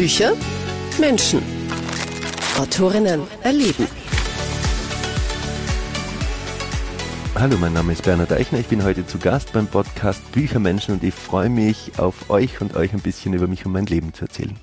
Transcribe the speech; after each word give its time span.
Bücher, 0.00 0.32
Menschen. 0.98 1.42
Autorinnen 2.58 3.20
erleben. 3.42 3.86
Hallo, 7.34 7.58
mein 7.58 7.74
Name 7.74 7.92
ist 7.92 8.04
Bernhard 8.04 8.32
Eichner. 8.32 8.60
Ich 8.60 8.68
bin 8.68 8.82
heute 8.82 9.06
zu 9.06 9.18
Gast 9.18 9.52
beim 9.52 9.66
Podcast 9.66 10.32
Büchermenschen 10.32 10.94
und 10.94 11.04
ich 11.04 11.12
freue 11.12 11.50
mich 11.50 11.98
auf 11.98 12.30
euch 12.30 12.62
und 12.62 12.76
euch 12.76 12.94
ein 12.94 13.00
bisschen 13.00 13.34
über 13.34 13.46
mich 13.46 13.66
und 13.66 13.72
mein 13.72 13.84
Leben 13.84 14.14
zu 14.14 14.22
erzählen. 14.24 14.56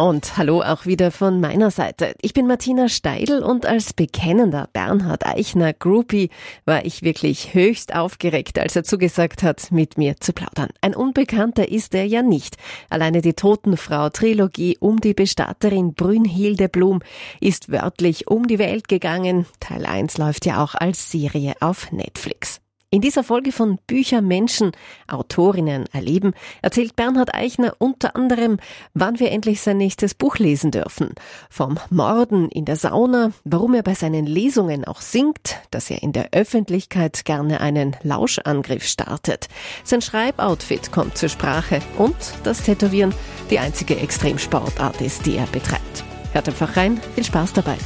Und 0.00 0.38
hallo 0.38 0.62
auch 0.62 0.86
wieder 0.86 1.10
von 1.10 1.40
meiner 1.40 1.70
Seite. 1.70 2.14
Ich 2.22 2.32
bin 2.32 2.46
Martina 2.46 2.88
Steidl 2.88 3.42
und 3.42 3.66
als 3.66 3.92
bekennender 3.92 4.66
Bernhard 4.72 5.26
Eichner 5.26 5.74
Groupie 5.74 6.30
war 6.64 6.86
ich 6.86 7.02
wirklich 7.02 7.52
höchst 7.52 7.94
aufgeregt, 7.94 8.58
als 8.58 8.74
er 8.74 8.82
zugesagt 8.82 9.42
hat, 9.42 9.70
mit 9.70 9.98
mir 9.98 10.16
zu 10.18 10.32
plaudern. 10.32 10.70
Ein 10.80 10.94
Unbekannter 10.94 11.68
ist 11.68 11.94
er 11.94 12.06
ja 12.06 12.22
nicht. 12.22 12.56
Alleine 12.88 13.20
die 13.20 13.34
Totenfrau-Trilogie 13.34 14.78
um 14.80 15.02
die 15.02 15.12
Bestatterin 15.12 15.92
Brünnhilde 15.92 16.70
Blum 16.70 17.00
ist 17.38 17.70
wörtlich 17.70 18.26
um 18.26 18.46
die 18.46 18.58
Welt 18.58 18.88
gegangen. 18.88 19.44
Teil 19.60 19.84
1 19.84 20.16
läuft 20.16 20.46
ja 20.46 20.64
auch 20.64 20.74
als 20.74 21.10
Serie 21.10 21.52
auf 21.60 21.92
Netflix. 21.92 22.62
In 22.92 23.02
dieser 23.02 23.22
Folge 23.22 23.52
von 23.52 23.78
Bücher 23.86 24.20
Menschen, 24.20 24.72
Autorinnen 25.06 25.84
erleben, 25.92 26.32
erzählt 26.60 26.96
Bernhard 26.96 27.32
Eichner 27.32 27.76
unter 27.78 28.16
anderem, 28.16 28.58
wann 28.94 29.20
wir 29.20 29.30
endlich 29.30 29.60
sein 29.60 29.76
nächstes 29.76 30.12
Buch 30.12 30.38
lesen 30.38 30.72
dürfen. 30.72 31.14
Vom 31.50 31.78
Morden 31.90 32.48
in 32.48 32.64
der 32.64 32.74
Sauna, 32.74 33.30
warum 33.44 33.74
er 33.74 33.84
bei 33.84 33.94
seinen 33.94 34.26
Lesungen 34.26 34.84
auch 34.84 35.02
singt, 35.02 35.60
dass 35.70 35.88
er 35.88 36.02
in 36.02 36.12
der 36.12 36.30
Öffentlichkeit 36.32 37.24
gerne 37.24 37.60
einen 37.60 37.94
Lauschangriff 38.02 38.84
startet. 38.84 39.46
Sein 39.84 40.02
Schreiboutfit 40.02 40.90
kommt 40.90 41.16
zur 41.16 41.28
Sprache 41.28 41.78
und 41.96 42.16
das 42.42 42.64
Tätowieren 42.64 43.14
die 43.50 43.60
einzige 43.60 43.98
Extremsportart 43.98 45.00
ist, 45.00 45.26
die 45.26 45.36
er 45.36 45.46
betreibt. 45.46 46.02
Hört 46.32 46.48
einfach 46.48 46.76
rein, 46.76 47.00
viel 47.14 47.24
Spaß 47.24 47.52
dabei. 47.52 47.76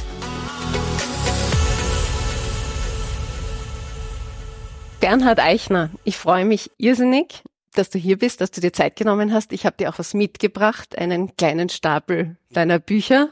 Bernhard 5.05 5.39
Eichner, 5.39 5.91
ich 6.03 6.17
freue 6.17 6.45
mich 6.45 6.71
irrsinnig, 6.79 7.43
dass 7.75 7.91
du 7.91 7.99
hier 7.99 8.17
bist, 8.17 8.41
dass 8.41 8.49
du 8.49 8.59
dir 8.59 8.73
Zeit 8.73 8.95
genommen 8.95 9.31
hast. 9.31 9.53
Ich 9.53 9.63
habe 9.67 9.77
dir 9.77 9.87
auch 9.87 9.99
was 9.99 10.15
mitgebracht, 10.15 10.97
einen 10.97 11.37
kleinen 11.37 11.69
Stapel 11.69 12.37
deiner 12.49 12.79
Bücher 12.79 13.29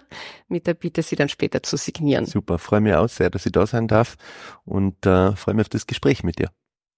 mit 0.48 0.68
der 0.68 0.76
Bitte, 0.76 1.02
sie 1.02 1.16
dann 1.16 1.30
später 1.30 1.64
zu 1.64 1.76
signieren. 1.76 2.28
Super, 2.28 2.60
freue 2.60 2.80
mich 2.80 2.94
auch 2.94 3.10
sehr, 3.10 3.32
dass 3.32 3.48
ich 3.48 3.54
da 3.54 3.66
sein 3.66 3.88
darf 3.88 4.18
und 4.66 5.04
äh, 5.08 5.36
freue 5.36 5.56
mich 5.56 5.64
auf 5.64 5.70
das 5.70 5.88
Gespräch 5.88 6.22
mit 6.22 6.38
dir. 6.38 6.52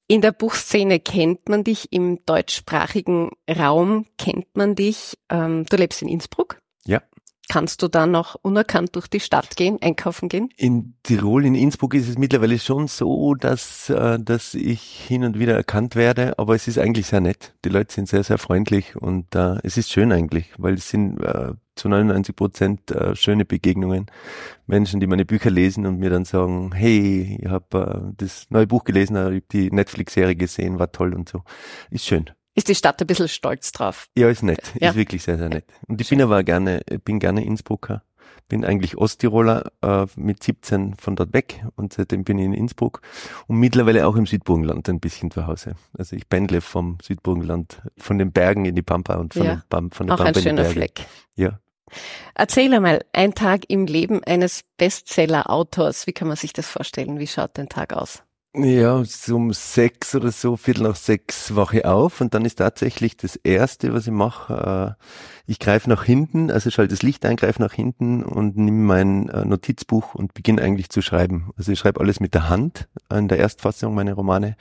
In 0.09 0.19
der 0.19 0.33
Buchszene 0.33 0.99
kennt 0.99 1.47
man 1.47 1.63
dich, 1.63 1.93
im 1.93 2.25
deutschsprachigen 2.25 3.31
Raum 3.49 4.07
kennt 4.17 4.57
man 4.57 4.75
dich. 4.75 5.17
Ähm, 5.29 5.65
du 5.69 5.77
lebst 5.77 6.01
in 6.01 6.09
Innsbruck. 6.09 6.59
Kannst 7.47 7.83
du 7.83 7.87
da 7.87 8.07
noch 8.07 8.35
unerkannt 8.41 8.95
durch 8.95 9.07
die 9.07 9.19
Stadt 9.19 9.55
gehen, 9.55 9.77
einkaufen 9.81 10.29
gehen? 10.29 10.49
In 10.57 10.95
Tirol, 11.03 11.45
in 11.45 11.53
Innsbruck 11.53 11.93
ist 11.93 12.09
es 12.09 12.17
mittlerweile 12.17 12.57
schon 12.57 12.87
so, 12.87 13.35
dass, 13.35 13.89
äh, 13.89 14.17
dass 14.19 14.55
ich 14.55 14.81
hin 14.81 15.23
und 15.23 15.37
wieder 15.37 15.53
erkannt 15.53 15.95
werde, 15.95 16.39
aber 16.39 16.55
es 16.55 16.67
ist 16.67 16.79
eigentlich 16.79 17.07
sehr 17.07 17.21
nett. 17.21 17.53
Die 17.63 17.69
Leute 17.69 17.93
sind 17.93 18.09
sehr, 18.09 18.23
sehr 18.23 18.39
freundlich 18.39 18.95
und 18.95 19.35
äh, 19.35 19.57
es 19.63 19.77
ist 19.77 19.91
schön 19.91 20.11
eigentlich, 20.11 20.53
weil 20.57 20.73
es 20.73 20.89
sind 20.89 21.21
äh, 21.21 21.53
zu 21.75 21.87
99 21.87 22.35
Prozent 22.35 22.91
äh, 22.91 23.15
schöne 23.15 23.45
Begegnungen. 23.45 24.07
Menschen, 24.65 24.99
die 24.99 25.07
meine 25.07 25.25
Bücher 25.25 25.51
lesen 25.51 25.85
und 25.85 25.99
mir 25.99 26.09
dann 26.09 26.25
sagen, 26.25 26.71
hey, 26.73 27.37
ich 27.39 27.49
habe 27.49 28.11
äh, 28.11 28.13
das 28.17 28.47
neue 28.49 28.65
Buch 28.65 28.85
gelesen, 28.85 29.43
die 29.51 29.69
Netflix-Serie 29.69 30.35
gesehen, 30.35 30.79
war 30.79 30.91
toll 30.91 31.13
und 31.13 31.29
so. 31.29 31.43
Ist 31.91 32.05
schön 32.05 32.31
ist 32.55 32.69
die 32.69 32.75
Stadt 32.75 32.99
ein 33.01 33.07
bisschen 33.07 33.27
stolz 33.27 33.71
drauf. 33.71 34.07
Ja, 34.17 34.29
ist 34.29 34.41
nett. 34.41 34.73
Ja. 34.79 34.89
Ist 34.89 34.95
wirklich 34.95 35.23
sehr, 35.23 35.37
sehr 35.37 35.49
nett. 35.49 35.65
Und 35.87 36.01
ich 36.01 36.09
bin 36.09 36.21
aber 36.21 36.43
gerne, 36.43 36.81
bin 37.03 37.19
gerne 37.19 37.45
Innsbrucker. 37.45 38.03
Bin 38.47 38.63
eigentlich 38.63 38.95
Osttiroler, 38.97 39.71
äh, 39.81 40.05
mit 40.15 40.43
17 40.43 40.95
von 40.95 41.15
dort 41.15 41.33
weg 41.33 41.65
und 41.75 41.93
seitdem 41.93 42.23
bin 42.23 42.37
ich 42.37 42.45
in 42.45 42.53
Innsbruck 42.53 43.01
und 43.47 43.57
mittlerweile 43.57 44.05
auch 44.05 44.15
im 44.15 44.27
Südburgenland 44.27 44.87
ein 44.87 44.99
bisschen 44.99 45.31
zu 45.31 45.47
Hause. 45.47 45.75
Also 45.97 46.15
ich 46.15 46.29
pendle 46.29 46.61
vom 46.61 46.99
Südburgenland, 47.01 47.81
von 47.97 48.19
den 48.19 48.31
Bergen 48.31 48.65
in 48.65 48.75
die 48.75 48.83
Pampa 48.83 49.15
und 49.15 49.33
von, 49.33 49.45
ja. 49.45 49.55
den, 49.55 49.63
Pam 49.69 49.91
von 49.91 50.07
den 50.07 50.11
auch 50.11 50.17
Pampa 50.17 50.39
ein 50.39 50.43
schöner 50.43 50.49
in 50.49 50.55
die 50.57 50.61
Berge. 50.61 50.73
Fleck. 50.73 51.05
Ja. 51.35 51.59
Erzähl 52.35 52.73
einmal, 52.73 53.03
ein 53.13 53.33
Tag 53.33 53.63
im 53.67 53.87
Leben 53.87 54.23
eines 54.23 54.63
Bestseller-Autors. 54.77 56.07
Wie 56.07 56.13
kann 56.13 56.27
man 56.27 56.37
sich 56.37 56.53
das 56.53 56.67
vorstellen? 56.67 57.19
Wie 57.19 57.27
schaut 57.27 57.57
dein 57.57 57.69
Tag 57.69 57.93
aus? 57.93 58.23
Ja, 58.57 59.03
um 59.31 59.51
sechs 59.51 60.15
oder 60.15 60.31
so, 60.31 60.55
viertel 60.55 60.83
nach 60.83 60.95
sechs 60.95 61.57
wache 61.57 61.83
auf 61.83 62.21
und 62.21 62.33
dann 62.33 62.45
ist 62.45 62.55
tatsächlich 62.55 63.17
das 63.17 63.35
Erste, 63.35 63.93
was 63.93 64.07
ich 64.07 64.13
mache, 64.13 64.95
äh, 64.97 65.03
ich 65.45 65.59
greife 65.59 65.89
nach 65.89 66.05
hinten, 66.05 66.49
also 66.49 66.69
schalte 66.69 66.93
das 66.93 67.03
Licht 67.03 67.25
ein, 67.25 67.35
greife 67.35 67.61
nach 67.61 67.73
hinten 67.73 68.23
und 68.23 68.55
nehme 68.55 68.77
mein 68.77 69.27
äh, 69.27 69.43
Notizbuch 69.43 70.15
und 70.15 70.33
beginne 70.33 70.61
eigentlich 70.61 70.89
zu 70.89 71.01
schreiben. 71.01 71.51
Also 71.57 71.73
ich 71.73 71.79
schreibe 71.79 71.99
alles 71.99 72.21
mit 72.21 72.33
der 72.33 72.47
Hand, 72.47 72.87
in 73.13 73.27
der 73.27 73.39
Erstfassung 73.39 73.93
meine 73.93 74.13
Romane, 74.13 74.55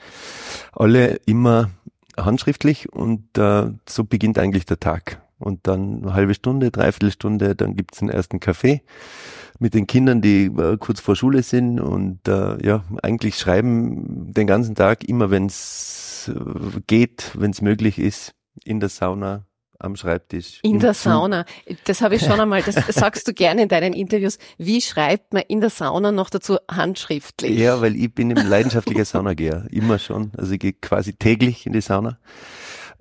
alle 0.73 1.15
immer 1.25 1.69
handschriftlich 2.17 2.91
und 2.91 3.37
äh, 3.37 3.71
so 3.87 4.03
beginnt 4.03 4.37
eigentlich 4.37 4.65
der 4.65 4.79
Tag. 4.81 5.24
Und 5.37 5.67
dann 5.67 6.01
eine 6.01 6.13
halbe 6.13 6.33
Stunde, 6.33 6.71
dreiviertel 6.71 7.11
Stunde, 7.11 7.55
dann 7.55 7.75
gibt's 7.75 7.99
den 7.99 8.09
ersten 8.09 8.39
Kaffee 8.39 8.81
mit 9.59 9.73
den 9.73 9.87
Kindern, 9.87 10.21
die 10.21 10.45
äh, 10.45 10.77
kurz 10.77 10.99
vor 10.99 11.15
Schule 11.15 11.43
sind 11.43 11.79
und 11.79 12.27
äh, 12.27 12.65
ja, 12.65 12.83
eigentlich 13.01 13.37
schreiben 13.37 14.33
den 14.33 14.47
ganzen 14.47 14.75
Tag, 14.75 15.03
immer 15.03 15.31
wenn 15.31 15.45
es 15.45 16.31
äh, 16.33 16.79
geht, 16.87 17.31
wenn 17.35 17.51
es 17.51 17.61
möglich 17.61 17.99
ist, 17.99 18.33
in 18.63 18.79
der 18.79 18.89
Sauna, 18.89 19.45
am 19.79 19.95
Schreibtisch. 19.95 20.59
In 20.63 20.79
der 20.79 20.93
Sauna. 20.93 21.45
Das 21.85 22.01
habe 22.01 22.15
ich 22.15 22.23
schon 22.23 22.39
einmal, 22.39 22.63
das 22.63 22.75
sagst 22.89 23.27
du 23.27 23.33
gerne 23.33 23.63
in 23.63 23.69
deinen 23.69 23.93
Interviews. 23.93 24.37
Wie 24.57 24.81
schreibt 24.81 25.33
man 25.33 25.43
in 25.47 25.61
der 25.61 25.69
Sauna 25.69 26.11
noch 26.11 26.29
dazu 26.29 26.57
handschriftlich? 26.69 27.57
Ja, 27.57 27.81
weil 27.81 27.95
ich 27.95 28.13
bin 28.13 28.37
ein 28.37 28.47
leidenschaftlicher 28.47 29.05
Saunageher, 29.05 29.67
immer 29.71 29.99
schon. 29.99 30.31
Also 30.37 30.53
ich 30.53 30.59
gehe 30.59 30.73
quasi 30.73 31.13
täglich 31.13 31.65
in 31.65 31.73
die 31.73 31.81
Sauna. 31.81 32.17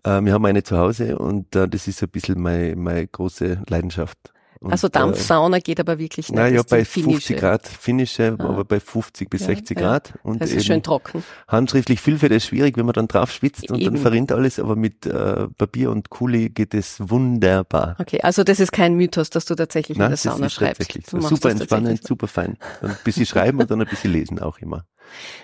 Äh, 0.04 0.20
wir 0.22 0.32
haben 0.32 0.44
eine 0.44 0.62
zu 0.62 0.76
Hause 0.78 1.18
und 1.18 1.56
äh, 1.56 1.68
das 1.68 1.88
ist 1.88 2.02
ein 2.02 2.10
bisschen 2.10 2.40
meine, 2.40 2.76
meine 2.76 3.06
große 3.06 3.62
Leidenschaft. 3.68 4.33
Und, 4.64 4.72
also 4.72 4.88
Dampfsauna 4.88 5.58
äh, 5.58 5.60
geht 5.60 5.78
aber 5.78 5.98
wirklich 5.98 6.30
nicht. 6.30 6.36
Naja, 6.36 6.62
bei 6.68 6.86
50 6.86 7.36
Grad 7.36 7.68
finnische, 7.68 8.34
ah. 8.38 8.44
aber 8.44 8.64
bei 8.64 8.80
50 8.80 9.28
bis 9.28 9.42
ja, 9.42 9.48
60 9.48 9.76
Grad. 9.76 10.08
Ja. 10.08 10.14
Und 10.22 10.40
das 10.40 10.52
ist 10.52 10.64
schön 10.64 10.82
trocken. 10.82 11.22
Handschriftlich 11.48 12.00
Filfeld 12.00 12.32
ist 12.32 12.46
schwierig, 12.46 12.78
wenn 12.78 12.86
man 12.86 12.94
dann 12.94 13.06
drauf 13.06 13.30
schwitzt 13.30 13.70
und 13.70 13.80
Eben. 13.80 13.94
dann 13.94 14.02
verrinnt 14.02 14.32
alles, 14.32 14.58
aber 14.58 14.74
mit 14.74 15.04
äh, 15.04 15.48
Papier 15.48 15.90
und 15.90 16.08
Kuli 16.08 16.48
geht 16.48 16.72
es 16.72 16.96
wunderbar. 16.98 17.96
Okay, 17.98 18.22
also 18.22 18.42
das 18.42 18.58
ist 18.58 18.72
kein 18.72 18.94
Mythos, 18.94 19.28
dass 19.28 19.44
du 19.44 19.54
tatsächlich 19.54 19.98
Nein, 19.98 20.06
in 20.06 20.10
der 20.12 20.16
Sauna 20.16 20.48
schreibst. 20.48 20.80
Tatsächlich 20.80 21.06
so. 21.06 21.20
Super 21.20 21.50
entspannend, 21.50 22.02
super 22.02 22.26
fein. 22.26 22.56
ein 22.80 22.96
bisschen 23.04 23.26
schreiben 23.26 23.60
und 23.60 23.70
dann 23.70 23.82
ein 23.82 23.88
bisschen 23.88 24.12
lesen 24.12 24.38
auch 24.38 24.58
immer. 24.60 24.86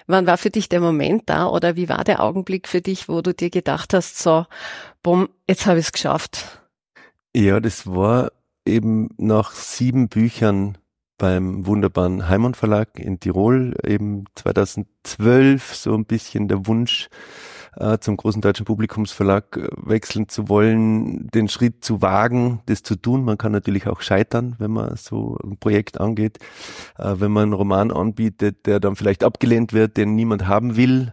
Wann 0.06 0.26
war 0.26 0.38
für 0.38 0.50
dich 0.50 0.70
der 0.70 0.80
Moment 0.80 1.25
da 1.26 1.47
oder 1.47 1.76
wie 1.76 1.91
war 1.91 2.04
der 2.04 2.22
Augenblick 2.22 2.69
für 2.69 2.80
dich, 2.80 3.09
wo 3.09 3.20
du 3.20 3.34
dir 3.34 3.50
gedacht 3.50 3.92
hast, 3.92 4.19
so, 4.19 4.47
bumm, 5.03 5.28
jetzt 5.47 5.66
habe 5.66 5.78
ich 5.78 5.86
es 5.86 5.92
geschafft? 5.92 6.60
Ja, 7.34 7.60
das 7.60 7.86
war 7.86 8.32
eben 8.70 9.08
nach 9.19 9.53
sieben 9.53 10.08
Büchern 10.08 10.78
beim 11.19 11.66
wunderbaren 11.66 12.28
Heimann 12.28 12.54
Verlag 12.54 12.98
in 12.98 13.20
Tirol 13.20 13.76
eben 13.84 14.25
2012 14.36 15.75
so 15.75 15.94
ein 15.94 16.06
bisschen 16.06 16.48
der 16.48 16.66
Wunsch 16.66 17.10
äh, 17.76 17.98
zum 17.98 18.16
großen 18.16 18.41
deutschen 18.41 18.64
Publikumsverlag 18.64 19.56
äh, 19.56 19.69
wechseln 19.76 20.28
zu 20.28 20.48
wollen, 20.48 21.28
den 21.28 21.48
Schritt 21.48 21.84
zu 21.84 22.00
wagen, 22.00 22.62
das 22.66 22.82
zu 22.82 22.97
tun. 22.97 23.22
Man 23.22 23.36
kann 23.36 23.53
natürlich 23.53 23.86
auch 23.86 24.00
scheitern, 24.00 24.56
wenn 24.59 24.70
man 24.70 24.97
so 24.97 25.36
ein 25.44 25.59
Projekt 25.59 26.00
angeht, 26.00 26.38
äh, 26.98 27.14
wenn 27.19 27.32
man 27.32 27.44
einen 27.44 27.53
Roman 27.53 27.92
anbietet, 27.92 28.66
der 28.66 28.80
dann 28.80 28.97
vielleicht 28.97 29.22
abgelehnt 29.22 29.72
wird, 29.75 29.98
den 29.98 30.14
niemand 30.14 30.47
haben 30.47 30.76
will 30.76 31.12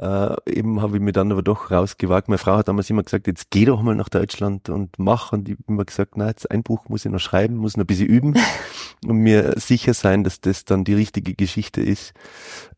äh, 0.00 0.36
eben 0.46 0.80
habe 0.80 0.96
ich 0.96 1.02
mir 1.02 1.12
dann 1.12 1.30
aber 1.30 1.42
doch 1.42 1.70
rausgewagt. 1.70 2.28
Meine 2.28 2.38
Frau 2.38 2.56
hat 2.56 2.68
damals 2.68 2.88
immer 2.88 3.02
gesagt, 3.02 3.26
jetzt 3.26 3.50
geh 3.50 3.66
doch 3.66 3.82
mal 3.82 3.94
nach 3.94 4.08
Deutschland 4.08 4.70
und 4.70 4.98
mach. 4.98 5.32
Und 5.32 5.48
ich 5.48 5.56
habe 5.56 5.64
immer 5.68 5.84
gesagt, 5.84 6.16
na, 6.16 6.28
jetzt 6.28 6.50
ein 6.50 6.62
Buch 6.62 6.88
muss 6.88 7.04
ich 7.04 7.12
noch 7.12 7.20
schreiben, 7.20 7.56
muss 7.56 7.76
noch 7.76 7.84
ein 7.84 7.86
bisschen 7.86 8.08
üben 8.08 8.34
und 9.06 9.18
mir 9.18 9.52
sicher 9.56 9.92
sein, 9.92 10.24
dass 10.24 10.40
das 10.40 10.64
dann 10.64 10.84
die 10.84 10.94
richtige 10.94 11.34
Geschichte 11.34 11.82
ist. 11.82 12.14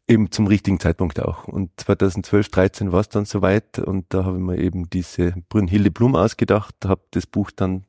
Eben 0.08 0.32
zum 0.32 0.48
richtigen 0.48 0.80
Zeitpunkt 0.80 1.20
auch. 1.20 1.46
Und 1.46 1.70
2012, 1.76 2.48
13 2.48 2.90
war 2.90 3.00
es 3.00 3.08
dann 3.08 3.24
soweit 3.24 3.78
und 3.78 4.06
da 4.08 4.24
habe 4.24 4.38
ich 4.38 4.42
mir 4.42 4.58
eben 4.58 4.90
diese 4.90 5.34
Brünnhilde 5.48 5.92
Blum 5.92 6.16
ausgedacht, 6.16 6.74
habe 6.84 7.02
das 7.12 7.26
Buch 7.26 7.52
dann 7.54 7.84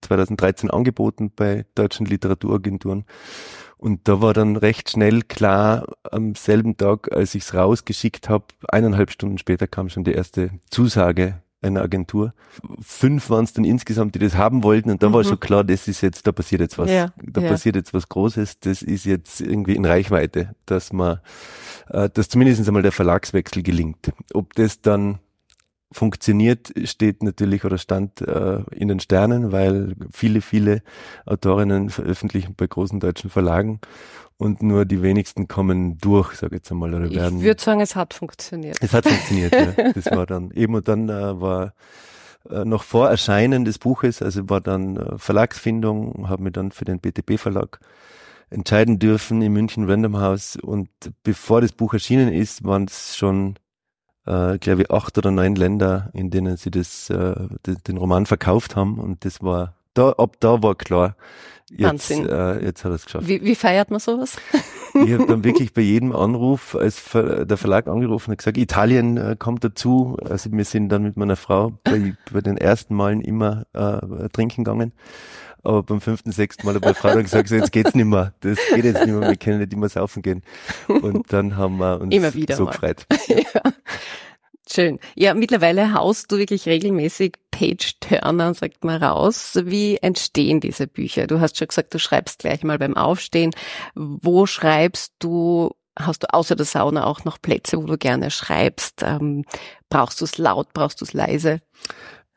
2013 0.00 0.70
angeboten 0.70 1.30
bei 1.34 1.66
deutschen 1.74 2.06
Literaturagenturen 2.06 3.04
und 3.78 4.08
da 4.08 4.20
war 4.20 4.34
dann 4.34 4.56
recht 4.56 4.90
schnell 4.90 5.22
klar, 5.22 5.86
am 6.10 6.34
selben 6.34 6.76
Tag, 6.76 7.12
als 7.12 7.34
ich 7.34 7.44
es 7.44 7.54
rausgeschickt 7.54 8.28
habe, 8.28 8.44
eineinhalb 8.68 9.10
Stunden 9.10 9.38
später 9.38 9.66
kam 9.66 9.88
schon 9.88 10.04
die 10.04 10.12
erste 10.12 10.50
Zusage 10.70 11.40
einer 11.60 11.82
Agentur. 11.82 12.34
Fünf 12.80 13.30
waren 13.30 13.44
es 13.44 13.52
dann 13.52 13.64
insgesamt, 13.64 14.14
die 14.14 14.20
das 14.20 14.36
haben 14.36 14.62
wollten 14.62 14.90
und 14.90 15.02
da 15.02 15.08
mhm. 15.08 15.12
war 15.14 15.24
schon 15.24 15.40
klar, 15.40 15.64
das 15.64 15.88
ist 15.88 16.00
jetzt, 16.02 16.26
da 16.26 16.32
passiert 16.32 16.60
jetzt 16.60 16.78
was. 16.78 16.90
Ja, 16.90 17.12
da 17.22 17.40
ja. 17.40 17.48
passiert 17.48 17.76
jetzt 17.76 17.94
was 17.94 18.08
Großes, 18.08 18.60
das 18.60 18.82
ist 18.82 19.04
jetzt 19.04 19.40
irgendwie 19.40 19.74
in 19.74 19.84
Reichweite, 19.84 20.54
dass 20.66 20.92
man, 20.92 21.20
äh, 21.88 22.08
dass 22.10 22.28
zumindest 22.28 22.66
einmal 22.66 22.82
der 22.82 22.92
Verlagswechsel 22.92 23.62
gelingt. 23.62 24.12
Ob 24.34 24.54
das 24.54 24.80
dann 24.80 25.18
funktioniert, 25.90 26.72
steht 26.84 27.22
natürlich 27.22 27.64
oder 27.64 27.78
stand 27.78 28.20
äh, 28.20 28.60
in 28.72 28.88
den 28.88 29.00
Sternen, 29.00 29.52
weil 29.52 29.94
viele, 30.12 30.40
viele 30.40 30.82
Autorinnen 31.24 31.90
veröffentlichen 31.90 32.54
bei 32.56 32.66
großen 32.66 33.00
deutschen 33.00 33.30
Verlagen 33.30 33.80
und 34.36 34.62
nur 34.62 34.84
die 34.84 35.02
wenigsten 35.02 35.48
kommen 35.48 35.98
durch, 35.98 36.34
sage 36.34 36.56
ich 36.56 36.60
jetzt 36.60 36.70
einmal, 36.70 36.94
oder 36.94 37.10
werden. 37.10 37.38
Ich 37.38 37.44
würde 37.44 37.62
sagen, 37.62 37.80
es 37.80 37.96
hat 37.96 38.14
funktioniert. 38.14 38.78
Es 38.80 38.92
hat 38.92 39.06
funktioniert, 39.06 39.52
ja. 39.52 39.92
Das 39.94 40.06
war 40.06 40.26
dann 40.26 40.50
eben 40.52 40.74
und 40.74 40.86
dann 40.88 41.08
äh, 41.08 41.40
war 41.40 41.72
äh, 42.50 42.64
noch 42.64 42.82
vor 42.82 43.08
Erscheinen 43.08 43.64
des 43.64 43.78
Buches, 43.78 44.22
also 44.22 44.48
war 44.48 44.60
dann 44.60 44.96
äh, 44.96 45.18
Verlagsfindung, 45.18 46.28
habe 46.28 46.42
mich 46.44 46.52
dann 46.52 46.70
für 46.70 46.84
den 46.84 47.00
BTB 47.00 47.38
Verlag 47.38 47.80
entscheiden 48.50 48.98
dürfen 48.98 49.42
in 49.42 49.52
München 49.52 49.88
Random 49.88 50.18
House 50.18 50.56
und 50.56 50.88
bevor 51.22 51.60
das 51.60 51.72
Buch 51.72 51.92
erschienen 51.94 52.32
ist, 52.32 52.64
waren 52.64 52.84
es 52.84 53.16
schon 53.16 53.58
äh, 54.28 54.58
glaube 54.58 54.82
ich 54.82 54.90
acht 54.90 55.16
oder 55.18 55.30
neun 55.30 55.54
Länder, 55.54 56.10
in 56.12 56.30
denen 56.30 56.56
sie 56.56 56.70
das, 56.70 57.10
äh, 57.10 57.34
den, 57.66 57.78
den 57.86 57.96
Roman 57.96 58.26
verkauft 58.26 58.76
haben 58.76 58.98
und 58.98 59.24
das 59.24 59.42
war 59.42 59.74
da 59.94 60.10
ab 60.12 60.36
da 60.38 60.62
war 60.62 60.76
klar, 60.76 61.16
jetzt, 61.70 62.10
äh, 62.10 62.64
jetzt 62.64 62.84
hat 62.84 62.92
er 62.92 62.94
es 62.94 63.04
geschafft. 63.04 63.26
Wie, 63.26 63.42
wie 63.42 63.54
feiert 63.54 63.90
man 63.90 63.98
sowas? 63.98 64.36
ich 64.94 65.12
habe 65.12 65.26
dann 65.26 65.42
wirklich 65.44 65.72
bei 65.72 65.80
jedem 65.80 66.14
Anruf, 66.14 66.76
als 66.76 66.98
Ver 66.98 67.44
der 67.44 67.56
Verlag 67.56 67.88
angerufen 67.88 68.30
hat, 68.30 68.38
gesagt, 68.38 68.58
Italien 68.58 69.16
äh, 69.16 69.36
kommt 69.36 69.64
dazu. 69.64 70.16
Also 70.24 70.52
wir 70.52 70.64
sind 70.64 70.90
dann 70.90 71.02
mit 71.02 71.16
meiner 71.16 71.36
Frau 71.36 71.72
bei, 71.82 72.14
bei 72.32 72.40
den 72.40 72.58
ersten 72.58 72.94
Malen 72.94 73.20
immer 73.20 73.64
äh, 73.72 74.28
trinken 74.28 74.62
gegangen. 74.64 74.92
Aber 75.62 75.82
beim 75.82 76.00
fünften, 76.00 76.32
sechsten 76.32 76.66
Mal 76.66 76.76
hat 76.76 76.82
meine 76.82 76.94
Frau 76.94 77.08
dann 77.08 77.22
gesagt, 77.22 77.48
so, 77.48 77.56
jetzt 77.56 77.72
geht's 77.72 77.94
nicht 77.94 78.04
mehr. 78.04 78.32
Das 78.40 78.58
geht 78.74 78.84
jetzt 78.84 79.04
nicht 79.04 79.14
mehr, 79.14 79.28
wir 79.28 79.36
können 79.36 79.58
nicht 79.58 79.72
immer 79.72 79.88
saufen 79.88 80.22
gehen. 80.22 80.42
Und 80.86 81.32
dann 81.32 81.56
haben 81.56 81.78
wir 81.78 82.00
uns 82.00 82.14
immer 82.14 82.32
wieder 82.34 82.56
so 82.56 82.64
mal. 82.64 82.72
gefreut. 82.72 83.06
ja. 83.28 83.62
Schön. 84.70 84.98
Ja, 85.14 85.32
mittlerweile 85.32 85.94
haust 85.94 86.30
du 86.30 86.36
wirklich 86.36 86.66
regelmäßig 86.66 87.36
Page-Turner, 87.50 88.52
sagt 88.52 88.84
man 88.84 89.02
raus. 89.02 89.58
Wie 89.64 89.96
entstehen 89.96 90.60
diese 90.60 90.86
Bücher? 90.86 91.26
Du 91.26 91.40
hast 91.40 91.56
schon 91.56 91.68
gesagt, 91.68 91.94
du 91.94 91.98
schreibst 91.98 92.40
gleich 92.40 92.62
mal 92.64 92.78
beim 92.78 92.94
Aufstehen. 92.94 93.52
Wo 93.94 94.44
schreibst 94.44 95.14
du? 95.20 95.70
Hast 95.98 96.22
du 96.22 96.32
außer 96.32 96.54
der 96.54 96.66
Sauna 96.66 97.06
auch 97.06 97.24
noch 97.24 97.40
Plätze, 97.40 97.78
wo 97.78 97.86
du 97.86 97.96
gerne 97.96 98.30
schreibst? 98.30 99.02
Ähm, 99.02 99.44
brauchst 99.88 100.20
du 100.20 100.26
es 100.26 100.36
laut? 100.38 100.72
Brauchst 100.74 101.00
du 101.00 101.06
es 101.06 101.14
leise? 101.14 101.60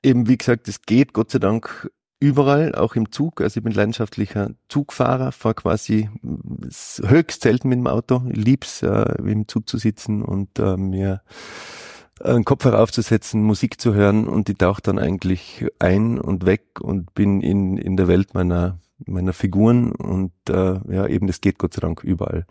Eben, 0.02 0.28
wie 0.28 0.38
gesagt, 0.38 0.68
es 0.68 0.82
geht 0.82 1.14
Gott 1.14 1.32
sei 1.32 1.40
Dank 1.40 1.92
überall, 2.22 2.76
auch 2.76 2.96
im 2.96 3.12
Zug. 3.12 3.42
Also 3.42 3.60
ich 3.60 3.64
bin 3.64 3.74
leidenschaftlicher 3.74 4.52
Zugfahrer, 4.70 5.34
fahre 5.34 5.56
quasi 5.56 6.10
höchst 7.04 7.42
selten 7.42 7.68
mit 7.68 7.80
dem 7.80 7.88
Auto. 7.88 8.22
Lieb's, 8.26 8.84
äh, 8.84 9.16
im 9.18 9.48
Zug 9.48 9.68
zu 9.68 9.78
sitzen 9.78 10.22
und 10.22 10.60
äh, 10.60 10.78
mir 10.78 11.22
einen 12.24 12.46
Kopfhörer 12.46 12.80
aufzusetzen, 12.80 13.42
Musik 13.42 13.82
zu 13.82 13.96
hören 13.96 14.28
und 14.28 14.48
die 14.48 14.54
taucht 14.54 14.88
dann 14.88 15.00
eigentlich 15.00 15.66
ein 15.80 16.20
und 16.20 16.46
weg 16.46 16.80
und 16.80 17.14
bin 17.16 17.42
in, 17.42 17.78
in 17.78 17.98
der 17.98 18.08
Welt 18.08 18.36
meiner, 18.36 18.78
meiner 19.08 19.34
Figuren 19.34 19.92
und 19.92 20.32
äh, 20.48 20.80
ja, 20.94 21.08
eben 21.08 21.26
das 21.26 21.42
geht 21.42 21.58
Gott 21.58 21.74
sei 21.74 21.82
Dank 21.82 22.04
überall. 22.04 22.46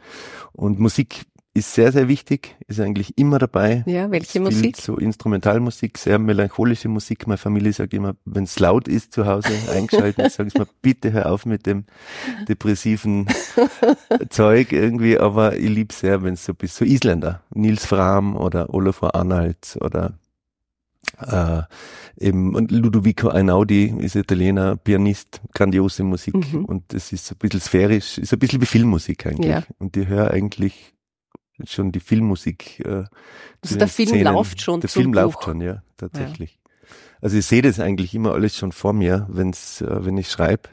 Und 0.52 0.80
Musik 0.80 1.26
ist 1.52 1.74
sehr, 1.74 1.90
sehr 1.90 2.06
wichtig, 2.06 2.56
ist 2.68 2.78
eigentlich 2.78 3.18
immer 3.18 3.38
dabei. 3.40 3.82
Ja, 3.86 4.10
welche 4.10 4.32
Viel 4.32 4.40
Musik? 4.42 4.76
So 4.76 4.96
Instrumentalmusik, 4.96 5.98
sehr 5.98 6.20
melancholische 6.20 6.88
Musik. 6.88 7.26
Meine 7.26 7.38
Familie 7.38 7.72
sagt 7.72 7.92
immer, 7.92 8.14
wenn 8.24 8.44
es 8.44 8.58
laut 8.60 8.86
ist 8.86 9.12
zu 9.12 9.26
Hause 9.26 9.48
eingeschaltet, 9.74 10.30
sage 10.30 10.48
ich 10.48 10.54
mal, 10.54 10.68
bitte 10.80 11.10
hör 11.12 11.30
auf 11.32 11.46
mit 11.46 11.66
dem 11.66 11.84
depressiven 12.48 13.26
Zeug 14.30 14.72
irgendwie, 14.72 15.18
aber 15.18 15.56
ich 15.56 15.68
lieb 15.68 15.92
sehr, 15.92 16.22
wenn 16.22 16.34
es 16.34 16.44
so 16.44 16.54
bis 16.54 16.76
so 16.76 16.84
Isländer, 16.84 17.42
Nils 17.52 17.84
Fram 17.84 18.36
oder 18.36 18.72
Olafur 18.72 19.14
Arnalds 19.16 19.80
oder 19.80 20.18
äh, 21.18 21.62
eben 22.18 22.54
und 22.54 22.70
Ludovico 22.70 23.28
Einaudi 23.28 23.92
ist 23.98 24.14
Italiener, 24.14 24.76
Pianist, 24.76 25.40
grandiose 25.52 26.04
Musik 26.04 26.34
Mhm. 26.52 26.64
und 26.64 26.84
das 26.94 27.12
ist 27.12 27.26
so 27.26 27.34
ein 27.34 27.38
bisschen 27.38 27.60
sphärisch, 27.60 28.18
ist 28.18 28.32
ein 28.32 28.38
bisschen 28.38 28.60
wie 28.60 28.66
Filmmusik 28.66 29.26
eigentlich. 29.26 29.50
Ja. 29.50 29.62
Und 29.78 29.96
die 29.96 30.06
höre 30.06 30.30
eigentlich 30.30 30.94
schon 31.66 31.92
die 31.92 32.00
Filmmusik. 32.00 32.80
Äh, 32.84 33.04
Also 33.62 33.76
der 33.78 33.88
Film 33.88 34.08
Szenen. 34.08 34.24
läuft 34.34 34.60
schon 34.62 34.80
Der 34.80 34.88
Film 34.90 35.12
Buch. 35.12 35.20
läuft 35.22 35.44
schon, 35.44 35.60
ja, 35.60 35.82
tatsächlich. 35.96 36.58
Also 37.20 37.36
ich 37.36 37.46
sehe 37.46 37.62
das 37.62 37.78
eigentlich 37.80 38.14
immer 38.14 38.32
alles 38.32 38.56
schon 38.56 38.72
vor 38.72 38.92
mir, 38.92 39.26
wenn's, 39.30 39.80
äh, 39.82 40.04
wenn 40.04 40.16
ich 40.18 40.30
schreibe. 40.30 40.70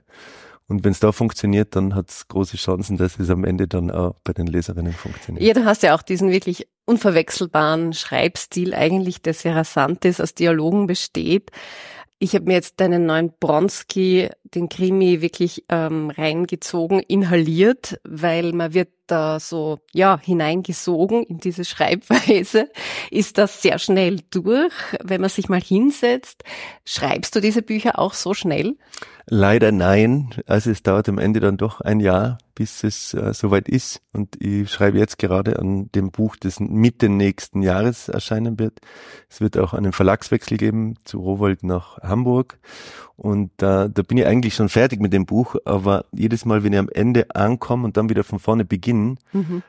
Und 0.69 0.83
wenn 0.83 0.91
es 0.91 0.99
da 0.99 1.11
funktioniert, 1.13 1.75
dann 1.77 1.95
hat 1.95 2.09
es 2.09 2.27
große 2.27 2.57
Chancen, 2.57 2.97
dass 2.97 3.17
es 3.19 3.29
am 3.29 3.45
Ende 3.45 3.67
dann 3.69 3.89
auch 3.89 4.15
bei 4.25 4.33
den 4.33 4.47
Leserinnen 4.47 4.91
funktioniert. 4.93 5.45
Ja, 5.45 5.53
du 5.53 5.63
hast 5.65 5.81
ja 5.83 5.95
auch 5.95 6.01
diesen 6.01 6.29
wirklich 6.29 6.67
unverwechselbaren 6.85 7.93
Schreibstil 7.93 8.73
eigentlich, 8.73 9.21
der 9.21 9.33
sehr 9.33 9.55
rasant 9.55 10.03
ist, 10.05 10.21
aus 10.21 10.33
Dialogen 10.33 10.87
besteht. 10.87 11.51
Ich 12.19 12.33
habe 12.33 12.45
mir 12.45 12.53
jetzt 12.55 12.79
deinen 12.81 13.05
neuen 13.05 13.31
Bronski, 13.39 14.29
den 14.55 14.69
Krimi, 14.69 15.21
wirklich 15.21 15.65
ähm, 15.69 16.09
reingezogen, 16.09 16.99
inhaliert, 16.99 17.99
weil 18.03 18.53
man 18.53 18.73
wird 18.73 18.89
da 19.07 19.39
so 19.39 19.79
ja 19.93 20.19
hineingesogen 20.21 21.23
in 21.23 21.39
diese 21.39 21.65
Schreibweise. 21.65 22.69
Ist 23.09 23.37
das 23.37 23.61
sehr 23.61 23.79
schnell 23.79 24.19
durch, 24.31 24.73
wenn 25.03 25.21
man 25.21 25.29
sich 25.29 25.49
mal 25.49 25.61
hinsetzt? 25.61 26.43
Schreibst 26.85 27.35
du 27.35 27.39
diese 27.39 27.61
Bücher 27.61 27.99
auch 27.99 28.13
so 28.13 28.33
schnell? 28.33 28.75
Leider 29.29 29.71
nein. 29.73 30.29
Also 30.45 30.71
es 30.71 30.83
dauert 30.83 31.09
am 31.09 31.17
Ende 31.17 31.41
dann 31.41 31.57
doch 31.57 31.81
ein 31.81 31.99
Jahr, 31.99 32.37
bis 32.55 32.83
es 32.83 33.13
äh, 33.13 33.33
soweit 33.33 33.67
ist. 33.67 34.01
Und 34.13 34.41
ich 34.41 34.71
schreibe 34.71 34.97
jetzt 34.97 35.19
gerade 35.19 35.59
an 35.59 35.91
dem 35.91 36.11
Buch, 36.11 36.37
das 36.37 36.61
Mitte 36.61 37.09
nächsten 37.09 37.61
Jahres 37.61 38.07
erscheinen 38.07 38.57
wird. 38.57 38.79
Es 39.29 39.41
wird 39.41 39.57
auch 39.57 39.73
einen 39.73 39.91
Verlagswechsel 39.91 40.57
geben 40.57 40.95
zu 41.03 41.19
Rowold 41.19 41.63
nach 41.63 41.97
Hamburg. 41.97 42.57
Und 43.17 43.51
äh, 43.63 43.89
da 43.89 44.01
bin 44.07 44.17
ich 44.19 44.25
eigentlich 44.27 44.53
schon 44.53 44.69
fertig 44.69 45.01
mit 45.01 45.11
dem 45.11 45.25
Buch, 45.25 45.55
aber 45.65 46.05
jedes 46.13 46.45
Mal, 46.45 46.63
wenn 46.63 46.73
ich 46.73 46.79
am 46.79 46.89
Ende 46.89 47.25
ankomme 47.35 47.83
und 47.85 47.97
dann 47.97 48.09
wieder 48.09 48.23
von 48.23 48.39
vorne 48.39 48.63
beginne, 48.63 49.15
Mhm. 49.33 49.63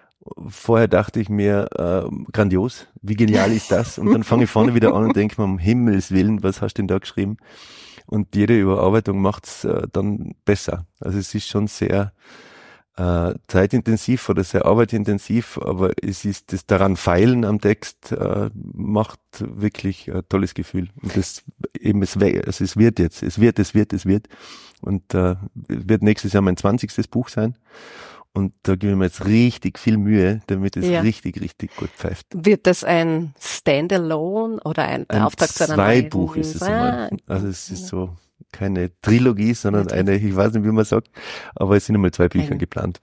vorher 0.48 0.86
dachte 0.88 1.18
ich 1.20 1.30
mir, 1.30 1.68
äh, 1.74 2.30
grandios, 2.32 2.86
wie 3.00 3.14
genial 3.16 3.50
ist 3.50 3.72
das? 3.72 3.98
Und 3.98 4.12
dann 4.12 4.22
fange 4.24 4.44
ich 4.44 4.50
vorne 4.50 4.74
wieder 4.74 4.94
an 4.94 5.04
und 5.04 5.16
denke 5.16 5.40
mir, 5.40 5.46
um 5.46 5.58
Himmels 5.58 6.10
Willen, 6.12 6.42
was 6.42 6.60
hast 6.60 6.74
du 6.74 6.82
denn 6.82 6.88
da 6.88 6.98
geschrieben? 6.98 7.38
Und 8.04 8.36
jede 8.36 8.58
Überarbeitung 8.58 9.20
macht's 9.22 9.64
äh, 9.64 9.86
dann 9.92 10.34
besser. 10.44 10.84
Also 11.00 11.18
es 11.18 11.34
ist 11.34 11.48
schon 11.48 11.66
sehr 11.68 12.12
äh, 12.98 13.34
zeitintensiv 13.46 14.28
oder 14.28 14.42
sehr 14.42 14.66
arbeitintensiv, 14.66 15.58
aber 15.58 15.92
es 16.02 16.24
ist 16.24 16.52
das 16.52 16.66
daran 16.66 16.96
feilen 16.96 17.44
am 17.44 17.60
Text 17.60 18.10
äh, 18.12 18.50
macht 18.54 19.20
wirklich 19.38 20.12
ein 20.12 20.22
tolles 20.28 20.52
Gefühl. 20.54 20.88
Und 21.00 21.16
das 21.16 21.44
eben 21.78 22.02
es, 22.02 22.16
also 22.16 22.64
es 22.64 22.76
wird 22.76 22.98
jetzt, 22.98 23.22
es 23.22 23.40
wird, 23.40 23.60
es 23.60 23.72
wird, 23.74 23.92
es 23.92 24.04
wird. 24.04 24.26
Und 24.80 25.14
äh, 25.14 25.36
es 25.68 25.88
wird 25.88 26.02
nächstes 26.02 26.32
Jahr 26.32 26.42
mein 26.42 26.56
20. 26.56 27.08
Buch 27.10 27.28
sein. 27.28 27.56
Und 28.34 28.52
da 28.64 28.74
gebe 28.74 28.92
ich 28.92 28.98
mir 28.98 29.04
jetzt 29.04 29.24
richtig 29.24 29.78
viel 29.78 29.96
Mühe, 29.96 30.40
damit 30.48 30.76
es 30.76 30.86
Ja. 30.86 31.00
richtig, 31.00 31.40
richtig 31.40 31.74
gut 31.76 31.90
pfeift. 31.90 32.26
Wird 32.34 32.66
das 32.66 32.84
ein 32.84 33.32
Standalone 33.40 34.60
oder 34.64 34.84
ein, 34.84 35.08
Ein 35.08 35.22
Auftrag 35.22 35.48
zu 35.50 35.64
einer 35.64 35.76
neuen? 35.76 36.02
Zweibuch 36.02 36.36
ist 36.36 36.56
es 36.56 36.62
einmal. 36.62 37.10
Also 37.26 37.46
es 37.46 37.70
ist 37.70 37.86
so 37.86 38.10
keine 38.52 38.90
Trilogie, 39.02 39.54
sondern 39.54 39.88
eine, 39.90 40.16
ich 40.16 40.34
weiß 40.34 40.52
nicht, 40.54 40.64
wie 40.64 40.72
man 40.72 40.84
sagt, 40.84 41.08
aber 41.54 41.76
es 41.76 41.86
sind 41.86 41.96
einmal 41.96 42.12
zwei 42.12 42.28
Bücher 42.28 42.48
Eine. 42.50 42.58
geplant. 42.58 43.00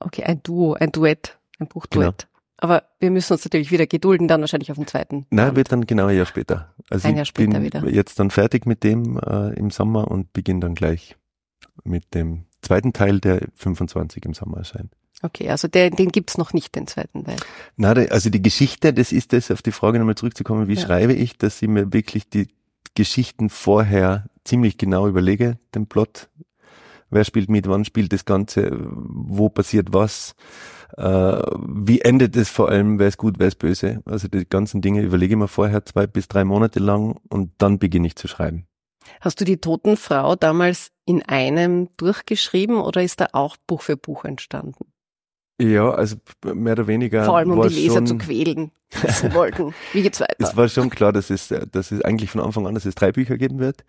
Okay, 0.00 0.24
ein 0.24 0.42
Duo, 0.42 0.74
ein 0.74 0.90
Duett, 0.92 1.38
ein 1.58 1.68
Buchduett. 1.68 2.18
Genau. 2.18 2.28
Aber 2.58 2.84
wir 3.00 3.10
müssen 3.10 3.32
uns 3.32 3.44
natürlich 3.44 3.72
wieder 3.72 3.86
gedulden, 3.86 4.28
dann 4.28 4.40
wahrscheinlich 4.40 4.70
auf 4.70 4.76
den 4.78 4.86
zweiten. 4.86 5.26
Nein, 5.30 5.46
Band. 5.46 5.56
wird 5.56 5.72
dann 5.72 5.86
genau 5.86 6.06
ein 6.06 6.16
Jahr 6.16 6.26
später. 6.26 6.72
Also 6.90 7.08
Ein 7.08 7.16
Jahr 7.16 7.24
später 7.24 7.52
bin 7.54 7.62
wieder. 7.64 7.88
jetzt 7.88 8.20
dann 8.20 8.30
fertig 8.30 8.66
mit 8.66 8.84
dem 8.84 9.18
äh, 9.18 9.52
im 9.54 9.70
Sommer 9.70 10.08
und 10.08 10.32
beginne 10.32 10.60
dann 10.60 10.74
gleich 10.76 11.16
mit 11.82 12.14
dem 12.14 12.44
zweiten 12.60 12.92
Teil, 12.92 13.18
der 13.18 13.40
25 13.56 14.24
im 14.26 14.34
Sommer 14.34 14.58
erscheint. 14.58 14.92
Okay, 15.22 15.48
also 15.50 15.66
der, 15.68 15.90
den 15.90 16.10
gibt's 16.10 16.38
noch 16.38 16.52
nicht, 16.52 16.74
den 16.76 16.86
zweiten 16.86 17.24
Teil. 17.24 17.36
Na, 17.76 17.92
also 17.92 18.30
die 18.30 18.42
Geschichte, 18.42 18.92
das 18.92 19.10
ist 19.12 19.32
es, 19.32 19.50
auf 19.50 19.62
die 19.62 19.72
Frage 19.72 19.98
nochmal 19.98 20.14
zurückzukommen, 20.16 20.68
wie 20.68 20.74
Ja. 20.74 20.80
schreibe 20.82 21.12
ich, 21.14 21.38
dass 21.38 21.60
ich 21.62 21.68
mir 21.68 21.92
wirklich 21.92 22.28
die 22.28 22.48
Geschichten 22.94 23.48
vorher 23.50 24.26
ziemlich 24.44 24.78
genau 24.78 25.08
überlege, 25.08 25.58
den 25.74 25.86
Plot. 25.86 26.28
Wer 27.10 27.24
spielt 27.24 27.50
mit, 27.50 27.68
wann 27.68 27.84
spielt 27.84 28.12
das 28.12 28.24
Ganze, 28.24 28.70
wo 28.72 29.50
passiert 29.50 29.92
was, 29.92 30.34
äh, 30.96 31.02
wie 31.02 32.00
endet 32.00 32.36
es 32.36 32.48
vor 32.48 32.70
allem, 32.70 32.98
wer 32.98 33.08
ist 33.08 33.18
gut, 33.18 33.34
wer 33.38 33.48
ist 33.48 33.58
böse. 33.58 34.02
Also 34.04 34.28
die 34.28 34.48
ganzen 34.48 34.80
Dinge 34.80 35.02
überlege 35.02 35.34
ich 35.34 35.38
mir 35.38 35.48
vorher 35.48 35.84
zwei 35.84 36.06
bis 36.06 36.28
drei 36.28 36.44
Monate 36.44 36.80
lang 36.80 37.18
und 37.28 37.52
dann 37.58 37.78
beginne 37.78 38.06
ich 38.06 38.16
zu 38.16 38.28
schreiben. 38.28 38.66
Hast 39.20 39.40
du 39.40 39.44
die 39.44 39.58
Totenfrau 39.58 40.36
damals 40.36 40.90
in 41.04 41.22
einem 41.22 41.88
durchgeschrieben 41.96 42.76
oder 42.76 43.02
ist 43.02 43.20
da 43.20 43.28
auch 43.32 43.56
Buch 43.66 43.82
für 43.82 43.96
Buch 43.96 44.24
entstanden? 44.24 44.86
Ja, 45.60 45.90
also 45.90 46.16
mehr 46.44 46.72
oder 46.72 46.86
weniger. 46.86 47.24
Vor 47.24 47.36
allem, 47.36 47.52
um 47.52 47.68
die 47.68 47.74
Leser 47.74 47.96
schon, 47.96 48.06
zu 48.06 48.18
quälen, 48.18 48.72
wissen 49.00 49.32
wollten. 49.34 49.74
Wie 49.92 50.02
geht's 50.02 50.20
weiter? 50.20 50.36
Es 50.38 50.56
war 50.56 50.68
schon 50.68 50.90
klar, 50.90 51.12
dass 51.12 51.30
es, 51.30 51.48
dass 51.48 51.92
es 51.92 52.02
eigentlich 52.02 52.30
von 52.30 52.40
Anfang 52.40 52.66
an, 52.66 52.74
dass 52.74 52.84
es 52.84 52.94
drei 52.94 53.12
Bücher 53.12 53.36
geben 53.36 53.58
wird. 53.58 53.84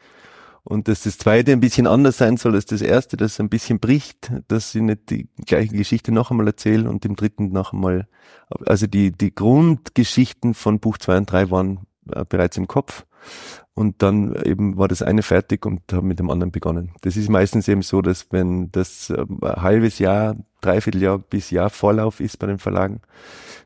Und 0.65 0.88
dass 0.88 1.03
das 1.03 1.17
zweite 1.17 1.51
ein 1.51 1.60
bisschen 1.60 1.88
anders 1.88 2.17
sein 2.17 2.38
soll 2.38 2.55
als 2.55 2.65
das 2.65 2.82
erste, 2.82 3.17
dass 3.17 3.34
es 3.34 3.39
ein 3.39 3.50
bisschen 3.50 3.79
bricht, 3.79 4.32
dass 4.48 4.74
ich 4.74 4.82
nicht 4.82 5.10
die 5.10 5.27
gleiche 5.46 5.75
Geschichte 5.75 6.13
noch 6.13 6.32
einmal 6.32 6.48
erzähle 6.48 6.89
und 6.89 7.03
im 7.03 7.17
dritten 7.17 7.51
noch 7.51 7.74
einmal. 7.74 8.08
Also 8.65 8.88
die, 8.88 9.12
die 9.12 9.36
Grundgeschichten 9.36 10.53
von 10.53 10.79
Buch 10.79 10.98
zwei 10.98 11.17
und 11.17 11.29
drei 11.29 11.51
waren 11.51 11.82
äh, 12.10 12.24
bereits 12.27 12.58
im 12.58 12.67
Kopf. 12.67 13.05
Und 13.74 14.01
dann 14.01 14.36
eben 14.43 14.77
war 14.77 14.88
das 14.88 15.01
eine 15.01 15.24
fertig 15.24 15.65
und 15.65 15.82
habe 15.91 16.05
mit 16.05 16.20
dem 16.20 16.29
anderen 16.29 16.51
begonnen. 16.51 16.91
Das 17.01 17.17
ist 17.17 17.29
meistens 17.29 17.67
eben 17.67 17.82
so, 17.82 18.01
dass 18.01 18.27
wenn 18.32 18.72
das 18.72 19.10
äh, 19.10 19.25
ein 19.41 19.62
halbes 19.62 20.00
Jahr, 20.00 20.36
Dreivierteljahr 20.63 21.20
bis 21.20 21.51
Jahr 21.51 21.70
Vorlauf 21.70 22.20
ist 22.20 22.39
bei 22.39 22.48
den 22.48 22.60
Verlagen, 22.60 23.01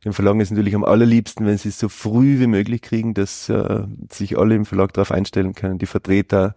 den 0.06 0.14
Verlagen 0.14 0.40
ist 0.40 0.52
natürlich 0.52 0.76
am 0.76 0.84
allerliebsten, 0.84 1.46
wenn 1.46 1.58
sie 1.58 1.70
es 1.70 1.80
so 1.80 1.90
früh 1.90 2.40
wie 2.40 2.48
möglich 2.48 2.82
kriegen, 2.82 3.14
dass 3.14 3.50
äh, 3.50 3.84
sich 4.12 4.38
alle 4.38 4.56
im 4.56 4.66
Verlag 4.66 4.94
darauf 4.94 5.12
einstellen 5.12 5.54
können, 5.54 5.80
die 5.80 5.86
Vertreter 5.86 6.56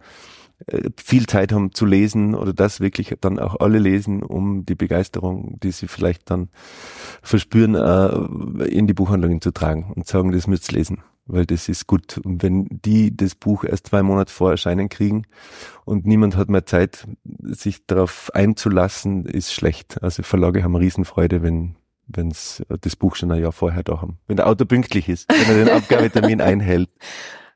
äh, 0.67 0.89
viel 0.95 1.25
Zeit 1.25 1.51
haben 1.51 1.73
zu 1.73 1.85
lesen 1.85 2.35
oder 2.35 2.53
das 2.53 2.79
wirklich 2.79 3.15
dann 3.21 3.39
auch 3.39 3.59
alle 3.59 3.79
lesen, 3.79 4.23
um 4.23 4.65
die 4.65 4.75
Begeisterung, 4.75 5.59
die 5.61 5.71
sie 5.71 5.87
vielleicht 5.87 6.29
dann 6.29 6.49
verspüren, 7.21 7.75
äh, 7.75 8.65
in 8.65 8.87
die 8.87 8.93
Buchhandlungen 8.93 9.41
zu 9.41 9.51
tragen 9.51 9.91
und 9.95 10.07
sagen, 10.07 10.31
das 10.31 10.47
müsst 10.47 10.71
ihr 10.71 10.77
lesen 10.77 11.03
weil 11.31 11.45
das 11.45 11.69
ist 11.69 11.87
gut. 11.87 12.17
Und 12.17 12.43
wenn 12.43 12.67
die 12.69 13.15
das 13.15 13.35
Buch 13.35 13.63
erst 13.63 13.87
zwei 13.87 14.03
Monate 14.03 14.31
vor 14.31 14.51
Erscheinen 14.51 14.89
kriegen 14.89 15.23
und 15.85 16.05
niemand 16.05 16.35
hat 16.35 16.49
mehr 16.49 16.65
Zeit, 16.65 17.07
sich 17.41 17.85
darauf 17.87 18.31
einzulassen, 18.33 19.25
ist 19.25 19.53
schlecht. 19.53 20.03
Also 20.03 20.23
Verlage 20.23 20.63
haben 20.63 20.75
Riesenfreude, 20.75 21.41
wenn 21.41 21.75
wenn's 22.07 22.61
das 22.81 22.97
Buch 22.97 23.15
schon 23.15 23.31
ein 23.31 23.41
Jahr 23.41 23.53
vorher 23.53 23.83
da 23.83 24.01
haben. 24.01 24.17
Wenn 24.27 24.35
der 24.35 24.47
Autor 24.47 24.67
pünktlich 24.67 25.07
ist, 25.07 25.29
wenn 25.29 25.57
er 25.57 25.65
den 25.65 25.73
Abgabetermin 25.73 26.41
einhält. 26.41 26.89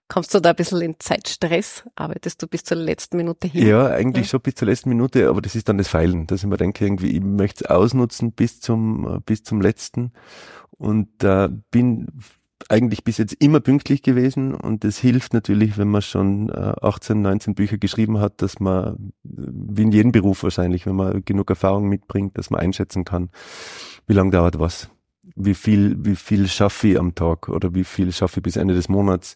Kommst 0.08 0.34
du 0.34 0.40
da 0.40 0.52
ein 0.52 0.56
bisschen 0.56 0.82
in 0.82 0.96
Zeitstress? 1.00 1.84
Arbeitest 1.96 2.42
du 2.42 2.48
bis 2.48 2.64
zur 2.64 2.78
letzten 2.78 3.18
Minute 3.18 3.48
hin? 3.48 3.68
Ja, 3.68 3.88
eigentlich 3.88 4.28
ja. 4.28 4.32
schon 4.32 4.42
bis 4.42 4.56
zur 4.56 4.68
letzten 4.68 4.90
Minute, 4.90 5.28
aber 5.28 5.42
das 5.42 5.56
ist 5.56 5.68
dann 5.68 5.80
das 5.80 5.88
Feilen, 5.88 6.28
dass 6.28 6.44
ich 6.44 6.48
mir 6.48 6.58
denke, 6.58 6.86
irgendwie, 6.86 7.10
ich 7.10 7.22
möchte 7.22 7.66
es 7.66 7.70
ausnutzen 7.70 8.32
bis 8.32 8.62
zum, 8.62 9.22
bis 9.26 9.44
zum 9.44 9.60
letzten 9.62 10.14
und 10.78 11.24
äh, 11.24 11.50
bin 11.72 12.08
eigentlich 12.70 13.04
bis 13.04 13.18
jetzt 13.18 13.34
immer 13.34 13.60
pünktlich 13.60 14.02
gewesen. 14.02 14.54
Und 14.56 14.84
es 14.86 14.98
hilft 14.98 15.34
natürlich, 15.34 15.78
wenn 15.78 15.90
man 15.90 16.02
schon 16.02 16.52
18, 16.52 17.18
äh, 17.18 17.22
19 17.22 17.56
Bücher 17.56 17.78
geschrieben 17.78 18.20
hat, 18.20 18.42
dass 18.42 18.60
man, 18.60 19.14
wie 19.24 19.84
in 19.84 19.92
jedem 19.92 20.12
Beruf 20.12 20.44
wahrscheinlich, 20.44 20.86
wenn 20.86 20.96
man 20.96 21.24
genug 21.26 21.50
Erfahrung 21.50 21.88
mitbringt, 21.88 22.38
dass 22.38 22.50
man 22.50 22.62
einschätzen 22.62 23.06
kann, 23.06 23.30
wie 24.08 24.14
lange 24.14 24.32
dauert 24.32 24.60
was. 24.60 24.90
Wie 25.36 25.56
viel, 25.56 25.96
wie 26.06 26.16
viel 26.16 26.48
schaffe 26.48 26.90
ich 26.90 27.00
am 27.00 27.16
Tag 27.16 27.50
oder 27.50 27.74
wie 27.74 27.84
viel 27.84 28.12
schaffe 28.12 28.40
ich 28.40 28.44
bis 28.44 28.58
Ende 28.58 28.76
des 28.76 28.90
Monats, 28.90 29.36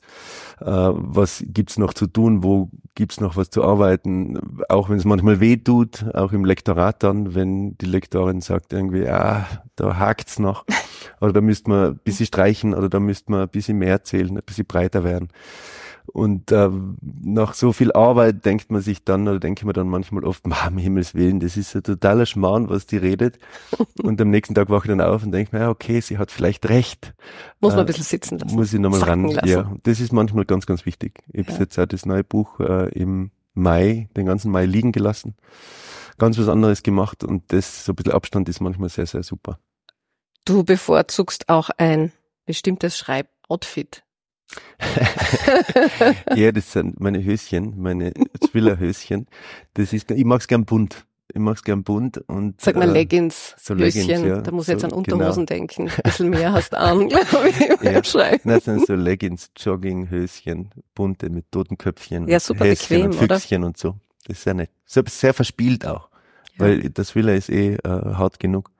äh, 0.61 0.65
was 0.65 1.43
gibt's 1.47 1.77
noch 1.77 1.93
zu 1.93 2.05
tun, 2.07 2.43
wo 2.43 2.69
gibt's 2.99 3.21
noch 3.21 3.37
was 3.37 3.49
zu 3.49 3.63
arbeiten, 3.63 4.37
auch 4.67 4.89
wenn 4.89 4.97
es 4.97 5.05
manchmal 5.05 5.39
weh 5.39 5.55
tut, 5.55 6.03
auch 6.13 6.33
im 6.33 6.43
Lektorat 6.43 7.01
dann, 7.01 7.33
wenn 7.33 7.77
die 7.77 7.85
Lektorin 7.85 8.41
sagt 8.41 8.73
irgendwie, 8.73 9.07
ah, 9.07 9.47
da 9.77 9.97
hakt's 9.97 10.37
noch 10.37 10.65
oder 11.21 11.31
da 11.31 11.39
müsste 11.39 11.69
man 11.69 11.85
ein 11.91 11.99
bisschen 11.99 12.25
streichen 12.25 12.73
oder 12.73 12.89
da 12.89 12.99
müsste 12.99 13.31
man 13.31 13.43
ein 13.43 13.47
bisschen 13.47 13.77
mehr 13.77 13.91
erzählen, 13.91 14.37
ein 14.37 14.43
bisschen 14.45 14.65
breiter 14.65 15.05
werden. 15.05 15.29
Und 16.05 16.51
äh, 16.51 16.69
nach 17.01 17.53
so 17.53 17.71
viel 17.71 17.91
Arbeit 17.91 18.45
denkt 18.45 18.71
man 18.71 18.81
sich 18.81 19.03
dann, 19.03 19.27
oder 19.27 19.39
denke 19.39 19.61
ich 19.61 19.65
mir 19.65 19.73
dann 19.73 19.87
manchmal 19.87 20.23
oft, 20.25 20.45
um 20.45 20.77
Himmels 20.77 21.13
Willen, 21.13 21.39
das 21.39 21.57
ist 21.57 21.75
ein 21.75 21.83
totaler 21.83 22.25
Schmarrn, 22.25 22.69
was 22.69 22.87
die 22.87 22.97
redet. 22.97 23.39
und 24.03 24.19
am 24.19 24.29
nächsten 24.29 24.55
Tag 24.55 24.69
wache 24.69 24.85
ich 24.85 24.89
dann 24.89 25.01
auf 25.01 25.23
und 25.23 25.31
denke 25.31 25.55
mir, 25.55 25.63
ja, 25.63 25.69
okay, 25.69 26.01
sie 26.01 26.17
hat 26.17 26.31
vielleicht 26.31 26.67
recht. 26.69 27.13
Muss 27.59 27.73
man 27.73 27.79
äh, 27.79 27.83
ein 27.83 27.85
bisschen 27.87 28.03
sitzen 28.03 28.39
lassen. 28.39 28.55
Muss 28.55 28.73
ich 28.73 28.79
nochmal 28.79 29.03
ran. 29.03 29.29
Lassen. 29.29 29.47
Ja, 29.47 29.71
das 29.83 29.99
ist 29.99 30.11
manchmal 30.11 30.45
ganz, 30.45 30.65
ganz 30.65 30.85
wichtig. 30.85 31.19
Ich 31.31 31.45
habe 31.47 31.53
ja. 31.53 31.59
jetzt 31.59 31.77
auch 31.77 31.85
das 31.85 32.05
neue 32.05 32.23
Buch 32.23 32.59
äh, 32.59 32.89
im 32.89 33.31
Mai, 33.53 34.09
den 34.15 34.25
ganzen 34.25 34.51
Mai 34.51 34.65
liegen 34.65 34.91
gelassen. 34.91 35.35
Ganz 36.17 36.37
was 36.37 36.47
anderes 36.47 36.83
gemacht 36.83 37.23
und 37.23 37.51
das, 37.53 37.85
so 37.85 37.93
ein 37.93 37.95
bisschen 37.95 38.13
Abstand 38.13 38.49
ist 38.49 38.59
manchmal 38.59 38.89
sehr, 38.89 39.05
sehr 39.05 39.23
super. 39.23 39.59
Du 40.45 40.63
bevorzugst 40.63 41.47
auch 41.49 41.69
ein 41.77 42.11
bestimmtes 42.45 42.97
Schreiboutfit. 42.97 44.03
ja, 46.35 46.51
das 46.51 46.71
sind 46.71 46.99
meine 46.99 47.23
Höschen, 47.23 47.75
meine 47.77 48.13
Zwillerhöschen. 48.49 49.27
Das 49.73 49.93
ist, 49.93 50.09
ich 50.11 50.25
mag's 50.25 50.47
gern 50.47 50.65
bunt. 50.65 51.05
Ich 51.31 51.39
mag's 51.39 51.63
gern 51.63 51.83
bunt 51.83 52.17
und. 52.27 52.59
Sag 52.59 52.75
mal 52.75 52.89
äh, 52.89 52.93
Leggings, 52.93 53.55
so 53.59 53.75
Leggings, 53.75 54.07
Höschen. 54.07 54.27
Ja, 54.27 54.41
da 54.41 54.51
muss 54.51 54.63
ich 54.63 54.67
so, 54.67 54.71
jetzt 54.73 54.85
an 54.85 54.91
Unterhosen 54.91 55.45
genau. 55.45 55.59
denken. 55.59 55.89
Ein 55.89 56.01
bisschen 56.03 56.29
mehr 56.29 56.53
hast 56.53 56.73
du 56.73 56.79
an, 56.79 57.07
glaube 57.07 57.49
ich, 57.49 57.81
ja, 57.83 58.03
Schreiben. 58.03 58.49
Das 58.49 58.63
sind 58.65 58.87
so 58.87 58.95
Leggings, 58.95 59.51
Jogginghöschen, 59.55 60.71
bunte 60.95 61.29
mit 61.29 61.51
Totenköpfchen. 61.51 62.27
Ja, 62.27 62.39
super 62.39 62.65
Häschen 62.65 63.03
bequem, 63.03 63.19
und 63.19 63.31
Füchschen 63.31 63.61
oder? 63.61 63.67
und 63.67 63.77
so. 63.77 63.95
Das 64.25 64.37
ist 64.37 64.43
sehr 64.43 64.55
nett. 64.55 64.71
Sehr, 64.85 65.03
sehr 65.07 65.33
verspielt 65.33 65.85
auch. 65.85 66.09
Ja. 66.57 66.65
Weil 66.65 66.89
das 66.89 67.13
Villa 67.15 67.33
ist 67.33 67.49
eh 67.49 67.75
äh, 67.75 67.79
hart 67.83 68.39
genug. 68.39 68.71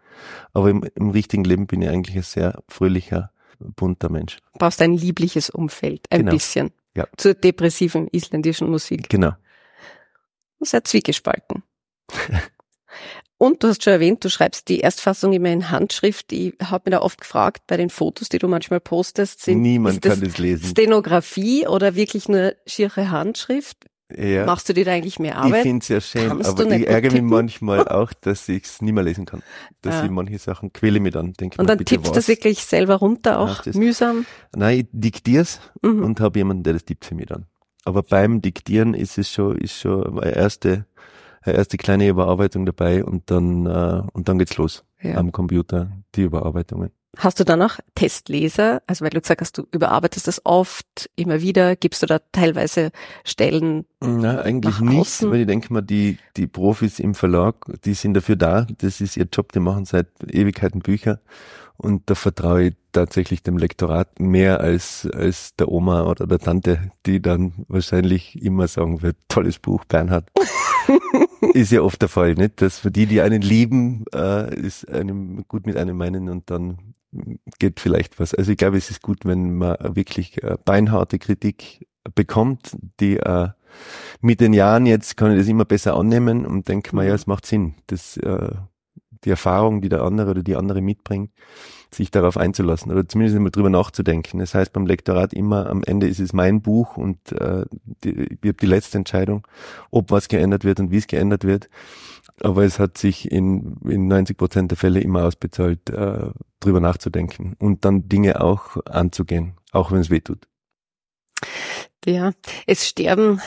Aber 0.54 0.70
im, 0.70 0.84
im 0.96 1.12
richtigen 1.12 1.44
Leben 1.44 1.68
bin 1.68 1.82
ich 1.82 1.90
eigentlich 1.90 2.16
ein 2.16 2.24
sehr 2.24 2.62
fröhlicher, 2.68 3.32
bunter 3.60 4.10
Mensch. 4.10 4.38
Du 4.54 4.60
brauchst 4.60 4.82
ein 4.82 4.94
liebliches 4.94 5.50
Umfeld, 5.50 6.06
ein 6.10 6.22
genau. 6.22 6.32
bisschen. 6.32 6.72
Ja. 6.96 7.08
Zur 7.18 7.34
depressiven 7.34 8.08
isländischen 8.12 8.70
Musik. 8.70 9.10
Genau. 9.10 9.34
Sehr 10.60 10.84
zwiegespalten. 10.84 11.64
Und 13.38 13.64
du 13.64 13.70
hast 13.70 13.86
schon 13.86 13.94
erwähnt, 13.94 14.26
du 14.26 14.30
schreibst 14.30 14.68
die 14.68 14.82
Erstfassung 14.82 15.32
immer 15.32 15.50
in 15.50 15.72
Handschrift. 15.72 16.34
Ich 16.34 16.56
habe 16.62 16.90
mir 16.90 16.98
da 16.98 17.02
oft 17.02 17.22
gefragt, 17.22 17.64
bei 17.68 17.78
den 17.78 17.90
Fotos, 17.90 18.28
die 18.28 18.38
du 18.38 18.50
manchmal 18.50 18.82
postest, 18.82 19.42
sind 19.42 19.62
Niemand 19.62 20.04
das 20.04 20.20
kann 20.20 20.28
das 20.28 20.38
lesen. 20.38 20.66
Stenografie 20.72 21.66
oder 21.66 21.96
wirklich 21.96 22.28
nur 22.28 22.54
schiere 22.66 23.12
Handschrift? 23.12 23.86
Ja. 24.16 24.46
Machst 24.46 24.68
du 24.68 24.74
dir 24.74 24.86
da 24.86 24.92
eigentlich 24.92 25.20
mehr 25.20 25.38
Arbeit? 25.38 25.58
Ich 25.58 25.62
finde 25.62 25.84
es 25.84 25.88
ja 25.88 26.02
schön, 26.02 26.28
Kannst 26.30 26.50
aber 26.50 26.72
ich 26.72 26.88
ärgere 26.88 27.14
mich 27.14 27.22
manchmal 27.22 27.88
auch, 27.88 28.12
dass 28.14 28.50
ich 28.50 28.64
es 28.64 28.82
nicht 28.82 28.94
mehr 28.94 29.04
lesen 29.04 29.26
kann. 29.26 29.44
Dass 29.82 29.96
ja. 29.96 30.06
ich 30.06 30.12
manche 30.12 30.40
Sachen 30.40 30.74
quäle 30.74 31.00
mir 31.00 31.12
dann. 31.12 31.34
Denke 31.34 31.60
und 31.60 31.70
dann 31.70 31.78
tippst 31.78 32.08
du 32.08 32.12
das 32.12 32.28
wirklich 32.28 32.64
selber 32.66 32.96
runter, 32.96 33.40
auch 33.40 33.64
mühsam? 33.74 34.26
Nein, 34.56 34.80
ich 34.80 34.88
diktier's 34.92 35.60
mhm. 35.84 36.04
und 36.04 36.20
habe 36.20 36.40
jemanden, 36.40 36.64
der 36.64 36.74
das 36.74 36.86
tippt 36.86 37.06
für 37.06 37.14
mich 37.14 37.28
dann. 37.28 37.46
Aber 37.86 38.04
beim 38.04 38.42
Diktieren 38.42 38.94
ist 38.94 39.18
es 39.18 39.30
schon, 39.32 39.58
ist 39.58 39.80
schon 39.80 40.20
eine 40.20 40.36
erste, 40.36 40.86
eine 41.42 41.56
erste 41.56 41.78
kleine 41.78 42.08
Überarbeitung 42.08 42.66
dabei 42.66 43.04
und 43.04 43.30
dann, 43.30 43.68
äh, 43.68 44.02
und 44.14 44.28
dann 44.28 44.40
geht's 44.40 44.58
los 44.58 44.86
ja. 45.02 45.16
am 45.16 45.32
Computer, 45.32 45.92
die 46.16 46.24
Überarbeitungen. 46.24 46.92
Hast 47.18 47.40
du 47.40 47.44
dann 47.44 47.60
noch 47.60 47.80
Testleser? 47.96 48.82
Also 48.86 49.04
weil 49.04 49.10
du 49.10 49.20
gesagt 49.20 49.42
hast, 49.42 49.58
du 49.58 49.66
überarbeitest 49.72 50.28
das 50.28 50.46
oft, 50.46 51.10
immer 51.16 51.42
wieder, 51.42 51.76
gibst 51.76 52.04
du 52.04 52.06
da 52.06 52.20
teilweise 52.32 52.92
Stellen? 53.24 53.86
Na, 54.00 54.42
eigentlich 54.42 54.80
nicht, 54.80 55.24
weil 55.24 55.42
ich 55.42 55.48
denke 55.48 55.74
mal, 55.74 55.82
die, 55.82 56.20
die 56.38 56.48
Profis 56.48 57.00
im 57.00 57.16
Verlag, 57.16 57.56
die 57.84 57.96
sind 57.96 58.14
dafür 58.14 58.36
da. 58.36 58.68
Das 58.78 59.02
ist 59.02 59.18
ihr 59.18 59.28
Job, 59.32 59.52
die 59.52 59.60
machen 59.60 59.86
seit 59.86 60.08
Ewigkeiten 60.32 60.82
Bücher. 60.82 61.20
Und 61.78 62.10
da 62.10 62.16
vertraue 62.16 62.64
ich 62.64 62.76
tatsächlich 62.92 63.42
dem 63.42 63.58
Lektorat 63.58 64.20
mehr 64.20 64.60
als, 64.60 65.08
als 65.14 65.56
der 65.56 65.70
Oma 65.70 66.04
oder 66.04 66.28
der 66.28 66.40
Tante, 66.40 66.92
die 67.06 67.22
dann 67.22 67.54
wahrscheinlich 67.70 68.42
immer 68.42 68.68
sagen 68.68 69.02
wird, 69.02 69.18
tolles 69.30 69.60
Buch, 69.60 69.86
Bernhard. 69.86 70.30
ist 71.54 71.72
ja 71.72 71.82
oft 71.82 72.02
der 72.02 72.10
Fall, 72.10 72.34
nicht? 72.34 72.62
Dass 72.62 72.80
für 72.80 72.92
die, 72.92 73.06
die 73.06 73.22
einen 73.22 73.42
lieben, 73.42 74.04
äh, 74.14 74.54
ist 74.56 74.90
einem 74.90 75.46
gut 75.48 75.66
mit 75.66 75.78
einem 75.78 75.98
meinen 75.98 76.30
und 76.30 76.50
dann 76.50 76.96
geht 77.60 77.80
vielleicht 77.80 78.20
was. 78.20 78.34
Also 78.34 78.52
ich 78.52 78.58
glaube, 78.58 78.78
es 78.78 78.90
ist 78.90 79.02
gut, 79.02 79.26
wenn 79.26 79.56
man 79.56 79.78
wirklich 79.96 80.44
äh, 80.44 80.58
beinharte 80.64 81.20
Kritik 81.20 81.88
bekommt, 82.16 82.76
die 83.00 83.18
äh, 83.18 83.50
mit 84.22 84.42
den 84.42 84.54
Jahren 84.54 84.86
jetzt 84.86 85.18
kann 85.18 85.32
ich 85.32 85.40
das 85.40 85.48
immer 85.48 85.66
besser 85.66 85.96
annehmen 85.96 86.46
und 86.46 86.68
denke 86.68 86.96
mal, 86.96 87.06
ja, 87.06 87.12
mhm. 87.12 87.16
es 87.16 87.28
macht 87.28 87.46
Sinn, 87.46 87.76
dass 87.88 88.18
äh, 88.18 88.52
die 89.24 89.30
Erfahrung, 89.30 89.82
die 89.82 89.90
der 89.90 90.02
andere 90.04 90.32
oder 90.32 90.44
die 90.44 90.56
andere 90.56 90.82
mitbringt, 90.82 91.32
sich 91.92 92.12
darauf 92.12 92.38
einzulassen 92.38 92.92
oder 92.92 93.08
zumindest 93.08 93.36
immer 93.36 93.50
drüber 93.50 93.70
nachzudenken. 93.70 94.40
Das 94.40 94.54
heißt 94.54 94.72
beim 94.74 94.86
Lektorat 94.86 95.34
immer, 95.34 95.68
am 95.68 95.84
Ende 95.84 96.08
ist 96.08 96.20
es 96.20 96.34
mein 96.34 96.62
Buch 96.62 96.98
und 96.98 97.32
äh, 97.34 97.66
die, 98.04 98.12
ich 98.12 98.38
habe 98.44 98.54
die 98.54 98.66
letzte 98.66 98.98
Entscheidung, 98.98 99.48
ob 99.90 100.12
was 100.12 100.28
geändert 100.28 100.64
wird 100.64 100.80
und 100.80 100.92
wie 100.92 100.98
es 100.98 101.08
geändert 101.08 101.44
wird. 101.44 101.70
Aber 102.42 102.64
es 102.64 102.80
hat 102.80 102.98
sich 102.98 103.32
in, 103.32 103.78
in 103.88 104.08
90 104.08 104.38
Prozent 104.38 104.72
der 104.72 104.78
Fälle 104.78 105.02
immer 105.02 105.26
ausbezahlt, 105.26 105.90
äh, 105.90 106.32
drüber 106.60 106.80
nachzudenken 106.80 107.56
und 107.60 107.86
dann 107.86 108.10
Dinge 108.10 108.42
auch 108.42 108.78
anzugehen, 108.86 109.54
auch 109.72 109.92
wenn 109.92 110.00
es 110.00 110.10
weh 110.10 110.20
tut. 110.20 110.48
Ja, 112.06 112.32
es 112.66 112.88
sterben 112.88 113.42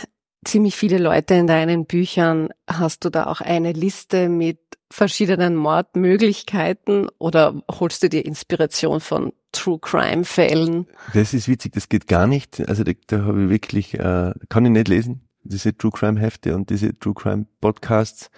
ziemlich 0.45 0.77
viele 0.77 0.99
Leute 0.99 1.35
in 1.35 1.47
deinen 1.47 1.87
Büchern. 1.87 2.51
Hast 2.67 3.05
du 3.05 3.11
da 3.11 3.27
auch 3.27 3.41
eine 3.41 3.73
Liste 3.73 4.29
mit 4.29 4.59
verschiedenen 4.91 5.57
Mordmöglichkeiten 5.57 7.09
oder 7.19 7.63
holst 7.71 8.03
du 8.03 8.09
dir 8.09 8.25
Inspiration 8.25 9.01
von 9.01 9.33
True 9.53 9.79
Crime 9.81 10.25
Fällen? 10.25 10.87
Das 11.15 11.35
ist 11.35 11.49
witzig, 11.49 11.73
das 11.73 11.89
geht 11.89 12.07
gar 12.07 12.27
nicht. 12.27 12.67
Also 12.69 12.85
da, 12.85 12.93
da 13.07 13.25
habe 13.25 13.45
ich 13.45 13.51
wirklich, 13.51 13.95
äh, 13.95 14.33
kann 14.49 14.65
ich 14.65 14.71
nicht 14.71 14.89
lesen, 14.89 15.22
diese 15.45 15.77
True 15.77 15.93
Crime 15.93 16.21
Hefte 16.21 16.55
und 16.55 16.71
diese 16.71 16.99
True 16.99 17.15
Crime 17.15 17.47
Podcasts, 17.61 18.31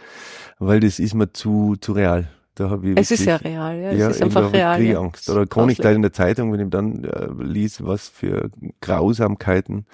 weil 0.59 0.81
das 0.81 0.99
ist 0.99 1.15
mir 1.15 1.33
zu, 1.33 1.77
zu 1.81 1.93
real. 1.93 2.29
Da 2.55 2.71
habe 2.71 2.91
ich 2.91 2.97
es 2.97 3.11
wirklich, 3.11 3.21
ist 3.21 3.27
ja 3.27 3.37
real, 3.37 3.79
ja. 3.79 3.91
Es 3.91 3.99
ja, 3.99 4.09
ist 4.09 4.23
einfach 4.23 4.53
real. 4.53 4.81
Ja. 4.83 5.01
Angst. 5.01 5.29
Oder 5.29 5.47
Chronikteil 5.47 5.97
in 5.97 6.03
der 6.03 6.13
Zeitung, 6.13 6.53
wenn 6.53 6.61
ich 6.61 6.71
dann 6.71 7.05
äh, 7.05 7.29
liest, 7.43 7.85
was 7.85 8.09
für 8.09 8.51
Grausamkeiten 8.81 9.87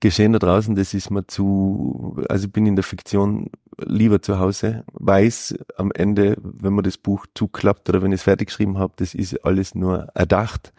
geschehen 0.00 0.32
da 0.32 0.38
draußen, 0.38 0.74
das 0.74 0.94
ist 0.94 1.10
mir 1.10 1.26
zu, 1.26 2.16
also 2.28 2.46
ich 2.46 2.52
bin 2.52 2.64
in 2.66 2.74
der 2.74 2.84
Fiktion 2.84 3.50
lieber 3.84 4.22
zu 4.22 4.38
Hause, 4.38 4.84
weiß 4.92 5.56
am 5.76 5.92
Ende, 5.92 6.36
wenn 6.42 6.72
man 6.72 6.84
das 6.84 6.98
Buch 6.98 7.26
zuklappt 7.34 7.88
oder 7.88 8.02
wenn 8.02 8.12
ich 8.12 8.20
es 8.20 8.22
fertig 8.24 8.48
geschrieben 8.48 8.78
habe, 8.78 8.92
das 8.96 9.14
ist 9.14 9.44
alles 9.44 9.74
nur 9.74 10.08
erdacht. 10.14 10.72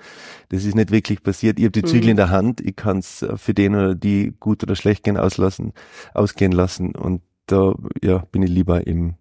Das 0.49 0.65
ist 0.65 0.75
nicht 0.75 0.91
wirklich 0.91 1.23
passiert. 1.23 1.59
Ich 1.59 1.65
habe 1.65 1.71
die 1.71 1.83
Zügel 1.83 2.05
mhm. 2.05 2.09
in 2.11 2.17
der 2.17 2.29
Hand, 2.29 2.61
ich 2.61 2.75
kann 2.75 2.99
es 2.99 3.25
für 3.35 3.53
den 3.53 3.75
oder 3.75 3.95
die 3.95 4.33
gut 4.39 4.63
oder 4.63 4.75
schlecht 4.75 5.03
gehen 5.03 5.17
auslassen, 5.17 5.73
ausgehen 6.13 6.51
lassen. 6.51 6.95
Und 6.95 7.21
da 7.47 7.73
ja, 8.03 8.19
bin 8.31 8.43
ich 8.43 8.49
lieber 8.49 8.85
im, 8.87 9.15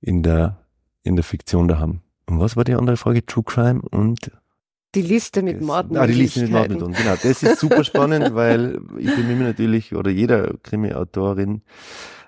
in 0.00 0.22
der 0.22 0.58
in 1.02 1.16
der 1.16 1.24
Fiktion 1.24 1.68
daheim. 1.68 2.00
Und 2.26 2.40
was 2.40 2.56
war 2.56 2.64
die 2.64 2.74
andere 2.74 2.96
Frage? 2.96 3.26
True 3.26 3.44
Crime 3.44 3.82
und 3.90 4.30
die 4.94 5.02
Liste 5.02 5.42
mit 5.42 5.62
Morden. 5.62 5.96
Ah, 5.96 6.06
die 6.06 6.12
Liste 6.12 6.42
mit 6.42 6.50
Mordmethoden, 6.50 6.94
genau. 6.94 7.14
Das 7.14 7.42
ist 7.42 7.58
super 7.58 7.82
spannend, 7.82 8.34
weil 8.34 8.78
ich 8.98 9.14
bemühe 9.14 9.36
mich 9.36 9.46
natürlich, 9.46 9.94
oder 9.94 10.10
jeder 10.10 10.52
Krimi-Autorin 10.62 11.62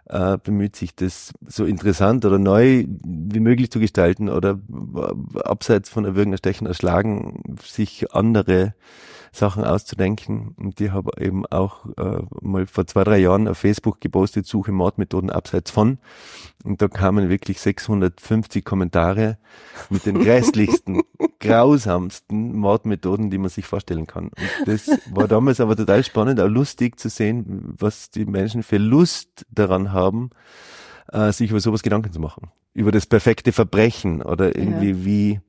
äh, 0.06 0.38
bemüht 0.38 0.76
sich, 0.76 0.94
das 0.94 1.32
so 1.46 1.64
interessant 1.64 2.24
oder 2.24 2.38
neu 2.38 2.84
wie 2.88 3.40
möglich 3.40 3.70
zu 3.70 3.80
gestalten 3.80 4.28
oder 4.28 4.60
abseits 5.44 5.88
von 5.88 6.04
erwürgen, 6.04 6.32
erstechen, 6.32 6.66
erschlagen, 6.66 7.56
sich 7.62 8.12
andere 8.12 8.74
Sachen 9.34 9.64
auszudenken. 9.64 10.54
Und 10.56 10.78
die 10.78 10.90
habe 10.92 11.10
eben 11.20 11.44
auch 11.46 11.86
äh, 11.96 12.22
mal 12.40 12.66
vor 12.66 12.86
zwei, 12.86 13.04
drei 13.04 13.18
Jahren 13.18 13.48
auf 13.48 13.58
Facebook 13.58 14.00
gepostet, 14.00 14.46
Suche 14.46 14.72
Mordmethoden 14.72 15.30
abseits 15.30 15.70
von. 15.70 15.98
Und 16.62 16.80
da 16.80 16.88
kamen 16.88 17.28
wirklich 17.28 17.60
650 17.60 18.64
Kommentare 18.64 19.38
mit 19.90 20.06
den 20.06 20.18
grässlichsten, 20.22 21.02
grausamsten 21.40 22.56
Mordmethoden, 22.56 23.30
die 23.30 23.38
man 23.38 23.50
sich 23.50 23.66
vorstellen 23.66 24.06
kann. 24.06 24.26
Und 24.28 24.66
das 24.66 24.88
war 25.10 25.26
damals 25.26 25.60
aber 25.60 25.76
total 25.76 26.04
spannend, 26.04 26.40
auch 26.40 26.48
lustig 26.48 26.98
zu 26.98 27.08
sehen, 27.08 27.74
was 27.76 28.10
die 28.10 28.24
Menschen 28.24 28.62
für 28.62 28.78
Lust 28.78 29.44
daran 29.50 29.92
haben, 29.92 30.30
äh, 31.12 31.32
sich 31.32 31.50
über 31.50 31.60
sowas 31.60 31.82
Gedanken 31.82 32.12
zu 32.12 32.20
machen. 32.20 32.50
Über 32.72 32.92
das 32.92 33.06
perfekte 33.06 33.52
Verbrechen 33.52 34.22
oder 34.22 34.56
irgendwie 34.56 34.90
ja. 34.90 35.04
wie 35.04 35.40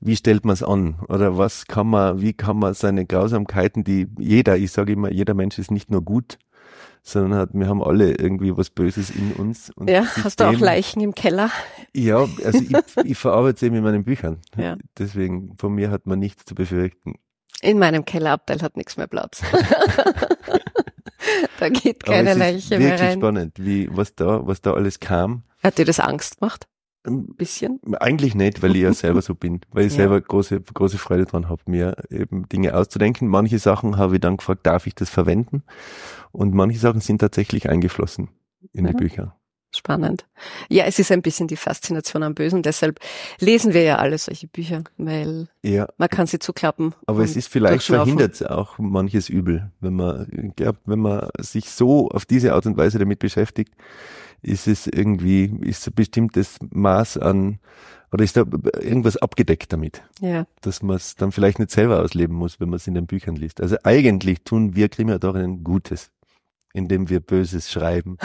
wie 0.00 0.16
stellt 0.16 0.44
man 0.44 0.54
es 0.54 0.62
an? 0.62 0.98
Oder 1.08 1.36
was 1.36 1.66
kann 1.66 1.88
man, 1.88 2.20
wie 2.20 2.32
kann 2.32 2.58
man 2.58 2.74
seine 2.74 3.06
Grausamkeiten, 3.06 3.84
die 3.84 4.08
jeder, 4.18 4.56
ich 4.56 4.72
sage 4.72 4.94
immer, 4.94 5.12
jeder 5.12 5.34
Mensch 5.34 5.58
ist 5.58 5.70
nicht 5.70 5.90
nur 5.90 6.02
gut, 6.02 6.38
sondern 7.02 7.38
hat, 7.38 7.50
wir 7.52 7.66
haben 7.66 7.82
alle 7.82 8.14
irgendwie 8.14 8.56
was 8.56 8.70
Böses 8.70 9.10
in 9.10 9.32
uns. 9.32 9.72
ja, 9.86 10.04
hast 10.22 10.40
du 10.40 10.44
auch 10.44 10.58
Leichen 10.58 11.00
im 11.00 11.14
Keller? 11.14 11.50
Ja, 11.94 12.26
also 12.44 12.58
ich, 12.58 12.72
ich 13.04 13.18
verarbeite 13.18 13.60
sie 13.60 13.66
eben 13.66 13.76
in 13.76 13.84
meinen 13.84 14.04
Büchern. 14.04 14.38
Ja. 14.56 14.76
Deswegen, 14.98 15.56
von 15.56 15.74
mir 15.74 15.90
hat 15.90 16.06
man 16.06 16.18
nichts 16.18 16.44
zu 16.44 16.54
befürchten. 16.54 17.14
In 17.62 17.78
meinem 17.78 18.06
Kellerabteil 18.06 18.62
hat 18.62 18.76
nichts 18.76 18.96
mehr 18.96 19.06
Platz. 19.06 19.42
da 21.60 21.68
geht 21.68 22.04
keine 22.04 22.34
Leiche 22.34 22.78
mehr 22.78 22.92
rein. 22.92 22.98
Wirklich 22.98 23.12
spannend, 23.12 23.58
wie, 23.58 23.88
was 23.94 24.14
da, 24.14 24.46
was 24.46 24.62
da 24.62 24.72
alles 24.72 24.98
kam. 24.98 25.42
Hat 25.62 25.76
dir 25.76 25.84
das 25.84 26.00
Angst 26.00 26.40
gemacht? 26.40 26.66
Ein 27.06 27.34
bisschen? 27.34 27.80
Eigentlich 27.98 28.34
nicht, 28.34 28.62
weil 28.62 28.76
ich 28.76 28.82
ja 28.82 28.92
selber 28.92 29.22
so 29.22 29.34
bin, 29.34 29.60
weil 29.72 29.86
ich 29.86 29.92
ja. 29.94 29.98
selber 29.98 30.20
große, 30.20 30.60
große 30.60 30.98
Freude 30.98 31.24
dran 31.24 31.48
habe, 31.48 31.62
mir 31.66 31.96
eben 32.10 32.48
Dinge 32.48 32.74
auszudenken. 32.74 33.28
Manche 33.28 33.58
Sachen 33.58 33.96
habe 33.96 34.16
ich 34.16 34.20
dann 34.20 34.36
gefragt, 34.36 34.66
darf 34.66 34.86
ich 34.86 34.94
das 34.94 35.08
verwenden? 35.08 35.62
Und 36.32 36.54
manche 36.54 36.78
Sachen 36.78 37.00
sind 37.00 37.18
tatsächlich 37.18 37.68
eingeflossen 37.68 38.28
in 38.72 38.84
mhm. 38.84 38.88
die 38.88 38.94
Bücher. 38.94 39.40
Spannend. 39.72 40.26
Ja, 40.68 40.84
es 40.84 40.98
ist 40.98 41.12
ein 41.12 41.22
bisschen 41.22 41.46
die 41.46 41.56
Faszination 41.56 42.24
am 42.24 42.34
Bösen, 42.34 42.62
deshalb 42.62 42.98
lesen 43.38 43.72
wir 43.72 43.82
ja 43.82 43.96
alle 43.98 44.18
solche 44.18 44.48
Bücher, 44.48 44.82
weil 44.96 45.46
ja. 45.62 45.86
man 45.96 46.08
kann 46.08 46.26
sie 46.26 46.40
zuklappen. 46.40 46.92
Aber 47.06 47.22
es 47.22 47.36
ist 47.36 47.46
vielleicht 47.46 47.84
verhindert 47.84 48.50
auch 48.50 48.78
manches 48.78 49.28
Übel, 49.28 49.70
wenn 49.78 49.94
man, 49.94 50.52
wenn 50.84 50.98
man 50.98 51.28
sich 51.38 51.70
so 51.70 52.08
auf 52.08 52.26
diese 52.26 52.52
Art 52.54 52.66
und 52.66 52.76
Weise 52.76 52.98
damit 52.98 53.20
beschäftigt, 53.20 53.72
ist 54.42 54.66
es 54.66 54.86
irgendwie, 54.86 55.52
ist 55.60 55.86
ein 55.86 55.94
bestimmtes 55.94 56.58
Maß 56.70 57.18
an, 57.18 57.58
oder 58.12 58.24
ist 58.24 58.36
da 58.36 58.44
irgendwas 58.80 59.16
abgedeckt 59.16 59.72
damit? 59.72 60.02
Ja. 60.20 60.46
Dass 60.62 60.82
man 60.82 60.96
es 60.96 61.14
dann 61.14 61.32
vielleicht 61.32 61.58
nicht 61.58 61.70
selber 61.70 62.00
ausleben 62.00 62.34
muss, 62.34 62.58
wenn 62.58 62.68
man 62.68 62.76
es 62.76 62.86
in 62.86 62.94
den 62.94 63.06
Büchern 63.06 63.36
liest. 63.36 63.60
Also 63.60 63.76
eigentlich 63.84 64.42
tun 64.42 64.74
wir 64.74 64.88
Krimiautorinnen 64.88 65.62
Gutes, 65.62 66.10
indem 66.72 67.08
wir 67.08 67.20
Böses 67.20 67.70
schreiben. 67.70 68.18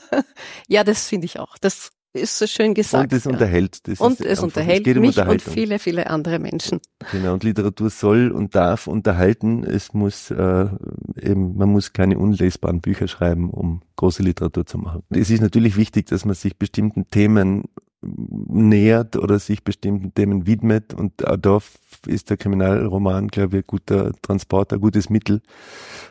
ja, 0.68 0.82
das 0.82 1.06
finde 1.06 1.26
ich 1.26 1.38
auch. 1.38 1.56
Das 1.58 1.92
ist 2.12 2.38
so 2.38 2.46
schön 2.46 2.74
gesagt. 2.74 3.12
Und 3.12 3.16
es 3.16 3.24
ja. 3.24 3.30
unterhält. 3.30 3.88
Das 3.88 4.00
und 4.00 4.20
es 4.20 4.40
unterhält 4.40 4.86
es 4.86 4.96
mich 4.96 5.18
und 5.18 5.42
viele, 5.42 5.78
viele 5.78 6.08
andere 6.08 6.38
Menschen. 6.38 6.80
Genau, 7.10 7.32
und 7.32 7.44
Literatur 7.44 7.90
soll 7.90 8.30
und 8.30 8.54
darf 8.54 8.86
unterhalten. 8.86 9.64
Es 9.64 9.94
muss 9.94 10.30
äh, 10.30 10.66
eben, 11.20 11.56
man 11.56 11.70
muss 11.70 11.92
keine 11.92 12.18
unlesbaren 12.18 12.80
Bücher 12.80 13.08
schreiben, 13.08 13.50
um 13.50 13.82
große 13.96 14.22
Literatur 14.22 14.66
zu 14.66 14.78
machen. 14.78 15.02
Es 15.10 15.30
ist 15.30 15.40
natürlich 15.40 15.76
wichtig, 15.76 16.06
dass 16.06 16.24
man 16.24 16.34
sich 16.34 16.58
bestimmten 16.58 17.08
Themen 17.10 17.64
nähert 18.02 19.16
oder 19.16 19.38
sich 19.38 19.62
bestimmten 19.62 20.12
Themen 20.12 20.46
widmet. 20.46 20.92
Und 20.92 21.26
auch 21.26 21.36
da 21.36 21.58
ist 22.06 22.30
der 22.30 22.36
Kriminalroman, 22.36 23.28
glaube 23.28 23.58
ich, 23.58 23.64
ein 23.64 23.66
guter 23.66 24.12
Transporter, 24.22 24.76
ein 24.76 24.80
gutes 24.80 25.08
Mittel, 25.08 25.40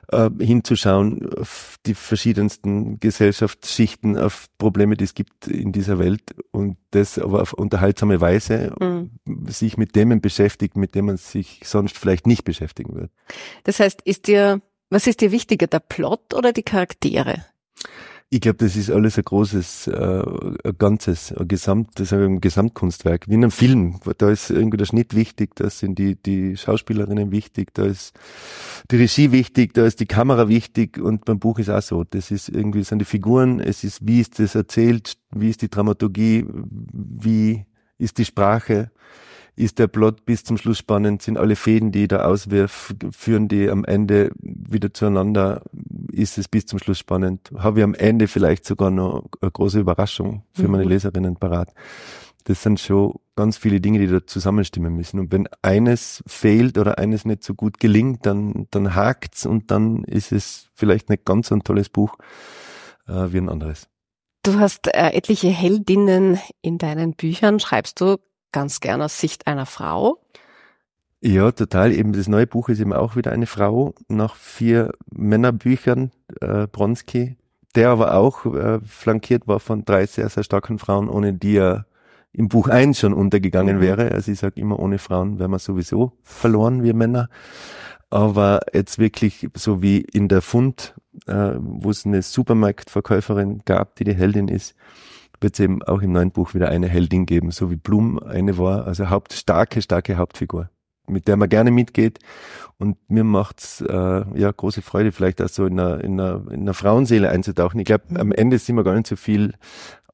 äh, 0.09 0.29
hinzuschauen 0.39 1.29
auf 1.37 1.77
die 1.85 1.93
verschiedensten 1.93 2.99
Gesellschaftsschichten, 2.99 4.17
auf 4.17 4.47
Probleme, 4.57 4.95
die 4.95 5.03
es 5.03 5.13
gibt 5.13 5.47
in 5.47 5.71
dieser 5.71 5.99
Welt 5.99 6.35
und 6.51 6.77
das 6.91 7.19
aber 7.19 7.41
auf 7.41 7.53
unterhaltsame 7.53 8.21
Weise 8.21 8.73
mhm. 8.79 9.11
sich 9.47 9.77
mit 9.77 9.93
Themen 9.93 10.21
beschäftigt, 10.21 10.77
mit 10.77 10.95
denen 10.95 11.07
man 11.07 11.17
sich 11.17 11.61
sonst 11.65 11.97
vielleicht 11.97 12.25
nicht 12.27 12.45
beschäftigen 12.45 12.95
wird. 12.95 13.11
Das 13.63 13.79
heißt, 13.79 14.01
ist 14.03 14.27
dir, 14.27 14.61
was 14.89 15.07
ist 15.07 15.21
dir 15.21 15.31
wichtiger, 15.31 15.67
der 15.67 15.79
Plot 15.79 16.33
oder 16.33 16.53
die 16.53 16.63
Charaktere? 16.63 17.45
Ich 18.33 18.39
glaube, 18.39 18.59
das 18.59 18.77
ist 18.77 18.89
alles 18.89 19.17
ein 19.17 19.25
großes, 19.25 19.87
äh, 19.87 20.23
ein 20.63 20.77
ganzes, 20.77 21.33
ein 21.33 21.49
Gesamt, 21.49 21.99
das 21.99 22.13
ein 22.13 22.39
Gesamtkunstwerk. 22.39 23.27
Wie 23.27 23.33
in 23.33 23.43
einem 23.43 23.51
Film. 23.51 23.99
Da 24.17 24.29
ist 24.29 24.49
irgendwie 24.49 24.77
der 24.77 24.85
Schnitt 24.85 25.13
wichtig, 25.13 25.53
da 25.55 25.69
sind 25.69 25.99
die, 25.99 26.15
die 26.15 26.55
Schauspielerinnen 26.55 27.31
wichtig, 27.31 27.73
da 27.73 27.83
ist 27.83 28.17
die 28.89 28.95
Regie 28.95 29.33
wichtig, 29.33 29.73
da 29.73 29.85
ist 29.85 29.99
die 29.99 30.05
Kamera 30.05 30.47
wichtig 30.47 30.97
und 30.97 31.25
beim 31.25 31.39
Buch 31.39 31.59
ist 31.59 31.69
auch 31.69 31.81
so. 31.81 32.05
Das 32.05 32.31
ist 32.31 32.47
irgendwie, 32.47 32.85
sind 32.85 32.99
die 32.99 33.05
Figuren, 33.05 33.59
es 33.59 33.83
ist, 33.83 34.07
wie 34.07 34.21
ist 34.21 34.39
das 34.39 34.55
erzählt, 34.55 35.17
wie 35.35 35.49
ist 35.49 35.61
die 35.61 35.69
Dramaturgie, 35.69 36.45
wie 36.47 37.65
ist 37.97 38.17
die 38.17 38.23
Sprache 38.23 38.91
ist 39.55 39.79
der 39.79 39.87
Plot 39.87 40.25
bis 40.25 40.43
zum 40.43 40.57
Schluss 40.57 40.77
spannend, 40.77 41.21
sind 41.21 41.37
alle 41.37 41.55
Fäden, 41.55 41.91
die 41.91 42.03
ich 42.03 42.07
da 42.07 42.23
auswirf, 42.23 42.93
führen 43.11 43.47
die 43.47 43.69
am 43.69 43.83
Ende 43.85 44.31
wieder 44.41 44.93
zueinander, 44.93 45.63
ist 46.11 46.37
es 46.37 46.47
bis 46.47 46.65
zum 46.65 46.79
Schluss 46.79 46.99
spannend. 46.99 47.51
Habe 47.57 47.79
ich 47.79 47.83
am 47.83 47.93
Ende 47.93 48.27
vielleicht 48.27 48.65
sogar 48.65 48.91
noch 48.91 49.25
eine 49.41 49.51
große 49.51 49.79
Überraschung 49.79 50.43
für 50.53 50.63
mhm. 50.63 50.71
meine 50.71 50.83
Leserinnen 50.85 51.35
parat. 51.35 51.73
Das 52.45 52.63
sind 52.63 52.79
schon 52.79 53.15
ganz 53.35 53.57
viele 53.57 53.79
Dinge, 53.81 53.99
die 53.99 54.07
da 54.07 54.25
zusammenstimmen 54.25 54.95
müssen. 54.95 55.19
Und 55.19 55.31
wenn 55.31 55.47
eines 55.61 56.23
fehlt 56.25 56.77
oder 56.77 56.97
eines 56.97 57.25
nicht 57.25 57.43
so 57.43 57.53
gut 57.53 57.79
gelingt, 57.79 58.25
dann, 58.25 58.67
dann 58.71 58.95
hakt's 58.95 59.45
und 59.45 59.69
dann 59.69 60.03
ist 60.05 60.31
es 60.31 60.69
vielleicht 60.73 61.09
nicht 61.09 61.25
ganz 61.25 61.49
so 61.49 61.55
ein 61.55 61.63
tolles 61.63 61.89
Buch 61.89 62.17
äh, 63.07 63.31
wie 63.31 63.37
ein 63.37 63.49
anderes. 63.49 63.87
Du 64.43 64.59
hast 64.59 64.87
äh, 64.87 65.11
etliche 65.11 65.49
Heldinnen 65.49 66.39
in 66.63 66.79
deinen 66.79 67.13
Büchern. 67.13 67.59
Schreibst 67.59 68.01
du 68.01 68.17
ganz 68.51 68.79
gern 68.79 69.01
aus 69.01 69.19
Sicht 69.19 69.47
einer 69.47 69.65
Frau. 69.65 70.19
Ja, 71.21 71.51
total. 71.51 71.91
Eben 71.91 72.13
das 72.13 72.27
neue 72.27 72.47
Buch 72.47 72.69
ist 72.69 72.79
eben 72.79 72.93
auch 72.93 73.15
wieder 73.15 73.31
eine 73.31 73.45
Frau 73.45 73.93
nach 74.07 74.35
vier 74.35 74.91
Männerbüchern, 75.11 76.11
äh, 76.41 76.67
Bronski, 76.67 77.37
der 77.75 77.89
aber 77.89 78.15
auch 78.15 78.45
äh, 78.45 78.79
flankiert 78.81 79.47
war 79.47 79.59
von 79.59 79.85
drei 79.85 80.05
sehr, 80.07 80.29
sehr 80.29 80.43
starken 80.43 80.79
Frauen, 80.79 81.09
ohne 81.09 81.33
die 81.33 81.57
er 81.57 81.85
im 82.33 82.47
Buch 82.47 82.69
eins 82.69 82.99
schon 82.99 83.13
untergegangen 83.13 83.77
mhm. 83.77 83.81
wäre. 83.81 84.11
Also 84.11 84.31
ich 84.31 84.39
sage 84.39 84.59
immer, 84.59 84.79
ohne 84.79 84.97
Frauen 84.97 85.37
wären 85.37 85.51
wir 85.51 85.59
sowieso 85.59 86.13
verloren, 86.23 86.81
wir 86.83 86.95
Männer. 86.95 87.29
Aber 88.09 88.61
jetzt 88.73 88.99
wirklich 88.99 89.47
so 89.53 89.81
wie 89.81 89.99
in 89.99 90.27
der 90.27 90.41
Fund, 90.41 90.95
äh, 91.27 91.53
wo 91.57 91.91
es 91.91 92.05
eine 92.05 92.21
Supermarktverkäuferin 92.21 93.61
gab, 93.65 93.95
die 93.95 94.05
die 94.05 94.15
Heldin 94.15 94.47
ist, 94.47 94.75
wird 95.41 95.55
es 95.55 95.59
eben 95.59 95.83
auch 95.83 96.01
im 96.01 96.11
neuen 96.11 96.31
Buch 96.31 96.53
wieder 96.53 96.69
eine 96.69 96.87
Heldin 96.87 97.25
geben, 97.25 97.51
so 97.51 97.71
wie 97.71 97.75
Blum 97.75 98.19
eine 98.19 98.57
war, 98.57 98.85
also 98.85 99.09
Haupt, 99.09 99.33
starke, 99.33 99.81
starke 99.81 100.17
Hauptfigur, 100.17 100.69
mit 101.07 101.27
der 101.27 101.35
man 101.35 101.49
gerne 101.49 101.71
mitgeht. 101.71 102.19
Und 102.77 102.97
mir 103.09 103.23
macht's 103.23 103.81
äh, 103.81 104.39
ja 104.39 104.51
große 104.51 104.81
Freude, 104.81 105.11
vielleicht 105.11 105.41
auch 105.41 105.49
so 105.49 105.65
in 105.65 105.79
einer, 105.79 106.03
in 106.03 106.19
einer, 106.19 106.51
in 106.51 106.61
einer 106.61 106.73
Frauenseele 106.73 107.29
einzutauchen. 107.29 107.79
Ich 107.79 107.85
glaube, 107.85 108.05
am 108.15 108.31
Ende 108.31 108.57
sind 108.57 108.75
wir 108.75 108.83
gar 108.83 108.95
nicht 108.95 109.07
so 109.07 109.15
viel 109.15 109.53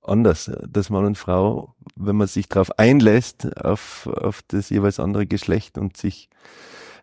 anders, 0.01 0.51
dass 0.67 0.89
Mann 0.89 1.05
und 1.05 1.17
Frau, 1.17 1.75
wenn 1.95 2.15
man 2.15 2.27
sich 2.27 2.47
darauf 2.47 2.77
einlässt, 2.79 3.57
auf, 3.63 4.07
auf 4.07 4.41
das 4.47 4.69
jeweils 4.69 4.99
andere 4.99 5.27
Geschlecht 5.27 5.77
und 5.77 5.97
sich 5.97 6.29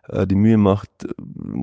äh, 0.09 0.27
die 0.27 0.35
Mühe 0.35 0.57
macht, 0.57 0.89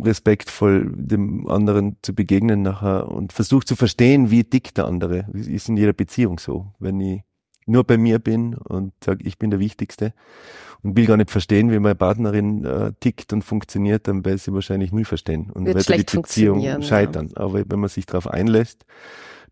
respektvoll 0.05 0.93
dem 0.95 1.49
anderen 1.49 1.97
zu 2.03 2.15
begegnen 2.15 2.63
nachher 2.63 3.09
und 3.09 3.33
versucht 3.33 3.69
zu 3.69 3.77
verstehen, 3.77 4.31
wie 4.31 4.45
dick 4.45 4.75
der 4.75 4.87
andere 4.87 5.27
ist 5.33 5.69
in 5.69 5.77
jeder 5.77 5.93
Beziehung 5.93 6.39
so. 6.39 6.67
Wenn 6.79 7.01
ich 7.01 7.23
nur 7.67 7.85
bei 7.85 7.97
mir 7.97 8.19
bin 8.19 8.55
und 8.55 8.93
sage, 9.05 9.25
ich 9.25 9.39
bin 9.39 9.51
der 9.51 9.61
Wichtigste 9.61 10.15
und 10.83 10.97
will 10.97 11.07
gar 11.07 11.17
nicht 11.17 11.31
verstehen, 11.31 11.71
wie 11.71 11.79
meine 11.79 11.95
Partnerin 11.95 12.65
äh, 12.65 12.93
tickt 12.99 13.33
und 13.33 13.43
funktioniert, 13.43 14.09
dann 14.09 14.25
werde 14.25 14.37
ich 14.37 14.43
sie 14.43 14.53
wahrscheinlich 14.53 14.93
nie 14.93 15.05
verstehen 15.05 15.51
und 15.51 15.67
wird 15.67 15.89
die 15.89 16.17
Beziehung 16.17 16.83
scheitern. 16.83 17.29
Ja. 17.29 17.43
Aber 17.43 17.63
wenn 17.67 17.81
man 17.81 17.89
sich 17.89 18.07
darauf 18.07 18.27
einlässt, 18.27 18.85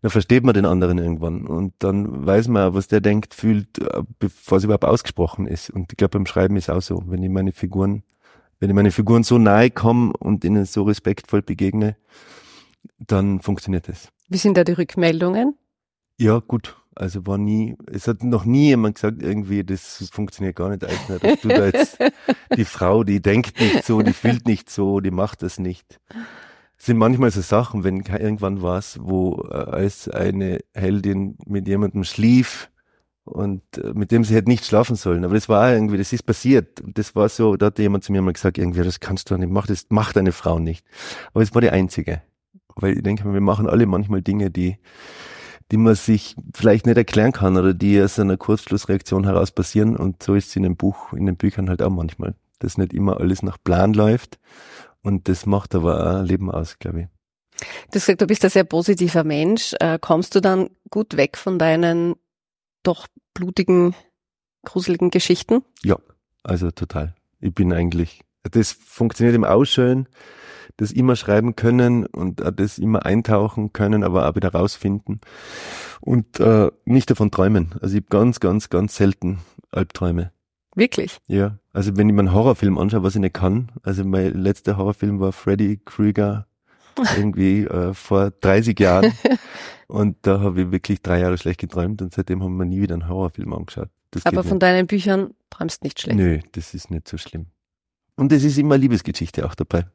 dann 0.01 0.11
versteht 0.11 0.43
man 0.43 0.55
den 0.55 0.65
anderen 0.65 0.97
irgendwann 0.97 1.45
und 1.45 1.73
dann 1.79 2.25
weiß 2.25 2.47
man, 2.47 2.73
was 2.73 2.87
der 2.87 3.01
denkt, 3.01 3.33
fühlt, 3.33 3.79
äh, 3.79 4.03
bevor 4.19 4.57
es 4.57 4.63
überhaupt 4.63 4.85
ausgesprochen 4.85 5.47
ist. 5.47 5.69
Und 5.69 5.91
ich 5.91 5.97
glaube, 5.97 6.17
beim 6.17 6.25
Schreiben 6.25 6.57
ist 6.57 6.69
auch 6.69 6.81
so, 6.81 7.03
wenn 7.05 7.23
ich 7.23 7.29
meine 7.29 7.51
Figuren, 7.53 8.03
wenn 8.61 8.69
ich 8.69 8.75
meine 8.75 8.91
Figuren 8.91 9.23
so 9.23 9.39
nahe 9.39 9.71
komme 9.71 10.13
und 10.19 10.45
ihnen 10.45 10.65
so 10.65 10.83
respektvoll 10.83 11.41
begegne, 11.41 11.97
dann 12.99 13.41
funktioniert 13.41 13.89
es. 13.89 14.09
Wie 14.29 14.37
sind 14.37 14.55
da 14.55 14.63
die 14.63 14.73
Rückmeldungen? 14.73 15.55
Ja, 16.17 16.39
gut. 16.39 16.77
Also 16.93 17.25
war 17.25 17.39
nie, 17.39 17.75
es 17.91 18.07
hat 18.07 18.21
noch 18.23 18.45
nie 18.45 18.67
jemand 18.67 18.95
gesagt, 18.95 19.23
irgendwie, 19.23 19.63
das 19.63 20.09
funktioniert 20.11 20.55
gar 20.55 20.69
nicht, 20.69 20.83
Eisner. 20.83 21.17
Du 21.41 21.47
da 21.47 21.65
jetzt 21.65 21.97
die 22.55 22.65
Frau, 22.65 23.03
die 23.03 23.19
denkt 23.19 23.59
nicht 23.59 23.83
so, 23.83 24.03
die 24.03 24.13
fühlt 24.13 24.45
nicht 24.45 24.69
so, 24.69 24.99
die 24.99 25.09
macht 25.09 25.41
das 25.41 25.57
nicht. 25.57 25.99
Es 26.77 26.85
sind 26.85 26.97
manchmal 26.97 27.31
so 27.31 27.41
Sachen, 27.41 27.83
wenn 27.83 28.01
irgendwann 28.01 28.61
was, 28.61 28.99
wo 29.01 29.47
äh, 29.49 29.55
als 29.55 30.07
eine 30.07 30.59
Heldin 30.75 31.37
mit 31.47 31.67
jemandem 31.67 32.03
schlief 32.03 32.69
und 33.23 33.61
äh, 33.77 33.93
mit 33.93 34.11
dem 34.11 34.23
sie 34.23 34.35
hätte 34.35 34.49
nicht 34.49 34.65
schlafen 34.65 34.95
sollen. 34.95 35.23
Aber 35.23 35.35
das 35.35 35.49
war 35.49 35.73
irgendwie, 35.73 35.97
das 35.97 36.13
ist 36.13 36.23
passiert. 36.23 36.81
Das 36.85 37.15
war 37.15 37.29
so, 37.29 37.55
da 37.55 37.67
hat 37.67 37.79
jemand 37.79 38.03
zu 38.03 38.11
mir 38.11 38.21
mal 38.21 38.33
gesagt, 38.33 38.57
irgendwie, 38.57 38.83
das 38.83 38.99
kannst 38.99 39.29
du 39.29 39.37
nicht, 39.37 39.51
mach 39.51 39.67
das 39.67 39.85
macht 39.89 40.17
eine 40.17 40.31
Frau 40.31 40.59
nicht. 40.59 40.85
Aber 41.33 41.43
es 41.43 41.53
war 41.53 41.61
die 41.61 41.69
einzige. 41.69 42.21
Weil 42.75 42.97
ich 42.97 43.03
denke, 43.03 43.31
wir 43.31 43.41
machen 43.41 43.67
alle 43.67 43.85
manchmal 43.85 44.21
Dinge, 44.21 44.49
die, 44.49 44.77
die 45.71 45.77
man 45.77 45.95
sich 45.95 46.35
vielleicht 46.53 46.85
nicht 46.85 46.97
erklären 46.97 47.31
kann 47.31 47.57
oder 47.57 47.73
die 47.73 48.01
aus 48.01 48.19
einer 48.19 48.37
Kurzschlussreaktion 48.37 49.25
heraus 49.25 49.51
passieren. 49.51 49.95
Und 49.95 50.23
so 50.23 50.35
ist 50.35 50.49
es 50.49 50.55
in 50.55 50.63
dem 50.63 50.75
Buch, 50.75 51.13
in 51.13 51.25
den 51.25 51.37
Büchern 51.37 51.69
halt 51.69 51.81
auch 51.81 51.89
manchmal, 51.89 52.35
dass 52.59 52.77
nicht 52.77 52.93
immer 52.93 53.19
alles 53.19 53.43
nach 53.43 53.57
Plan 53.63 53.93
läuft. 53.93 54.39
Und 55.03 55.27
das 55.27 55.45
macht 55.45 55.75
aber 55.75 56.19
auch 56.19 56.23
Leben 56.23 56.51
aus, 56.51 56.79
glaube 56.79 57.01
ich. 57.01 57.07
Du 57.91 57.95
hast 57.95 58.05
gesagt, 58.05 58.21
du 58.21 58.27
bist 58.27 58.43
ein 58.43 58.49
sehr 58.49 58.63
positiver 58.63 59.23
Mensch. 59.23 59.75
Äh, 59.79 59.99
kommst 59.99 60.33
du 60.33 60.39
dann 60.39 60.69
gut 60.89 61.17
weg 61.17 61.37
von 61.37 61.59
deinen 61.59 62.15
doch 62.83 63.07
blutigen, 63.33 63.95
gruseligen 64.63 65.09
Geschichten? 65.09 65.63
Ja, 65.83 65.97
also 66.43 66.71
total. 66.71 67.15
Ich 67.39 67.53
bin 67.53 67.73
eigentlich, 67.73 68.21
das 68.43 68.71
funktioniert 68.71 69.35
im 69.35 69.43
Ausschön 69.43 70.07
das 70.77 70.91
immer 70.91 71.15
schreiben 71.15 71.55
können 71.55 72.05
und 72.05 72.41
das 72.55 72.77
immer 72.77 73.05
eintauchen 73.05 73.73
können, 73.73 74.03
aber 74.03 74.27
auch 74.27 74.35
wieder 74.35 74.51
rausfinden 74.51 75.21
und 76.01 76.39
äh, 76.39 76.71
nicht 76.85 77.09
davon 77.09 77.31
träumen. 77.31 77.75
Also 77.81 77.95
ich 77.95 78.03
habe 78.03 78.09
ganz, 78.09 78.39
ganz, 78.39 78.69
ganz 78.69 78.95
selten 78.95 79.39
Albträume. 79.71 80.31
Wirklich? 80.75 81.19
Ja, 81.27 81.59
also 81.73 81.97
wenn 81.97 82.07
ich 82.07 82.15
mir 82.15 82.21
einen 82.21 82.33
Horrorfilm 82.33 82.77
anschaue, 82.77 83.03
was 83.03 83.15
ich 83.15 83.21
nicht 83.21 83.33
kann, 83.33 83.71
also 83.83 84.05
mein 84.05 84.33
letzter 84.33 84.77
Horrorfilm 84.77 85.19
war 85.19 85.33
Freddy 85.33 85.81
Krüger 85.83 86.47
irgendwie 87.17 87.63
äh, 87.65 87.93
vor 87.93 88.31
30 88.31 88.79
Jahren 88.79 89.13
und 89.87 90.17
da 90.21 90.39
habe 90.39 90.63
ich 90.63 90.71
wirklich 90.71 91.01
drei 91.01 91.19
Jahre 91.19 91.37
schlecht 91.37 91.59
geträumt 91.59 92.01
und 92.01 92.13
seitdem 92.13 92.43
haben 92.43 92.57
wir 92.57 92.65
nie 92.65 92.81
wieder 92.81 92.95
einen 92.95 93.07
Horrorfilm 93.07 93.53
angeschaut. 93.53 93.89
Das 94.11 94.25
Aber 94.25 94.43
von 94.43 94.53
nicht. 94.53 94.63
deinen 94.63 94.87
Büchern 94.87 95.33
träumst 95.49 95.83
nicht 95.83 96.01
schlecht? 96.01 96.17
Nö, 96.17 96.39
das 96.51 96.73
ist 96.73 96.91
nicht 96.91 97.07
so 97.07 97.17
schlimm. 97.17 97.47
Und 98.15 98.31
es 98.31 98.43
ist 98.43 98.57
immer 98.57 98.77
Liebesgeschichte 98.77 99.45
auch 99.45 99.55
dabei 99.55 99.85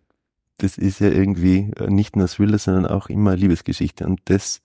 das 0.59 0.78
ist 0.78 1.00
ja 1.00 1.09
irgendwie 1.09 1.70
äh, 1.78 1.88
nicht 1.88 2.16
nur 2.16 2.28
Thriller, 2.28 2.59
sondern 2.59 2.87
auch 2.87 3.09
immer 3.09 3.37
Liebesgeschichte 3.37 4.06
und 4.06 4.20
das 4.26 4.62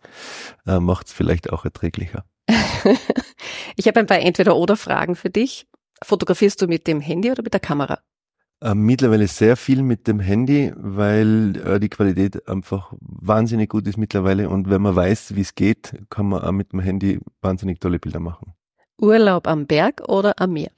äh, 0.66 0.80
macht 0.80 1.08
es 1.08 1.14
vielleicht 1.14 1.52
auch 1.52 1.66
erträglicher. 1.66 2.26
ich 3.76 3.88
habe 3.88 4.00
ein 4.00 4.06
paar 4.06 4.20
Entweder-Oder-Fragen 4.20 5.16
für 5.16 5.30
dich. 5.30 5.68
Fotografierst 6.04 6.62
du 6.62 6.68
mit 6.68 6.88
dem 6.88 7.02
Handy 7.02 7.32
oder 7.32 7.44
mit 7.44 7.54
der 7.54 7.60
Kamera? 7.60 8.00
Äh, 8.64 8.76
mittlerweile 8.76 9.28
sehr 9.28 9.58
viel 9.58 9.82
mit 9.82 10.08
dem 10.08 10.20
Handy, 10.20 10.72
weil 10.76 11.58
äh, 11.66 11.80
die 11.80 11.90
Qualität 11.90 12.48
einfach 12.48 12.94
wahnsinnig 13.00 13.70
gut 13.70 13.88
ist 13.88 13.98
mittlerweile 13.98 14.50
und 14.50 14.70
wenn 14.70 14.84
man 14.84 14.96
weiß, 14.96 15.36
wie 15.36 15.42
es 15.42 15.56
geht, 15.56 15.94
kann 16.12 16.28
man 16.28 16.44
auch 16.44 16.52
mit 16.52 16.72
dem 16.72 16.80
Handy 16.80 17.20
wahnsinnig 17.42 17.80
tolle 17.80 17.98
Bilder 17.98 18.20
machen. 18.20 18.54
Urlaub 19.00 19.48
am 19.48 19.66
Berg 19.66 20.04
oder 20.08 20.40
am 20.40 20.54
Meer? 20.54 20.70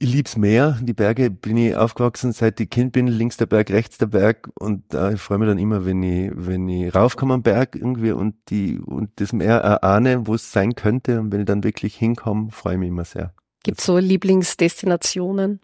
Ich 0.00 0.12
lieb's 0.12 0.36
mehr. 0.36 0.78
Die 0.82 0.94
Berge 0.94 1.30
bin 1.30 1.56
ich 1.56 1.76
aufgewachsen, 1.76 2.32
seit 2.32 2.58
ich 2.58 2.70
Kind 2.70 2.92
bin, 2.92 3.06
links 3.06 3.36
der 3.36 3.46
Berg, 3.46 3.70
rechts 3.70 3.98
der 3.98 4.06
Berg. 4.06 4.50
Und 4.58 4.92
äh, 4.94 5.14
ich 5.14 5.20
freue 5.20 5.38
mich 5.38 5.48
dann 5.48 5.58
immer, 5.58 5.84
wenn 5.84 6.02
ich, 6.02 6.32
wenn 6.34 6.68
ich 6.68 6.92
raufkomme 6.92 7.34
am 7.34 7.42
Berg 7.44 7.76
irgendwie 7.76 8.10
und 8.10 8.34
die 8.48 8.80
und 8.80 9.10
das 9.16 9.32
Meer 9.32 9.58
erahne, 9.58 10.26
wo 10.26 10.34
es 10.34 10.50
sein 10.50 10.74
könnte. 10.74 11.20
Und 11.20 11.30
wenn 11.30 11.40
ich 11.40 11.46
dann 11.46 11.62
wirklich 11.62 11.94
hinkomme, 11.94 12.50
freue 12.50 12.74
ich 12.74 12.80
mich 12.80 12.88
immer 12.88 13.04
sehr. 13.04 13.32
Gibt's 13.62 13.84
so 13.84 13.98
Lieblingsdestinationen? 13.98 15.60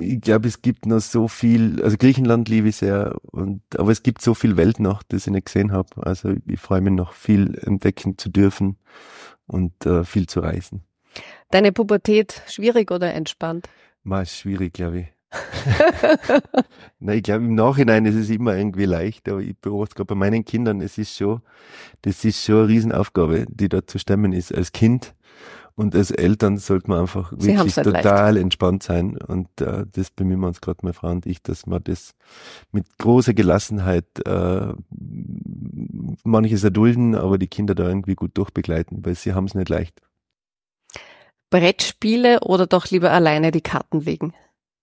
Ich 0.00 0.20
glaube, 0.20 0.48
es 0.48 0.62
gibt 0.62 0.84
noch 0.86 1.00
so 1.00 1.28
viel, 1.28 1.80
also 1.82 1.96
Griechenland 1.96 2.48
liebe 2.48 2.68
ich 2.68 2.76
sehr, 2.76 3.16
und 3.30 3.62
aber 3.76 3.92
es 3.92 4.02
gibt 4.02 4.20
so 4.20 4.34
viel 4.34 4.56
Welt 4.56 4.80
noch, 4.80 5.02
das 5.04 5.26
ich 5.26 5.32
nicht 5.32 5.46
gesehen 5.46 5.70
habe. 5.70 5.88
Also 5.96 6.34
ich 6.46 6.58
freue 6.58 6.80
mich 6.80 6.92
noch 6.92 7.12
viel 7.12 7.56
entdecken 7.62 8.18
zu 8.18 8.30
dürfen 8.30 8.78
und 9.46 9.86
äh, 9.86 10.04
viel 10.04 10.26
zu 10.26 10.40
reisen. 10.40 10.82
Deine 11.50 11.70
Pubertät 11.70 12.42
schwierig 12.48 12.90
oder 12.90 13.14
entspannt? 13.14 13.68
Mal 14.02 14.26
schwierig, 14.26 14.72
glaube 14.72 15.00
ich. 15.00 15.06
Nein, 16.98 17.18
ich 17.18 17.22
glaube, 17.22 17.44
im 17.44 17.54
Nachhinein 17.54 18.06
ist 18.06 18.14
es 18.14 18.30
immer 18.30 18.56
irgendwie 18.56 18.84
leicht, 18.84 19.28
aber 19.28 19.40
ich 19.40 19.56
beobachte 19.56 19.96
gerade 19.96 20.06
bei 20.06 20.14
meinen 20.14 20.44
Kindern, 20.44 20.80
es 20.80 20.98
ist 20.98 21.16
schon, 21.16 21.42
das 22.02 22.24
ist 22.24 22.44
schon 22.44 22.58
eine 22.58 22.68
Riesenaufgabe, 22.68 23.46
die 23.48 23.68
da 23.68 23.86
zu 23.86 23.98
stemmen 23.98 24.32
ist 24.32 24.54
als 24.54 24.72
Kind. 24.72 25.14
Und 25.76 25.96
als 25.96 26.12
Eltern 26.12 26.56
sollte 26.58 26.88
man 26.88 27.00
einfach 27.00 27.32
wirklich 27.32 27.76
halt 27.76 27.86
total 27.86 28.34
leicht. 28.34 28.42
entspannt 28.42 28.84
sein. 28.84 29.16
Und 29.16 29.48
äh, 29.60 29.84
das 29.90 30.10
bemühen 30.10 30.38
wir 30.40 30.46
uns 30.46 30.60
gerade, 30.60 30.78
meine 30.82 30.92
Frau 30.92 31.10
und 31.10 31.26
ich, 31.26 31.42
dass 31.42 31.66
man 31.66 31.82
das 31.82 32.14
mit 32.70 32.86
großer 32.98 33.34
Gelassenheit 33.34 34.06
äh, 34.24 34.72
manches 36.22 36.62
erdulden, 36.62 37.16
aber 37.16 37.38
die 37.38 37.48
Kinder 37.48 37.74
da 37.74 37.88
irgendwie 37.88 38.14
gut 38.14 38.38
durchbegleiten, 38.38 39.04
weil 39.04 39.16
sie 39.16 39.34
haben 39.34 39.46
es 39.46 39.54
nicht 39.54 39.68
leicht. 39.68 40.00
Brettspiele 41.50 42.40
oder 42.40 42.66
doch 42.66 42.90
lieber 42.90 43.10
alleine 43.10 43.50
die 43.50 43.60
Karten 43.60 44.00
legen? 44.00 44.32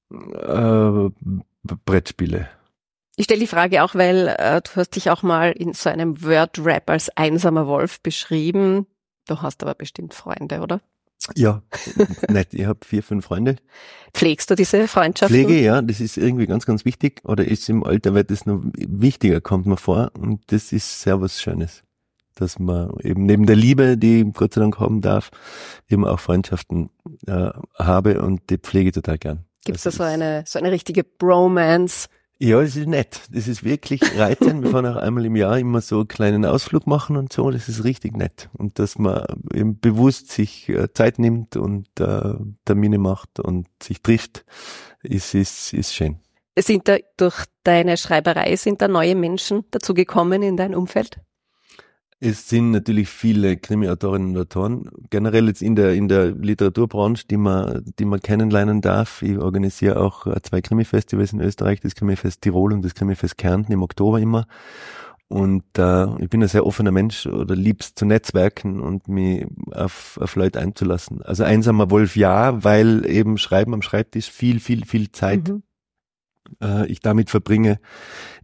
Äh, 0.10 1.10
Brettspiele. 1.86 2.50
Ich 3.16 3.26
stelle 3.26 3.42
die 3.42 3.48
Frage 3.48 3.84
auch, 3.84 3.96
weil 3.96 4.28
äh, 4.38 4.62
du 4.62 4.72
hast 4.76 4.96
dich 4.96 5.10
auch 5.10 5.24
mal 5.24 5.52
in 5.52 5.74
so 5.74 5.90
einem 5.90 6.24
Word-Rap 6.24 6.90
als 6.90 7.10
einsamer 7.16 7.68
Wolf 7.68 8.02
beschrieben. 8.02 8.88
Du 9.28 9.42
hast 9.42 9.64
aber 9.64 9.76
bestimmt 9.76 10.14
Freunde, 10.14 10.62
oder? 10.62 10.82
Ja, 11.36 11.62
nett. 12.30 12.54
Ich 12.54 12.66
habe 12.66 12.80
vier, 12.84 13.04
fünf 13.04 13.26
Freunde. 13.26 13.58
Pflegst 14.14 14.50
du 14.50 14.56
diese 14.56 14.88
Freundschaften? 14.88 15.36
Pflege, 15.36 15.62
ja, 15.62 15.82
das 15.82 16.00
ist 16.00 16.18
irgendwie 16.18 16.48
ganz, 16.48 16.66
ganz 16.66 16.84
wichtig. 16.84 17.22
Oder 17.24 17.46
ist 17.46 17.70
im 17.70 17.84
Alter, 17.84 18.16
weil 18.16 18.24
das 18.24 18.46
noch 18.46 18.62
wichtiger 18.76 19.40
kommt 19.40 19.68
mir 19.68 19.78
vor. 19.78 20.12
Und 20.18 20.52
das 20.52 20.72
ist 20.72 21.02
sehr 21.02 21.22
was 21.22 21.40
Schönes 21.40 21.84
dass 22.36 22.60
man 22.60 22.94
eben 23.02 23.26
neben 23.26 23.46
der 23.46 23.56
Liebe, 23.56 23.98
die 23.98 24.22
ich 24.22 24.34
Gott 24.34 24.54
sei 24.54 24.62
Dank 24.62 24.80
haben 24.80 25.02
darf, 25.02 25.32
eben 25.90 26.06
auch 26.06 26.20
Freundschaften 26.20 26.90
äh, 27.28 27.50
habe 27.78 28.22
und 28.22 28.50
die 28.50 28.58
pflege 28.58 28.92
total 28.92 29.18
gern. 29.18 29.46
Gibt 29.64 29.78
es 29.78 29.84
da 29.84 29.92
so 29.92 30.04
eine, 30.04 30.44
so 30.48 30.58
eine 30.58 30.72
richtige 30.72 31.04
Bromance? 31.04 32.08
Ja, 32.44 32.60
das 32.60 32.76
ist 32.76 32.88
nett. 32.88 33.22
Das 33.30 33.48
ist 33.48 33.64
wirklich 33.64 34.02
reizend. 34.18 34.64
Wir 34.64 34.72
fahren 34.72 34.88
auch 34.88 34.96
einmal 34.96 35.26
im 35.26 35.36
Jahr 35.36 35.60
immer 35.60 35.80
so 35.80 36.00
einen 36.00 36.08
kleinen 36.08 36.44
Ausflug 36.44 36.88
machen 36.88 37.16
und 37.16 37.32
so. 37.32 37.52
Das 37.52 37.70
ist 37.70 37.84
richtig 37.84 38.18
nett. 38.18 38.50
Und 38.54 38.80
dass 38.80 38.98
man 38.98 39.24
eben 39.54 39.80
bewusst 39.80 40.32
sich 40.32 40.68
äh, 40.68 40.92
Zeit 40.92 41.20
nimmt 41.20 41.56
und 41.56 41.88
äh, 42.00 42.34
Termine 42.66 42.98
macht 42.98 43.40
und 43.40 43.68
sich 43.84 44.02
trifft, 44.02 44.44
ist, 45.04 45.36
ist, 45.36 45.72
ist 45.74 45.94
schön. 45.94 46.18
Sind 46.58 46.88
da 46.88 46.98
durch 47.16 47.46
deine 47.64 47.96
Schreiberei, 47.96 48.56
sind 48.56 48.82
da 48.82 48.88
neue 48.88 49.14
Menschen 49.16 49.66
dazugekommen 49.70 50.42
in 50.42 50.58
dein 50.58 50.74
Umfeld? 50.74 51.20
Es 52.24 52.48
sind 52.48 52.70
natürlich 52.70 53.10
viele 53.10 53.58
Krimi-Autorinnen 53.58 54.30
und 54.30 54.38
Autoren, 54.38 54.88
generell 55.10 55.48
jetzt 55.48 55.64
in 55.64 55.76
der, 55.76 55.96
in 55.96 56.08
der 56.08 56.28
Literaturbranche, 56.28 57.26
die 57.28 57.38
man, 57.38 57.84
die 57.98 58.06
man 58.06 58.20
kennenlernen 58.20 58.82
darf. 58.82 59.24
Ich 59.24 59.40
organisiere 59.40 60.00
auch 60.00 60.28
äh, 60.28 60.40
zwei 60.44 60.62
Krimi-Festivals 60.62 61.34
in 61.34 61.42
Österreich, 61.42 61.80
das 61.80 61.96
Krimi-Fest 61.96 62.44
Tirol 62.44 62.74
und 62.74 62.86
das 62.86 62.94
Krimi-Fest 62.94 63.40
Kärnten 63.40 63.72
im 63.72 63.82
Oktober 63.82 64.20
immer. 64.20 64.46
Und 65.30 65.64
äh, 65.80 66.22
ich 66.22 66.30
bin 66.30 66.44
ein 66.44 66.48
sehr 66.48 66.68
offener 66.68 66.92
Mensch 66.92 67.26
oder 67.26 67.56
liebst 67.56 67.98
zu 67.98 68.06
netzwerken 68.06 68.82
und 68.82 69.08
mich 69.08 69.48
auf, 69.72 70.20
auf 70.22 70.36
Leute 70.36 70.60
einzulassen. 70.60 71.24
Also 71.24 71.44
einsamer 71.44 71.90
Wolf 71.90 72.16
ja, 72.16 72.64
weil 72.64 73.04
eben 73.10 73.40
Schreiben 73.40 73.74
am 73.74 73.82
Schreibtisch 73.82 74.30
viel, 74.30 74.60
viel, 74.60 74.86
viel 74.86 75.12
Zeit 75.12 75.50
mhm 75.50 75.64
äh, 76.62 76.88
ich 76.88 77.00
damit 77.00 77.30
verbringe, 77.30 77.80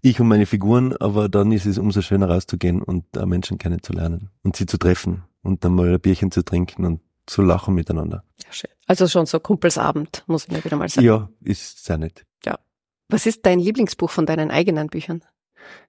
ich 0.02 0.20
und 0.20 0.28
meine 0.28 0.46
Figuren, 0.46 0.96
aber 0.98 1.30
dann 1.30 1.52
ist 1.52 1.66
es 1.66 1.78
umso 1.78 2.02
schöner 2.02 2.30
rauszugehen 2.30 2.82
und 2.82 3.06
äh, 3.16 3.26
Menschen 3.26 3.58
kennenzulernen 3.58 4.30
und 4.44 4.56
sie 4.56 4.66
zu 4.66 4.78
treffen 4.78 5.24
und 5.42 5.64
dann 5.64 5.76
mal 5.76 5.94
ein 5.94 6.00
Bierchen 6.00 6.32
zu 6.32 6.44
trinken 6.44 6.86
und 6.86 7.02
zu 7.26 7.42
lachen 7.42 7.76
miteinander. 7.76 8.24
Ja, 8.44 8.52
schön. 8.52 8.72
Also 8.88 9.08
schon 9.08 9.26
so 9.26 9.40
Kumpelsabend, 9.40 10.24
muss 10.28 10.46
ich 10.46 10.52
mir 10.52 10.64
wieder 10.64 10.78
mal 10.78 10.90
sagen. 10.90 11.06
Ja, 11.06 11.30
ist 11.42 11.84
sehr 11.84 11.98
nett. 11.98 12.26
Ja. 12.46 12.58
Was 13.10 13.26
ist 13.26 13.46
dein 13.46 13.60
Lieblingsbuch 13.60 14.10
von 14.10 14.26
deinen 14.26 14.50
eigenen 14.50 14.88
Büchern? 14.88 15.24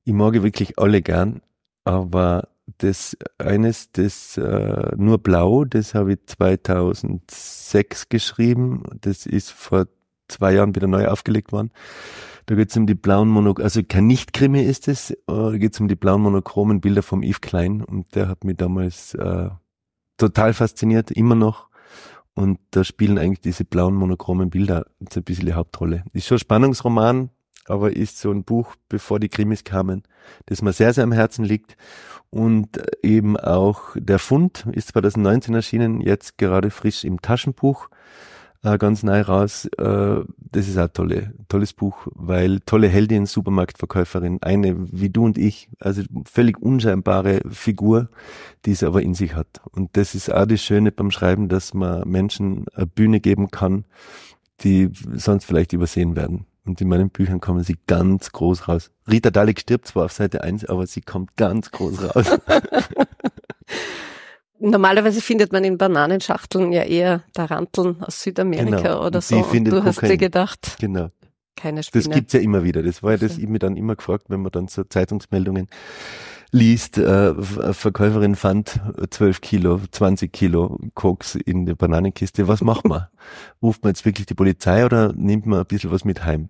Ich 0.04 0.12
mag 0.12 0.34
wirklich 0.34 0.78
alle 0.78 1.02
gern, 1.02 1.40
aber 1.84 2.48
das 2.78 3.16
eines, 3.38 3.92
das 3.92 4.36
äh, 4.36 4.90
nur 4.96 5.18
blau, 5.18 5.64
das 5.64 5.94
habe 5.94 6.14
ich 6.14 6.18
2006 6.26 8.08
geschrieben. 8.08 8.82
Das 9.00 9.26
ist 9.26 9.50
vor 9.50 9.86
zwei 10.28 10.54
Jahren 10.54 10.74
wieder 10.74 10.86
neu 10.86 11.06
aufgelegt 11.08 11.52
worden. 11.52 11.70
Da 12.46 12.54
geht 12.54 12.70
es 12.70 12.76
um 12.76 12.86
die 12.86 12.94
blauen 12.94 13.28
Monochromen, 13.28 13.64
also 13.64 13.82
kein 13.82 14.06
Nicht-Krimi 14.06 14.62
ist 14.62 14.88
es, 14.88 15.14
da 15.26 15.50
geht 15.52 15.74
es 15.74 15.80
um 15.80 15.88
die 15.88 15.96
blauen 15.96 16.22
monochromen 16.22 16.80
Bilder 16.80 17.02
vom 17.02 17.22
Yves 17.22 17.42
Klein 17.42 17.82
und 17.82 18.14
der 18.14 18.28
hat 18.28 18.44
mich 18.44 18.56
damals 18.56 19.14
äh, 19.14 19.50
total 20.16 20.54
fasziniert, 20.54 21.10
immer 21.10 21.34
noch. 21.34 21.68
Und 22.32 22.58
da 22.70 22.84
spielen 22.84 23.18
eigentlich 23.18 23.40
diese 23.40 23.64
blauen 23.64 23.94
monochromen 23.94 24.48
Bilder 24.48 24.86
so 25.12 25.20
ein 25.20 25.24
bisschen 25.24 25.46
die 25.46 25.54
Hauptrolle. 25.54 26.04
Ist 26.12 26.26
schon 26.26 26.36
ein 26.36 26.40
Spannungsroman, 26.40 27.30
aber 27.66 27.94
ist 27.94 28.18
so 28.18 28.30
ein 28.30 28.44
Buch, 28.44 28.76
bevor 28.88 29.20
die 29.20 29.28
Krimis 29.28 29.64
kamen, 29.64 30.04
das 30.46 30.62
mir 30.62 30.72
sehr, 30.72 30.94
sehr 30.94 31.04
am 31.04 31.12
Herzen 31.12 31.44
liegt. 31.44 31.76
Und 32.30 32.80
eben 33.02 33.36
auch 33.36 33.94
der 33.96 34.18
Fund 34.18 34.66
ist 34.72 34.88
2019 34.88 35.54
erschienen, 35.54 36.00
jetzt 36.00 36.38
gerade 36.38 36.70
frisch 36.70 37.04
im 37.04 37.20
Taschenbuch 37.20 37.88
äh, 38.62 38.78
ganz 38.78 39.02
neu 39.02 39.20
raus. 39.20 39.66
Äh, 39.78 40.20
das 40.50 40.68
ist 40.68 40.78
auch 40.78 40.88
tolle, 40.88 41.34
tolles 41.48 41.72
Buch, 41.72 42.06
weil 42.14 42.60
tolle 42.60 42.88
Heldin, 42.88 43.26
Supermarktverkäuferin, 43.26 44.38
eine 44.42 44.76
wie 44.92 45.10
du 45.10 45.24
und 45.24 45.38
ich, 45.38 45.68
also 45.78 46.02
völlig 46.24 46.60
unscheinbare 46.60 47.40
Figur, 47.50 48.08
die 48.64 48.72
es 48.72 48.82
aber 48.82 49.02
in 49.02 49.14
sich 49.14 49.34
hat. 49.34 49.60
Und 49.70 49.96
das 49.96 50.14
ist 50.14 50.32
auch 50.32 50.46
das 50.46 50.62
Schöne 50.62 50.92
beim 50.92 51.10
Schreiben, 51.10 51.48
dass 51.48 51.74
man 51.74 52.08
Menschen 52.08 52.66
eine 52.74 52.86
Bühne 52.86 53.20
geben 53.20 53.50
kann, 53.50 53.84
die 54.62 54.90
sonst 55.14 55.44
vielleicht 55.44 55.72
übersehen 55.72 56.16
werden. 56.16 56.46
Und 56.64 56.80
in 56.80 56.88
meinen 56.88 57.10
Büchern 57.10 57.40
kommen 57.40 57.62
sie 57.62 57.76
ganz 57.86 58.32
groß 58.32 58.68
raus. 58.68 58.90
Rita 59.10 59.30
Dalek 59.30 59.60
stirbt 59.60 59.86
zwar 59.86 60.06
auf 60.06 60.12
Seite 60.12 60.42
1, 60.42 60.66
aber 60.66 60.86
sie 60.86 61.00
kommt 61.00 61.36
ganz 61.36 61.70
groß 61.70 62.14
raus. 62.14 62.26
Normalerweise 64.60 65.20
findet 65.20 65.52
man 65.52 65.64
in 65.64 65.78
Bananenschachteln 65.78 66.72
ja 66.72 66.82
eher 66.82 67.22
Taranteln 67.32 68.02
aus 68.02 68.22
Südamerika 68.22 68.76
Genau. 68.82 69.06
oder 69.06 69.20
so. 69.20 69.36
Und 69.38 69.64
du 69.64 69.84
hast 69.84 69.96
dir 69.98 70.00
Kokain. 70.02 70.18
gedacht, 70.18 70.76
genau. 70.80 71.10
keine 71.56 71.82
Spinne. 71.82 72.04
Das 72.04 72.12
gibt's 72.14 72.32
ja 72.32 72.40
immer 72.40 72.64
wieder. 72.64 72.82
Das 72.82 73.02
war 73.02 73.12
ja 73.12 73.16
das, 73.18 73.38
ich 73.38 73.46
mir 73.48 73.58
dann 73.60 73.76
immer 73.76 73.94
gefragt, 73.96 74.24
wenn 74.28 74.42
man 74.42 74.50
dann 74.52 74.68
so 74.68 74.84
Zeitungsmeldungen 74.84 75.68
liest, 76.50 76.96
äh, 76.98 77.30
F- 77.30 77.76
Verkäuferin 77.76 78.34
fand 78.34 78.80
12 79.10 79.40
Kilo, 79.42 79.80
20 79.90 80.32
Kilo 80.32 80.78
Koks 80.94 81.34
in 81.34 81.66
der 81.66 81.74
Bananenkiste. 81.74 82.48
Was 82.48 82.62
macht 82.62 82.86
man? 82.86 83.06
Ruft 83.62 83.84
man 83.84 83.90
jetzt 83.90 84.04
wirklich 84.06 84.26
die 84.26 84.34
Polizei 84.34 84.84
oder 84.84 85.12
nimmt 85.12 85.46
man 85.46 85.60
ein 85.60 85.66
bisschen 85.66 85.90
was 85.90 86.04
mit 86.04 86.24
heim? 86.24 86.48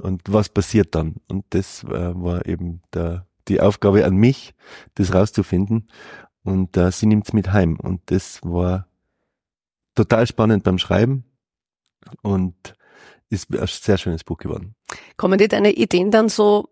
Und 0.00 0.22
was 0.28 0.48
passiert 0.48 0.94
dann? 0.94 1.16
Und 1.28 1.44
das 1.50 1.82
äh, 1.84 1.88
war 2.14 2.46
eben 2.46 2.82
der, 2.94 3.26
die 3.48 3.60
Aufgabe 3.60 4.04
an 4.04 4.16
mich, 4.16 4.54
das 4.94 5.12
rauszufinden. 5.14 5.88
Und 6.48 6.78
äh, 6.78 6.90
sie 6.90 7.04
nimmt's 7.06 7.34
mit 7.34 7.52
heim. 7.52 7.78
Und 7.78 8.00
das 8.06 8.40
war 8.42 8.88
total 9.94 10.26
spannend 10.26 10.64
beim 10.64 10.78
Schreiben 10.78 11.24
und 12.22 12.54
ist 13.28 13.50
ein 13.52 13.66
sehr 13.66 13.98
schönes 13.98 14.24
Buch 14.24 14.38
geworden. 14.38 14.74
Kommen 15.18 15.38
dir 15.38 15.48
deine 15.48 15.72
Ideen 15.72 16.10
dann 16.10 16.30
so 16.30 16.70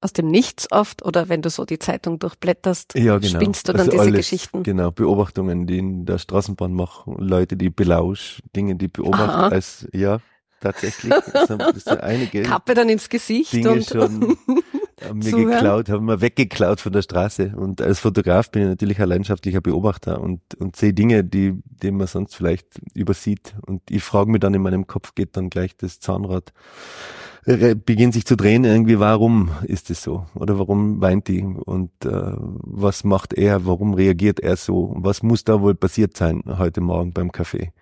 aus 0.00 0.14
dem 0.14 0.30
Nichts 0.30 0.72
oft 0.72 1.04
oder 1.04 1.28
wenn 1.28 1.42
du 1.42 1.50
so 1.50 1.66
die 1.66 1.78
Zeitung 1.78 2.18
durchblätterst, 2.18 2.94
Ja, 2.94 3.18
genau. 3.18 3.38
spinnst 3.40 3.68
du 3.68 3.72
dann 3.72 3.80
Also 3.80 3.90
diese 3.90 4.02
alles, 4.04 4.16
Geschichten? 4.16 4.62
Genau, 4.62 4.92
Beobachtungen, 4.92 5.66
die 5.66 5.78
in 5.78 6.06
der 6.06 6.18
Straßenbahn 6.18 6.72
machen, 6.72 7.16
Leute, 7.18 7.56
die 7.56 7.68
belausch, 7.68 8.40
Dinge, 8.56 8.76
die 8.76 8.88
beobachten 8.88 9.52
als, 9.52 9.86
ja, 9.92 10.20
tatsächlich. 10.60 11.12
Es 11.12 11.48
sind 11.84 12.00
einige 12.00 12.44
Kappe 12.44 12.72
dann 12.74 12.88
ins 12.88 13.08
Gesicht 13.10 13.52
Dinge 13.52 13.72
und 13.72 13.84
schon 13.84 14.38
haben 15.06 15.18
mir 15.18 15.30
Zuhören. 15.30 15.50
geklaut, 15.50 15.88
haben 15.88 16.04
mir 16.06 16.20
weggeklaut 16.20 16.80
von 16.80 16.92
der 16.92 17.02
Straße. 17.02 17.52
Und 17.56 17.80
als 17.80 18.00
Fotograf 18.00 18.50
bin 18.50 18.62
ich 18.62 18.68
natürlich 18.68 19.00
ein 19.00 19.08
leidenschaftlicher 19.08 19.60
Beobachter 19.60 20.20
und, 20.20 20.40
und 20.58 20.76
sehe 20.76 20.92
Dinge, 20.92 21.24
die, 21.24 21.54
die 21.64 21.90
man 21.90 22.06
sonst 22.06 22.34
vielleicht 22.34 22.66
übersieht. 22.94 23.54
Und 23.66 23.82
ich 23.90 24.02
frage 24.02 24.30
mich 24.30 24.40
dann 24.40 24.54
in 24.54 24.62
meinem 24.62 24.86
Kopf, 24.86 25.14
geht 25.14 25.36
dann 25.36 25.50
gleich 25.50 25.76
das 25.76 26.00
Zahnrad, 26.00 26.52
äh, 27.44 27.74
beginnt 27.74 28.14
sich 28.14 28.26
zu 28.26 28.36
drehen, 28.36 28.64
irgendwie, 28.64 28.98
warum 28.98 29.50
ist 29.62 29.90
es 29.90 30.02
so? 30.02 30.26
Oder 30.34 30.58
warum 30.58 31.00
weint 31.00 31.28
die? 31.28 31.42
Und 31.42 31.90
äh, 32.04 32.10
was 32.10 33.04
macht 33.04 33.32
er? 33.34 33.66
Warum 33.66 33.94
reagiert 33.94 34.40
er 34.40 34.56
so? 34.56 34.92
Was 34.96 35.22
muss 35.22 35.44
da 35.44 35.60
wohl 35.60 35.74
passiert 35.74 36.16
sein 36.16 36.42
heute 36.46 36.80
Morgen 36.80 37.12
beim 37.12 37.32
Kaffee? 37.32 37.72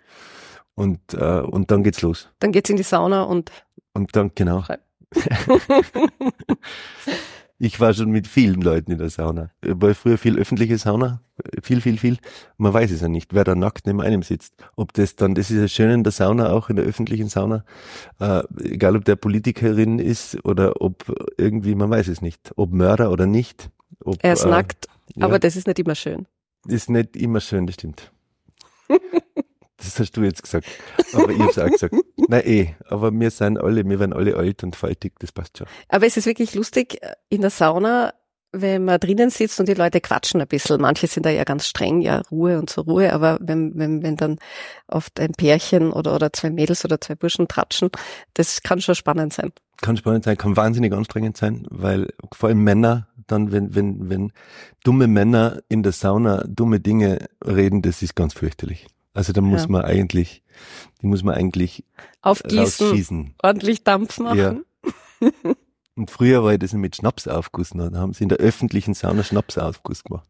Und, 0.74 1.00
äh, 1.14 1.40
und 1.40 1.70
dann 1.70 1.82
geht's 1.82 2.02
los. 2.02 2.28
dann 2.38 2.52
geht's 2.52 2.68
in 2.68 2.76
die 2.76 2.82
Sauna 2.82 3.22
und 3.22 3.50
Und 3.94 4.14
dann, 4.14 4.30
genau. 4.34 4.62
Schreib. 4.62 4.85
Ich 7.58 7.80
war 7.80 7.94
schon 7.94 8.10
mit 8.10 8.26
vielen 8.26 8.60
Leuten 8.60 8.92
in 8.92 8.98
der 8.98 9.08
Sauna. 9.08 9.50
War 9.62 9.94
früher 9.94 10.18
viel 10.18 10.38
öffentliche 10.38 10.76
Sauna. 10.76 11.22
Viel, 11.62 11.80
viel, 11.80 11.96
viel. 11.96 12.18
Man 12.58 12.74
weiß 12.74 12.90
es 12.90 13.00
ja 13.00 13.08
nicht, 13.08 13.32
wer 13.32 13.44
da 13.44 13.54
nackt 13.54 13.86
neben 13.86 14.02
einem 14.02 14.22
sitzt. 14.22 14.54
Ob 14.76 14.92
das 14.92 15.16
dann, 15.16 15.34
das 15.34 15.50
ist 15.50 15.58
ja 15.58 15.68
schön 15.68 15.90
in 15.90 16.04
der 16.04 16.12
Sauna, 16.12 16.50
auch 16.50 16.68
in 16.68 16.76
der 16.76 16.84
öffentlichen 16.84 17.28
Sauna. 17.28 17.64
Äh, 18.20 18.42
egal 18.62 18.94
ob 18.96 19.06
der 19.06 19.16
Politikerin 19.16 19.98
ist 19.98 20.44
oder 20.44 20.82
ob 20.82 21.10
irgendwie, 21.38 21.74
man 21.74 21.88
weiß 21.88 22.08
es 22.08 22.20
nicht. 22.20 22.52
Ob 22.56 22.72
Mörder 22.72 23.10
oder 23.10 23.26
nicht. 23.26 23.70
Ob, 24.04 24.18
er 24.22 24.34
ist 24.34 24.44
äh, 24.44 24.50
nackt, 24.50 24.88
ja, 25.14 25.24
aber 25.24 25.38
das 25.38 25.56
ist 25.56 25.66
nicht 25.66 25.78
immer 25.78 25.94
schön. 25.94 26.26
ist 26.68 26.90
nicht 26.90 27.16
immer 27.16 27.40
schön, 27.40 27.66
das 27.66 27.74
stimmt. 27.76 28.12
Das 29.86 30.00
hast 30.00 30.16
du 30.16 30.22
jetzt 30.22 30.42
gesagt. 30.42 30.66
Aber 31.12 31.30
ich 31.30 31.38
hab's 31.38 31.58
auch 31.58 31.70
gesagt. 31.70 31.94
Na 32.28 32.44
eh, 32.44 32.74
aber 32.88 33.12
wir 33.12 33.30
sind 33.30 33.58
alle, 33.58 33.88
wir 33.88 34.00
werden 34.00 34.12
alle 34.12 34.36
alt 34.36 34.64
und 34.64 34.74
faltig, 34.74 35.14
das 35.20 35.32
passt 35.32 35.58
schon. 35.58 35.66
Aber 35.88 36.06
es 36.06 36.16
ist 36.16 36.26
wirklich 36.26 36.54
lustig, 36.54 36.98
in 37.28 37.40
der 37.40 37.50
Sauna, 37.50 38.12
wenn 38.52 38.84
man 38.84 38.98
drinnen 38.98 39.30
sitzt 39.30 39.60
und 39.60 39.68
die 39.68 39.74
Leute 39.74 40.00
quatschen 40.00 40.40
ein 40.40 40.48
bisschen. 40.48 40.80
Manche 40.80 41.06
sind 41.06 41.26
da 41.26 41.30
ja 41.30 41.44
ganz 41.44 41.66
streng, 41.66 42.00
ja, 42.00 42.22
Ruhe 42.30 42.58
und 42.58 42.70
zur 42.70 42.84
Ruhe, 42.84 43.12
aber 43.12 43.38
wenn, 43.40 43.72
wenn, 43.76 44.02
wenn 44.02 44.16
dann 44.16 44.38
oft 44.88 45.20
ein 45.20 45.32
Pärchen 45.32 45.92
oder, 45.92 46.14
oder 46.14 46.32
zwei 46.32 46.50
Mädels 46.50 46.84
oder 46.84 47.00
zwei 47.00 47.14
Burschen 47.14 47.48
tratschen, 47.48 47.90
das 48.34 48.62
kann 48.62 48.80
schon 48.80 48.94
spannend 48.94 49.32
sein. 49.32 49.52
kann 49.80 49.96
spannend 49.96 50.24
sein, 50.24 50.36
kann 50.36 50.56
wahnsinnig 50.56 50.92
anstrengend 50.92 51.36
sein, 51.36 51.66
weil 51.70 52.08
vor 52.32 52.48
allem 52.48 52.64
Männer 52.64 53.08
dann, 53.26 53.52
wenn, 53.52 53.74
wenn, 53.74 54.08
wenn 54.08 54.32
dumme 54.84 55.06
Männer 55.06 55.60
in 55.68 55.82
der 55.82 55.92
Sauna 55.92 56.44
dumme 56.46 56.80
Dinge 56.80 57.26
reden, 57.44 57.82
das 57.82 58.02
ist 58.02 58.16
ganz 58.16 58.34
fürchterlich. 58.34 58.86
Also 59.16 59.32
da 59.32 59.40
muss 59.40 59.62
Ja. 59.62 59.68
man 59.68 59.82
eigentlich, 59.82 60.42
die 61.00 61.06
muss 61.06 61.22
man 61.22 61.34
eigentlich 61.34 61.84
Aufgießen, 62.22 62.86
rausschießen. 62.86 63.34
ordentlich 63.42 63.82
Dampf 63.82 64.18
machen. 64.18 64.64
Und 65.96 66.10
früher 66.10 66.44
war 66.44 66.52
ich 66.52 66.58
das 66.58 66.74
mit 66.74 66.94
Schnapsaufguss. 66.96 67.70
Da 67.70 67.90
haben 67.94 68.12
sie 68.12 68.24
in 68.24 68.28
der 68.28 68.36
öffentlichen 68.38 68.92
Sauna 68.92 69.22
Schnapsaufguss 69.24 70.04
gemacht. 70.04 70.28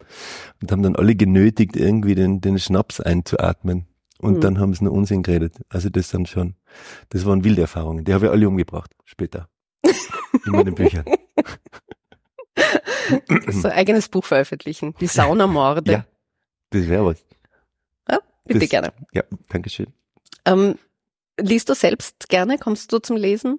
Und 0.62 0.70
haben 0.70 0.82
dann 0.84 0.94
alle 0.94 1.16
genötigt, 1.16 1.74
irgendwie 1.74 2.14
den, 2.14 2.40
den 2.40 2.58
Schnaps 2.60 3.00
einzuatmen. 3.00 3.86
Und 4.20 4.34
Mhm. 4.36 4.40
dann 4.40 4.58
haben 4.60 4.72
sie 4.74 4.84
nur 4.84 4.92
Unsinn 4.92 5.24
geredet. 5.24 5.54
Also 5.68 5.88
das 5.90 6.08
sind 6.10 6.28
schon, 6.28 6.54
das 7.08 7.26
waren 7.26 7.42
wilde 7.42 7.62
Erfahrungen. 7.62 8.04
Die 8.04 8.14
habe 8.14 8.26
ich 8.26 8.30
alle 8.30 8.46
umgebracht, 8.48 8.92
später. 9.04 9.48
In 9.82 10.52
meinen 10.52 10.74
Büchern. 10.76 11.04
So 13.50 13.68
ein 13.68 13.74
eigenes 13.74 14.08
Buch 14.08 14.24
veröffentlichen. 14.24 14.94
Die 15.00 15.06
Saunamorde. 15.06 15.92
Ja, 15.92 16.06
das 16.70 16.88
wäre 16.88 17.04
was. 17.06 17.24
Bitte 18.46 18.60
das- 18.60 18.68
gerne. 18.70 18.92
Ja, 19.12 19.22
Dankeschön. 19.48 19.86
Ähm, 20.44 20.76
liest 21.40 21.68
du 21.68 21.74
selbst 21.74 22.28
gerne? 22.28 22.58
Kommst 22.58 22.92
du 22.92 22.98
zum 22.98 23.16
Lesen? 23.16 23.58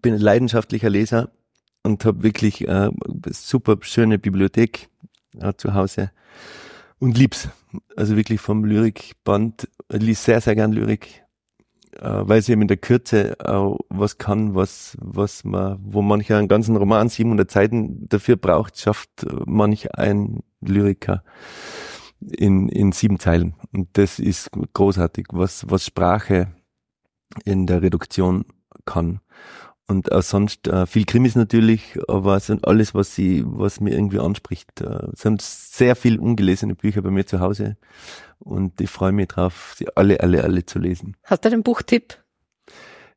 Bin 0.00 0.14
ein 0.14 0.20
leidenschaftlicher 0.20 0.90
Leser 0.90 1.30
und 1.82 2.04
habe 2.04 2.22
wirklich 2.22 2.66
äh, 2.68 2.90
super 3.30 3.76
schöne 3.80 4.18
Bibliothek 4.18 4.88
äh, 5.40 5.52
zu 5.56 5.74
Hause 5.74 6.10
und 6.98 7.16
lieb's. 7.16 7.48
Also 7.96 8.16
wirklich 8.16 8.40
vom 8.40 8.64
Lyrikband, 8.64 9.68
äh, 9.88 9.96
lies 9.96 10.24
sehr, 10.24 10.40
sehr 10.40 10.54
gern 10.54 10.72
Lyrik, 10.72 11.24
äh, 11.98 12.02
weil 12.02 12.42
sie 12.42 12.52
eben 12.52 12.62
in 12.62 12.68
der 12.68 12.76
Kürze 12.76 13.36
auch 13.44 13.78
was 13.88 14.18
kann, 14.18 14.54
was, 14.54 14.96
was 15.00 15.44
man, 15.44 15.78
wo 15.82 16.02
mancher 16.02 16.36
einen 16.38 16.48
ganzen 16.48 16.76
Roman, 16.76 17.08
700 17.08 17.50
Seiten 17.50 18.08
dafür 18.08 18.36
braucht, 18.36 18.78
schafft 18.78 19.24
äh, 19.24 19.28
manch 19.46 19.94
ein 19.96 20.40
Lyriker 20.60 21.22
in, 22.20 22.68
in 22.68 22.92
sieben 22.92 23.18
Zeilen. 23.18 23.54
Und 23.72 23.88
das 23.94 24.18
ist 24.18 24.50
großartig, 24.74 25.26
was, 25.32 25.68
was 25.68 25.84
Sprache 25.84 26.48
in 27.44 27.66
der 27.66 27.82
Reduktion 27.82 28.44
kann. 28.84 29.20
Und 29.86 30.12
auch 30.12 30.22
sonst 30.22 30.68
äh, 30.68 30.86
viel 30.86 31.04
Krimis 31.04 31.34
natürlich, 31.34 31.98
aber 32.06 32.36
es 32.36 32.46
sind 32.46 32.64
alles, 32.64 32.94
was 32.94 33.14
sie, 33.14 33.42
was 33.44 33.80
mir 33.80 33.90
irgendwie 33.90 34.20
anspricht. 34.20 34.80
Äh, 34.80 35.08
es 35.12 35.22
sind 35.22 35.42
sehr 35.42 35.96
viel 35.96 36.20
ungelesene 36.20 36.76
Bücher 36.76 37.02
bei 37.02 37.10
mir 37.10 37.26
zu 37.26 37.40
Hause 37.40 37.76
und 38.38 38.80
ich 38.80 38.88
freue 38.88 39.12
mich 39.12 39.28
drauf, 39.28 39.74
sie 39.76 39.88
alle, 39.96 40.20
alle, 40.20 40.44
alle 40.44 40.64
zu 40.64 40.78
lesen. 40.78 41.16
Hast 41.24 41.44
du 41.44 41.50
einen 41.50 41.64
Buchtipp? 41.64 42.22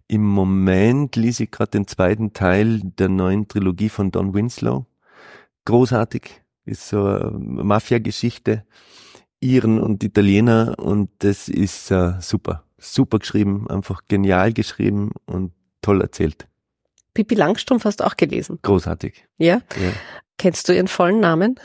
Im 0.08 0.24
Moment 0.24 1.16
lese 1.16 1.44
ich 1.44 1.52
gerade 1.52 1.72
den 1.72 1.88
zweiten 1.88 2.34
Teil 2.34 2.82
der 2.84 3.10
neuen 3.10 3.48
Trilogie 3.48 3.89
von 3.89 4.12
Don 4.12 4.34
Winslow. 4.34 4.86
Großartig, 5.66 6.43
ist 6.65 6.88
so 6.88 7.06
eine 7.06 7.63
Mafia-Geschichte, 7.63 8.65
Iren 9.39 9.80
und 9.80 10.04
Italiener 10.04 10.76
und 10.80 11.10
das 11.19 11.49
ist 11.49 11.91
äh, 11.91 12.13
super, 12.21 12.63
super 12.78 13.19
geschrieben, 13.19 13.69
einfach 13.69 14.02
genial 14.08 14.54
geschrieben 14.54 15.12
und 15.26 15.52
toll 15.82 16.02
erzählt. 16.02 16.47
Pippi 17.13 17.36
Langstrumpf 17.36 17.86
hast 17.86 17.99
du 17.99 18.06
auch 18.06 18.17
gelesen. 18.17 18.60
Großartig. 18.62 19.28
Ja? 19.38 19.56
Ja. 19.56 19.91
Kennst 20.38 20.67
du 20.67 20.73
ihren 20.76 20.88
vollen 20.88 21.19
Namen? 21.19 21.60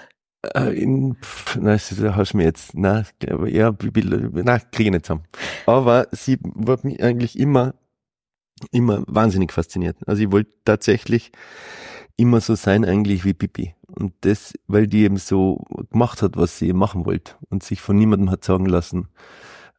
Äh, 0.54 0.80
in, 0.80 1.16
pff, 1.22 1.56
na, 1.60 1.72
das 1.72 1.90
hast 2.00 2.32
du 2.32 2.36
mir 2.36 2.44
jetzt, 2.44 2.74
na, 2.74 3.04
ja, 3.46 3.70
Bibi- 3.70 4.30
na, 4.44 4.58
kriege 4.58 4.88
ich 4.88 4.92
nicht 4.92 5.06
zusammen. 5.06 5.24
Aber 5.66 6.08
sie 6.12 6.38
hat 6.66 6.84
mich 6.84 7.02
eigentlich 7.02 7.38
immer 7.38 7.74
immer 8.72 9.04
wahnsinnig 9.06 9.52
fasziniert. 9.52 9.96
Also 10.06 10.22
ich 10.22 10.32
wollte 10.32 10.50
tatsächlich 10.64 11.30
immer 12.16 12.40
so 12.40 12.56
sein 12.56 12.84
eigentlich 12.84 13.24
wie 13.24 13.32
Pippi. 13.32 13.74
Und 13.98 14.12
das, 14.20 14.54
weil 14.68 14.86
die 14.86 15.02
eben 15.02 15.16
so 15.16 15.64
gemacht 15.90 16.22
hat, 16.22 16.36
was 16.36 16.56
sie 16.56 16.72
machen 16.72 17.04
wollte 17.04 17.34
und 17.50 17.64
sich 17.64 17.80
von 17.80 17.96
niemandem 17.96 18.30
hat 18.30 18.44
sagen 18.44 18.66
lassen, 18.66 19.08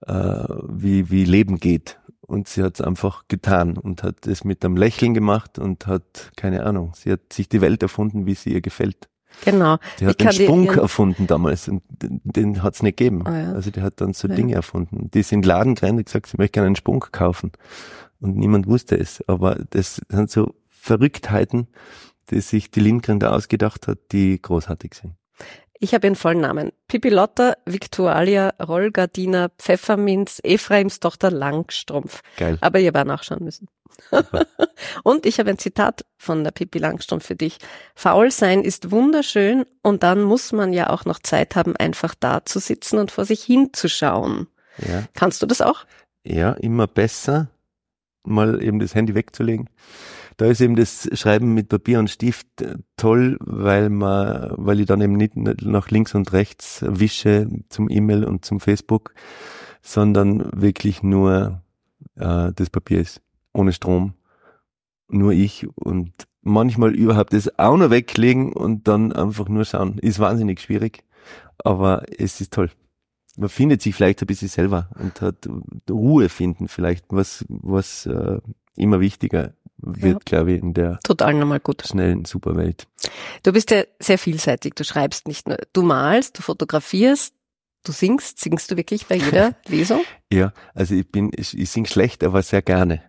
äh, 0.05 0.43
wie, 0.67 1.09
wie 1.09 1.23
Leben 1.23 1.57
geht. 1.57 1.99
Und 2.21 2.47
sie 2.49 2.61
hat 2.61 2.75
es 2.75 2.81
einfach 2.81 3.23
getan 3.29 3.77
und 3.77 4.03
hat 4.03 4.27
es 4.27 4.43
mit 4.43 4.63
einem 4.63 4.75
Lächeln 4.75 5.13
gemacht 5.13 5.57
und 5.57 5.87
hat, 5.87 6.31
keine 6.35 6.65
Ahnung, 6.65 6.91
sie 6.95 7.13
hat 7.13 7.31
sich 7.31 7.47
die 7.47 7.61
Welt 7.61 7.81
erfunden, 7.81 8.25
wie 8.25 8.35
sie 8.35 8.53
ihr 8.53 8.61
gefällt. 8.61 9.07
Genau. 9.45 9.77
Die 9.99 10.05
hat 10.05 10.19
den 10.19 10.31
Spunk 10.33 10.75
erfunden 10.75 11.25
damals 11.25 11.69
und 11.69 11.81
den, 11.87 12.19
den 12.23 12.61
hat 12.61 12.75
es 12.75 12.83
nicht 12.83 12.97
gegeben. 12.97 13.23
Oh 13.25 13.31
ja. 13.31 13.53
Also 13.53 13.71
die 13.71 13.81
hat 13.81 14.01
dann 14.01 14.13
so 14.13 14.27
Ja. 14.27 14.35
Dinge 14.35 14.53
erfunden. 14.55 15.09
Die 15.13 15.21
ist 15.21 15.31
in 15.31 15.41
den 15.41 15.47
Laden 15.47 15.75
gerannt 15.75 15.97
und 15.97 16.05
gesagt, 16.05 16.27
sie 16.27 16.37
möchte 16.37 16.53
gerne 16.53 16.67
einen 16.67 16.75
Spunk 16.75 17.13
kaufen. 17.13 17.51
Und 18.19 18.35
niemand 18.35 18.67
wusste 18.67 18.99
es. 18.99 19.23
Aber 19.27 19.55
das 19.69 20.01
sind 20.09 20.29
so 20.29 20.55
Verrücktheiten, 20.67 21.67
die 22.31 22.41
sich 22.41 22.71
die 22.71 22.79
Lindgren 22.79 23.19
da 23.19 23.31
ausgedacht 23.31 23.87
hat, 23.87 23.99
die 24.11 24.41
großartig 24.41 24.93
sind. 24.93 25.13
Ich 25.81 25.93
habe 25.93 26.07
ihren 26.07 26.15
vollen 26.15 26.41
Namen. 26.41 26.73
Pippi 26.89 27.09
Lotta, 27.09 27.53
Victualia, 27.65 28.49
Rollgardina, 28.61 29.49
Pfefferminz, 29.57 30.41
Ephraims 30.43 30.99
Tochter 30.99 31.31
Langstrumpf. 31.31 32.21
Geil. 32.37 32.57
Aber 32.59 32.79
ihr 32.79 32.93
war 32.93 33.05
nachschauen 33.05 33.43
müssen. 33.43 33.67
und 35.03 35.25
ich 35.25 35.39
habe 35.39 35.49
ein 35.49 35.57
Zitat 35.57 36.05
von 36.17 36.43
der 36.43 36.51
Pippi 36.51 36.79
Langstrumpf 36.79 37.25
für 37.25 37.35
dich. 37.35 37.59
Faul 37.95 38.29
sein 38.29 38.61
ist 38.63 38.91
wunderschön 38.91 39.65
und 39.81 40.03
dann 40.03 40.21
muss 40.21 40.51
man 40.51 40.73
ja 40.73 40.89
auch 40.89 41.05
noch 41.05 41.19
Zeit 41.19 41.55
haben, 41.55 41.77
einfach 41.77 42.13
da 42.13 42.45
zu 42.45 42.59
sitzen 42.59 42.97
und 42.99 43.11
vor 43.11 43.23
sich 43.23 43.41
hinzuschauen. 43.43 44.47
Ja. 44.85 45.05
Kannst 45.13 45.41
du 45.41 45.45
das 45.45 45.61
auch? 45.61 45.85
ja, 46.23 46.51
immer 46.53 46.87
besser, 46.87 47.49
mal 48.23 48.61
eben 48.61 48.79
das 48.79 48.95
Handy 48.95 49.15
wegzulegen. 49.15 49.69
Da 50.39 50.45
ist 50.45 50.61
eben 50.61 50.77
das 50.77 51.09
Schreiben 51.19 51.53
mit 51.53 51.67
Papier 51.67 51.99
und 51.99 52.09
Stift 52.09 52.61
äh, 52.61 52.77
toll, 52.95 53.37
weil 53.41 53.89
man, 53.89 54.53
weil 54.55 54.79
ich 54.79 54.85
dann 54.85 55.01
eben 55.01 55.17
nicht 55.17 55.35
nach 55.35 55.89
links 55.89 56.15
und 56.15 56.31
rechts 56.31 56.81
wische 56.87 57.49
zum 57.67 57.89
E-Mail 57.89 58.23
und 58.23 58.45
zum 58.45 58.61
Facebook, 58.61 59.13
sondern 59.81 60.49
wirklich 60.53 61.03
nur 61.03 61.61
äh, 62.15 62.53
das 62.55 62.69
Papier 62.69 63.01
ist, 63.01 63.21
ohne 63.51 63.73
Strom, 63.73 64.13
nur 65.09 65.33
ich 65.33 65.67
und 65.75 66.13
manchmal 66.41 66.95
überhaupt 66.95 67.33
das 67.33 67.59
auch 67.59 67.75
noch 67.75 67.89
weglegen 67.89 68.53
und 68.53 68.87
dann 68.87 69.11
einfach 69.11 69.49
nur 69.49 69.65
schauen. 69.65 69.97
Ist 69.97 70.19
wahnsinnig 70.19 70.61
schwierig, 70.61 71.03
aber 71.65 72.03
es 72.17 72.39
ist 72.39 72.53
toll 72.53 72.71
man 73.37 73.47
findet 73.47 73.81
sich 73.81 73.95
vielleicht 73.95 74.21
ein 74.21 74.27
bisschen 74.27 74.49
selber 74.49 74.89
und 74.99 75.21
hat 75.21 75.47
Ruhe 75.89 76.27
finden 76.27 76.67
vielleicht, 76.67 77.05
was, 77.07 77.45
was 77.47 78.05
äh, 78.05 78.39
immer 78.75 78.99
wichtiger 78.99 79.53
wird, 79.81 80.13
Ja. 80.13 80.19
glaube 80.25 80.53
ich, 80.53 80.61
in 80.61 80.73
der 80.73 80.99
Total 81.03 81.33
nochmal 81.33 81.59
gut. 81.59 81.83
schnellen 81.87 82.25
Superwelt. 82.25 82.87
Du 83.43 83.51
bist 83.53 83.71
ja 83.71 83.83
sehr 83.99 84.17
vielseitig. 84.17 84.75
Du 84.75 84.83
schreibst 84.83 85.27
nicht 85.27 85.47
nur, 85.47 85.57
du 85.73 85.81
malst, 85.81 86.37
du 86.37 86.41
fotografierst, 86.41 87.33
du 87.83 87.91
singst. 87.91 88.39
Singst 88.39 88.71
du 88.71 88.77
wirklich 88.77 89.07
bei 89.07 89.15
jeder 89.15 89.55
Lesung? 89.67 90.01
Ja, 90.31 90.53
also 90.73 90.95
ich 90.95 91.09
bin, 91.11 91.31
ich, 91.35 91.57
ich 91.57 91.69
singe 91.69 91.87
schlecht, 91.87 92.23
aber 92.23 92.41
sehr 92.43 92.61
gerne. 92.61 93.01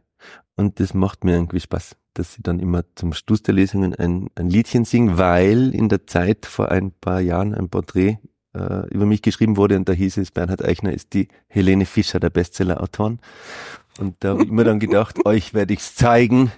Und 0.56 0.78
das 0.80 0.94
macht 0.94 1.24
mir 1.24 1.32
irgendwie 1.32 1.60
Spaß, 1.60 1.96
dass 2.14 2.36
ich 2.36 2.42
dann 2.42 2.58
immer 2.60 2.82
zum 2.94 3.12
Schluss 3.14 3.42
der 3.42 3.54
Lesungen 3.54 3.94
ein, 3.94 4.28
ein 4.34 4.50
Liedchen 4.50 4.84
singe, 4.84 5.16
weil 5.16 5.74
in 5.74 5.88
der 5.88 6.06
Zeit 6.06 6.44
vor 6.46 6.70
ein 6.70 6.92
paar 6.92 7.20
Jahren 7.20 7.54
ein 7.54 7.68
Porträt 7.70 8.18
äh, 8.52 8.86
über 8.90 9.06
mich 9.06 9.22
geschrieben 9.22 9.56
wurde 9.56 9.76
und 9.76 9.88
da 9.88 9.92
hieß 9.92 10.18
es, 10.18 10.32
Bernhard 10.32 10.62
Eichner 10.64 10.92
ist 10.92 11.14
die 11.14 11.28
Helene 11.46 11.86
Fischer 11.86 12.20
der 12.20 12.30
Bestseller-Autoren. 12.30 13.20
Und 13.98 14.16
da 14.20 14.30
habe 14.30 14.44
ich 14.44 14.50
mir 14.50 14.64
dann 14.64 14.78
gedacht, 14.78 15.18
euch 15.26 15.54
werde 15.54 15.74
ich's 15.74 15.94
zeigen. 15.94 16.52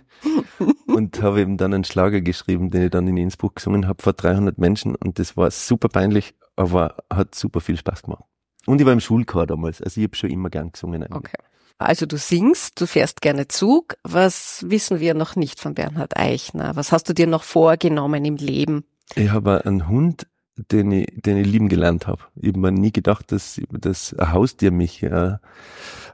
Und 0.86 1.20
habe 1.20 1.40
eben 1.40 1.56
dann 1.56 1.74
einen 1.74 1.84
Schlager 1.84 2.20
geschrieben, 2.20 2.70
den 2.70 2.84
ich 2.84 2.90
dann 2.90 3.08
in 3.08 3.16
Innsbruck 3.16 3.56
gesungen 3.56 3.88
habe 3.88 4.02
vor 4.02 4.12
300 4.12 4.58
Menschen. 4.58 4.94
Und 4.94 5.18
das 5.18 5.36
war 5.36 5.50
super 5.50 5.88
peinlich, 5.88 6.34
aber 6.54 6.96
hat 7.12 7.34
super 7.34 7.60
viel 7.60 7.76
Spaß 7.76 8.02
gemacht. 8.02 8.24
Und 8.66 8.80
ich 8.80 8.86
war 8.86 8.92
im 8.92 9.00
Schulchor 9.00 9.46
damals, 9.46 9.82
also 9.82 10.00
ich 10.00 10.06
habe 10.06 10.16
schon 10.16 10.30
immer 10.30 10.50
gern 10.50 10.70
gesungen. 10.70 11.02
Eigentlich. 11.02 11.16
Okay. 11.16 11.36
Also 11.78 12.06
du 12.06 12.16
singst, 12.16 12.80
du 12.80 12.86
fährst 12.86 13.20
gerne 13.20 13.48
Zug. 13.48 13.96
Was 14.04 14.64
wissen 14.68 15.00
wir 15.00 15.14
noch 15.14 15.34
nicht 15.34 15.58
von 15.58 15.74
Bernhard 15.74 16.16
Eichner? 16.16 16.76
Was 16.76 16.92
hast 16.92 17.08
du 17.08 17.12
dir 17.12 17.26
noch 17.26 17.42
vorgenommen 17.42 18.24
im 18.24 18.36
Leben? 18.36 18.84
Ich 19.16 19.30
habe 19.30 19.64
einen 19.66 19.88
Hund, 19.88 20.26
den 20.56 20.92
ich, 20.92 21.06
den 21.22 21.38
ich 21.38 21.46
lieben 21.46 21.68
gelernt 21.68 22.06
habe. 22.06 22.22
Ich 22.36 22.48
habe 22.48 22.60
mir 22.60 22.72
nie 22.72 22.92
gedacht, 22.92 23.32
dass, 23.32 23.60
dass 23.70 24.14
ein 24.14 24.32
Haustier 24.32 24.70
mich, 24.70 25.02
äh, 25.02 25.36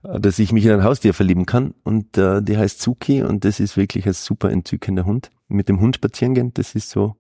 dass 0.03 0.38
ich 0.38 0.53
mich 0.53 0.64
in 0.64 0.72
ein 0.72 0.85
Haustier 0.85 1.14
verlieben 1.14 1.46
kann. 1.46 1.74
Und 1.83 2.16
äh, 2.16 2.42
die 2.42 2.57
heißt 2.57 2.81
Zuki 2.81 3.22
und 3.22 3.44
das 3.44 3.61
ist 3.61 3.77
wirklich 3.77 4.07
ein 4.07 4.12
super 4.12 4.51
entzückender 4.51 5.05
Hund. 5.05 5.31
Mit 5.48 5.68
dem 5.68 5.81
Hund 5.81 5.96
spazieren 5.96 6.35
gehen, 6.35 6.55
das 6.55 6.74
ist 6.74 6.90
so. 6.90 7.16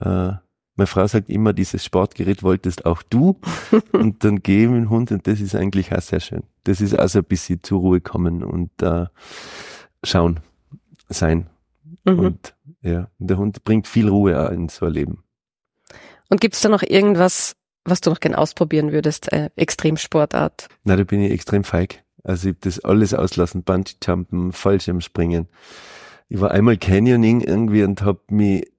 Äh, 0.00 0.32
meine 0.78 0.86
Frau 0.86 1.04
sagt 1.08 1.28
immer, 1.28 1.52
dieses 1.52 1.84
Sportgerät 1.84 2.44
wolltest 2.44 2.86
auch 2.86 3.02
du. 3.02 3.40
und 3.92 4.22
dann 4.22 4.42
gehe 4.42 4.64
ich 4.64 4.70
mit 4.70 4.82
dem 4.82 4.90
Hund 4.90 5.10
und 5.10 5.26
das 5.26 5.40
ist 5.40 5.56
eigentlich 5.56 5.92
auch 5.92 6.00
sehr 6.00 6.20
schön. 6.20 6.44
Das 6.64 6.80
ist 6.80 6.96
also 6.96 7.18
ein 7.18 7.24
bisschen 7.24 7.62
zur 7.64 7.80
Ruhe 7.80 8.00
kommen 8.00 8.44
und 8.44 8.70
äh, 8.80 9.06
schauen, 10.04 10.38
sein. 11.08 11.48
Mhm. 12.04 12.18
Und 12.20 12.54
ja, 12.82 13.08
der 13.18 13.38
Hund 13.38 13.64
bringt 13.64 13.88
viel 13.88 14.08
Ruhe 14.08 14.40
auch 14.40 14.52
in 14.52 14.68
so 14.68 14.86
ein 14.86 14.92
Leben. 14.92 15.24
Und 16.28 16.40
gibt's 16.40 16.60
da 16.60 16.68
noch 16.68 16.82
irgendwas, 16.82 17.56
was 17.84 18.00
du 18.00 18.10
noch 18.10 18.20
gern 18.20 18.34
ausprobieren 18.34 18.92
würdest? 18.92 19.32
Äh, 19.32 19.50
Extremsportart? 19.56 20.68
Na, 20.84 20.96
da 20.96 21.04
bin 21.04 21.22
ich 21.22 21.32
extrem 21.32 21.64
feig. 21.64 22.02
Also 22.24 22.48
ich 22.48 22.54
hab 22.54 22.60
das 22.62 22.80
alles 22.80 23.14
auslassen, 23.14 23.62
Bungee-Jumpen, 23.62 24.52
Fallschirmspringen. 24.52 25.48
Ich 26.28 26.40
war 26.40 26.50
einmal 26.50 26.76
Canyoning 26.76 27.40
irgendwie 27.40 27.82
und 27.84 28.02
hab 28.02 28.30
mich 28.30 28.70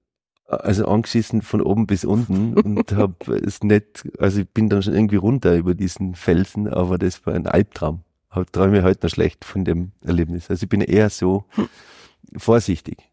also 0.46 0.86
angeschissen 0.86 1.42
von 1.42 1.60
oben 1.60 1.86
bis 1.86 2.04
unten 2.04 2.54
und 2.62 2.92
hab 2.92 3.28
es 3.28 3.62
nicht, 3.62 4.08
also 4.18 4.40
ich 4.40 4.48
bin 4.48 4.68
dann 4.68 4.82
schon 4.82 4.94
irgendwie 4.94 5.16
runter 5.16 5.56
über 5.56 5.74
diesen 5.74 6.14
Felsen, 6.14 6.68
aber 6.68 6.98
das 6.98 7.24
war 7.26 7.34
ein 7.34 7.46
Albtraum. 7.46 8.02
Träume 8.52 8.78
ich 8.78 8.84
heute 8.84 9.06
noch 9.06 9.12
schlecht 9.12 9.44
von 9.44 9.64
dem 9.64 9.90
Erlebnis. 10.04 10.50
Also 10.50 10.64
ich 10.64 10.68
bin 10.68 10.80
eher 10.80 11.10
so 11.10 11.44
vorsichtig. 12.36 13.09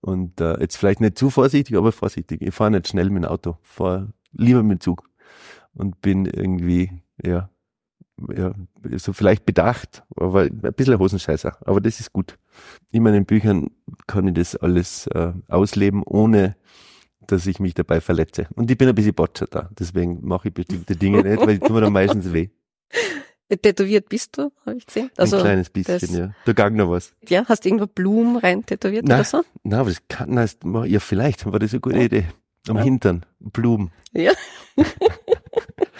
Und 0.00 0.40
äh, 0.40 0.58
jetzt 0.60 0.76
vielleicht 0.76 1.00
nicht 1.00 1.18
zu 1.18 1.30
vorsichtig, 1.30 1.76
aber 1.76 1.92
vorsichtig. 1.92 2.40
Ich 2.42 2.54
fahre 2.54 2.70
nicht 2.70 2.88
schnell 2.88 3.10
mit 3.10 3.24
dem 3.24 3.30
Auto, 3.30 3.58
fahre 3.62 4.12
lieber 4.32 4.62
mit 4.62 4.78
dem 4.78 4.80
Zug 4.80 5.10
und 5.74 6.00
bin 6.00 6.24
irgendwie, 6.26 7.02
ja, 7.22 7.50
ja, 8.34 8.52
so 8.96 9.12
vielleicht 9.12 9.46
bedacht, 9.46 10.02
aber 10.16 10.42
ein 10.42 10.72
bisschen 10.74 10.98
Hosenscheißer. 10.98 11.56
Aber 11.66 11.80
das 11.80 12.00
ist 12.00 12.12
gut. 12.12 12.38
In 12.90 13.02
meinen 13.02 13.24
Büchern 13.24 13.70
kann 14.06 14.28
ich 14.28 14.34
das 14.34 14.56
alles 14.56 15.06
äh, 15.08 15.32
ausleben, 15.48 16.02
ohne 16.04 16.56
dass 17.26 17.46
ich 17.46 17.60
mich 17.60 17.74
dabei 17.74 18.00
verletze. 18.00 18.48
Und 18.54 18.70
ich 18.70 18.76
bin 18.76 18.88
ein 18.88 18.94
bisschen 18.94 19.14
Botcher 19.14 19.46
da. 19.46 19.70
Deswegen 19.78 20.26
mache 20.26 20.48
ich 20.48 20.54
bestimmte 20.54 20.96
Dinge 20.96 21.22
nicht, 21.22 21.40
weil 21.40 21.58
die 21.58 21.66
tun 21.66 21.76
mir 21.76 21.82
dann 21.82 21.92
meistens 21.92 22.32
weh. 22.32 22.50
Tätowiert 23.56 24.08
bist 24.08 24.38
du, 24.38 24.50
habe 24.64 24.76
ich 24.78 24.86
gesehen. 24.86 25.10
Also, 25.16 25.36
ein 25.38 25.42
kleines 25.42 25.70
bisschen, 25.70 25.98
das- 26.00 26.10
ja. 26.16 26.34
Da 26.44 26.52
gang 26.52 26.76
noch 26.76 26.90
was. 26.90 27.12
ja, 27.28 27.44
hast 27.48 27.64
du 27.64 27.68
irgendwo 27.68 27.86
Blumen 27.86 28.36
rein 28.36 28.64
tätowiert 28.64 29.04
Nein. 29.06 29.20
oder 29.20 29.24
so? 29.24 29.42
Na, 29.64 29.80
aber 29.80 29.90
das 29.90 30.00
kann, 30.08 30.36
das, 30.36 30.56
ja, 30.86 31.00
vielleicht 31.00 31.44
war 31.46 31.58
das 31.58 31.72
eine 31.72 31.80
gute 31.80 31.98
Ja. 31.98 32.02
Idee. 32.04 32.26
Am 32.68 32.76
Ja. 32.76 32.82
Hintern, 32.82 33.24
Blumen. 33.40 33.90
Ja. 34.12 34.32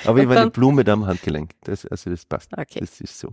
aber 0.05 0.21
ich 0.23 0.29
war 0.29 0.35
dann- 0.35 0.43
eine 0.45 0.51
Blume 0.51 0.85
da 0.85 0.93
am 0.93 1.07
Handgelenk. 1.07 1.53
Das, 1.65 1.87
also 1.87 2.11
das 2.11 2.25
passt. 2.25 2.51
Okay. 2.57 2.81
Das 2.81 3.01
ist 3.01 3.19
so. 3.19 3.31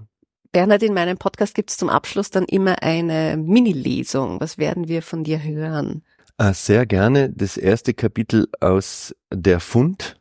Bernhard, 0.51 0.81
in 0.83 0.93
meinem 0.93 1.17
Podcast 1.17 1.53
gibt's 1.53 1.77
zum 1.77 1.89
Abschluss 1.89 2.29
dann 2.29 2.45
immer 2.45 2.81
eine 2.81 3.35
Mini-Lesung. 3.37 4.39
Was 4.39 4.57
werden 4.57 4.87
wir 4.87 5.01
von 5.01 5.23
dir 5.23 5.43
hören? 5.43 6.03
Ah, 6.37 6.53
sehr 6.53 6.85
gerne. 6.85 7.29
Das 7.31 7.57
erste 7.57 7.93
Kapitel 7.93 8.47
aus 8.61 9.13
Der 9.31 9.59
Fund 9.59 10.19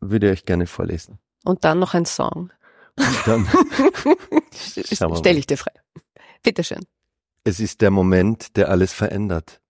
würde 0.00 0.26
ich 0.26 0.40
euch 0.40 0.44
gerne 0.44 0.66
vorlesen. 0.66 1.18
Und 1.44 1.64
dann 1.64 1.78
noch 1.78 1.94
ein 1.94 2.04
Song. 2.06 2.50
Dann, 2.96 3.46
Schauen 4.52 5.10
wir 5.12 5.16
Stell 5.16 5.34
mal. 5.34 5.38
ich 5.38 5.46
dir 5.46 5.56
frei. 5.56 5.72
Bitteschön. 6.42 6.84
es 7.44 7.60
ist 7.60 7.80
der 7.80 7.90
Moment, 7.90 8.56
der 8.56 8.68
alles 8.70 8.92
verändert. 8.92 9.60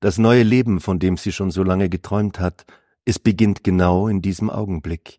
Das 0.00 0.18
neue 0.18 0.42
Leben, 0.42 0.80
von 0.80 0.98
dem 0.98 1.16
sie 1.16 1.32
schon 1.32 1.50
so 1.50 1.62
lange 1.62 1.88
geträumt 1.88 2.38
hat, 2.38 2.64
es 3.04 3.18
beginnt 3.18 3.64
genau 3.64 4.06
in 4.08 4.22
diesem 4.22 4.50
Augenblick. 4.50 5.18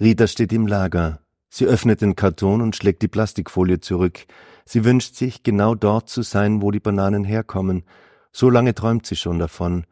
Rita 0.00 0.26
steht 0.26 0.52
im 0.52 0.66
Lager. 0.66 1.20
Sie 1.50 1.66
öffnet 1.66 2.00
den 2.00 2.16
Karton 2.16 2.60
und 2.62 2.74
schlägt 2.74 3.02
die 3.02 3.08
Plastikfolie 3.08 3.80
zurück. 3.80 4.26
Sie 4.64 4.84
wünscht 4.84 5.14
sich, 5.14 5.42
genau 5.42 5.74
dort 5.74 6.08
zu 6.08 6.22
sein, 6.22 6.62
wo 6.62 6.70
die 6.70 6.80
Bananen 6.80 7.24
herkommen. 7.24 7.84
So 8.32 8.50
lange 8.50 8.74
träumt 8.74 9.06
sie 9.06 9.16
schon 9.16 9.38
davon. 9.38 9.84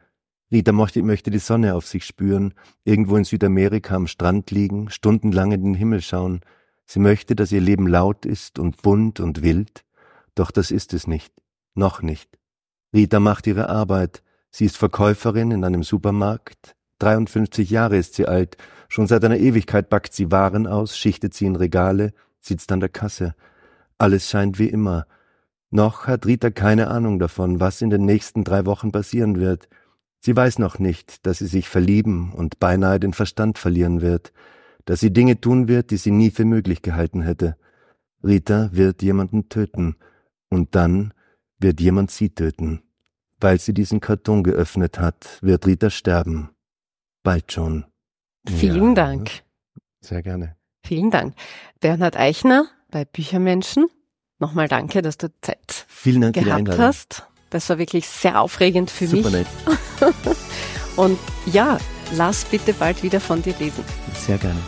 Rita 0.51 0.73
möchte, 0.73 1.03
möchte 1.03 1.31
die 1.31 1.39
Sonne 1.39 1.75
auf 1.75 1.87
sich 1.87 2.05
spüren, 2.05 2.55
irgendwo 2.85 3.17
in 3.17 3.25
Südamerika 3.25 3.95
am 3.95 4.07
Strand 4.07 4.51
liegen, 4.51 4.91
stundenlang 4.91 5.53
in 5.53 5.63
den 5.63 5.75
Himmel 5.75 6.01
schauen. 6.01 6.41
Sie 6.87 7.01
möchte, 7.01 7.35
dass 7.35 7.53
ihr 7.53 7.61
Leben 7.61 7.87
laut 7.87 8.27
ist 8.27 8.59
und 8.59 8.83
bunt 8.83 9.21
und 9.21 9.43
wild. 9.43 9.85
Doch 10.35 10.51
das 10.51 10.71
ist 10.71 10.95
es 10.95 11.07
nicht. 11.07 11.33
Noch 11.75 12.03
nicht. 12.03 12.39
Rita 12.95 13.21
macht 13.21 13.47
ihre 13.47 13.69
Arbeit. 13.69 14.23
Sie 14.51 14.67
ist 14.67 14.77
Verkäuferin 14.77 15.51
in 15.51 15.65
einem 15.65 15.83
Supermarkt. 15.83 16.75
53 16.99 17.71
Jahre 17.71 17.97
ist 17.97 18.15
sie 18.15 18.27
alt. 18.27 18.57
Schon 18.89 19.07
seit 19.07 19.25
einer 19.25 19.39
Ewigkeit 19.39 19.89
backt 19.89 20.13
sie 20.13 20.31
Waren 20.31 20.67
aus, 20.67 20.97
schichtet 20.97 21.35
sie 21.35 21.47
in 21.47 21.57
Regale, 21.57 22.13
sitzt 22.41 22.71
an 22.71 22.81
der 22.81 22.91
Kasse. 22.91 23.35
Alles 23.99 24.29
scheint 24.29 24.59
wie 24.59 24.69
immer. 24.69 25.07
Noch 25.71 26.07
hat 26.07 26.27
Rita 26.27 26.51
keine 26.51 26.89
Ahnung 26.89 27.19
davon, 27.19 27.59
was 27.59 27.81
in 27.81 27.89
den 27.89 28.05
nächsten 28.05 28.45
drei 28.45 28.67
Wochen 28.67 28.93
passieren 28.93 29.41
wird. 29.41 29.69
Sie 30.21 30.37
weiß 30.37 30.59
noch 30.59 30.79
nicht, 30.79 31.27
dass 31.27 31.39
sie 31.39 31.47
sich 31.47 31.69
verlieben 31.69 32.33
und 32.33 32.61
beinahe 32.61 33.01
den 33.01 33.15
Verstand 33.15 33.59
verlieren 33.59 34.03
wird, 34.03 34.33
dass 34.85 35.01
sie 35.01 35.13
Dinge 35.13 35.41
tun 35.41 35.69
wird, 35.69 35.91
die 35.91 35.97
sie 35.97 36.11
nie 36.11 36.31
für 36.31 36.45
möglich 36.45 36.83
gehalten 36.83 37.23
hätte. 37.23 37.57
Rita 38.25 38.71
wird 38.73 39.03
jemanden 39.03 39.49
töten, 39.49 39.97
und 40.53 40.75
dann 40.75 41.15
wird 41.59 41.81
jemand 41.81 42.11
sie 42.11 42.29
töten. 42.29 42.83
Weil 43.41 43.59
sie 43.59 43.73
diesen 43.73 44.01
Karton 44.01 44.45
geöffnet 44.45 44.99
hat, 44.99 45.39
wird 45.41 45.67
Rita 45.67 45.89
sterben. 45.89 46.51
Bald 47.23 47.51
schon. 47.51 47.87
Vielen 48.47 48.89
ja, 48.89 48.95
Dank. 48.95 49.31
Sehr 50.01 50.23
gerne. 50.23 50.57
Vielen 50.85 51.11
Dank. 51.11 51.35
Bernhard 51.81 52.17
Eichner 52.17 52.67
bei 52.91 53.05
Büchermenschen. 53.05 53.87
Nochmal 54.39 54.69
danke, 54.69 55.01
dass 55.01 55.17
du 55.17 55.33
Zeit 55.41 55.87
Vielen 55.89 56.21
Dank 56.21 56.35
gehabt 56.35 56.79
hast. 56.79 57.27
Das 57.51 57.69
war 57.71 57.79
wirklich 57.79 58.07
sehr 58.09 58.41
aufregend 58.41 58.91
für 58.91 59.07
Super 59.07 59.31
mich. 59.31 59.33
Nett. 59.33 59.47
Und 60.97 61.19
ja, 61.47 61.79
lass 62.13 62.45
bitte 62.45 62.73
bald 62.73 63.03
wieder 63.03 63.21
von 63.21 63.43
dir 63.43 63.55
lesen. 63.59 63.85
Sehr 64.15 64.39
gerne. 64.39 64.61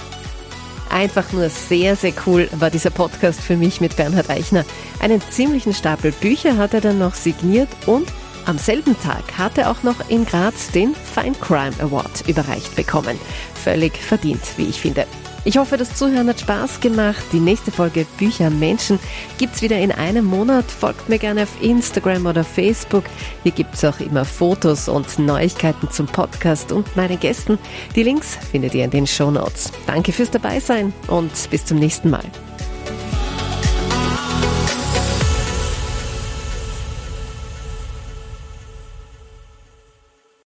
Einfach 0.91 1.33
nur 1.33 1.49
sehr, 1.49 1.97
sehr 1.97 2.13
cool 2.27 2.49
war 2.53 2.71
dieser 2.71 2.91
Podcast 2.91 3.41
für 3.41 3.57
mich 3.57 3.81
mit 3.81 3.97
Bernhard 3.97 4.31
Eichner. 4.31 4.65
Einen 5.01 5.21
ziemlichen 5.31 5.73
Stapel 5.73 6.13
Bücher 6.13 6.57
hat 6.57 6.75
er 6.75 6.81
dann 6.81 6.99
noch 6.99 7.15
signiert 7.15 7.69
und 7.87 8.13
am 8.47 8.59
selben 8.59 8.97
Tag 9.01 9.39
hat 9.39 9.59
er 9.59 9.71
auch 9.71 9.83
noch 9.83 10.09
in 10.11 10.27
Graz 10.27 10.71
den 10.71 10.95
Fine 10.95 11.35
Crime 11.41 11.75
Award 11.81 12.29
überreicht 12.29 12.77
bekommen. 12.77 13.19
Völlig 13.55 13.97
verdient, 13.97 14.43
wie 14.57 14.67
ich 14.67 14.81
finde. 14.81 15.07
Ich 15.47 15.59
hoffe, 15.59 15.77
das 15.77 15.95
Zuhören 15.95 16.29
hat 16.29 16.41
Spaß 16.41 16.81
gemacht. 16.81 17.23
Die 17.33 17.41
nächste 17.41 17.71
Folge 17.71 18.07
Bücher 18.17 18.49
Menschen 18.49 18.99
gibt's 19.37 19.61
wieder 19.61 19.79
in 19.79 19.93
einem 19.93 20.25
Monat. 20.25 20.65
Folgt 20.71 21.11
mir 21.11 21.19
gerne 21.19 21.43
auf 21.43 21.61
Instagram 21.61 22.25
oder 22.25 22.43
Facebook. 22.45 23.05
Hier 23.43 23.53
gibt's 23.53 23.85
auch 23.85 24.01
immer 24.01 24.25
Fotos 24.25 24.89
und 24.89 25.19
Neuigkeiten 25.19 25.91
zum 25.91 26.07
Podcast 26.07 26.73
und 26.73 26.97
meinen 26.97 27.21
Gästen. 27.21 27.59
Die 27.95 28.03
Links 28.03 28.39
findet 28.51 28.75
ihr 28.75 28.85
in 28.85 28.91
den 28.91 29.07
Show 29.07 29.31
Notes. 29.31 29.71
Danke 29.87 30.13
fürs 30.13 30.31
Dabeisein 30.31 30.95
und 31.09 31.31
bis 31.51 31.67
zum 31.67 31.79
nächsten 31.79 32.09
Mal. 32.09 32.25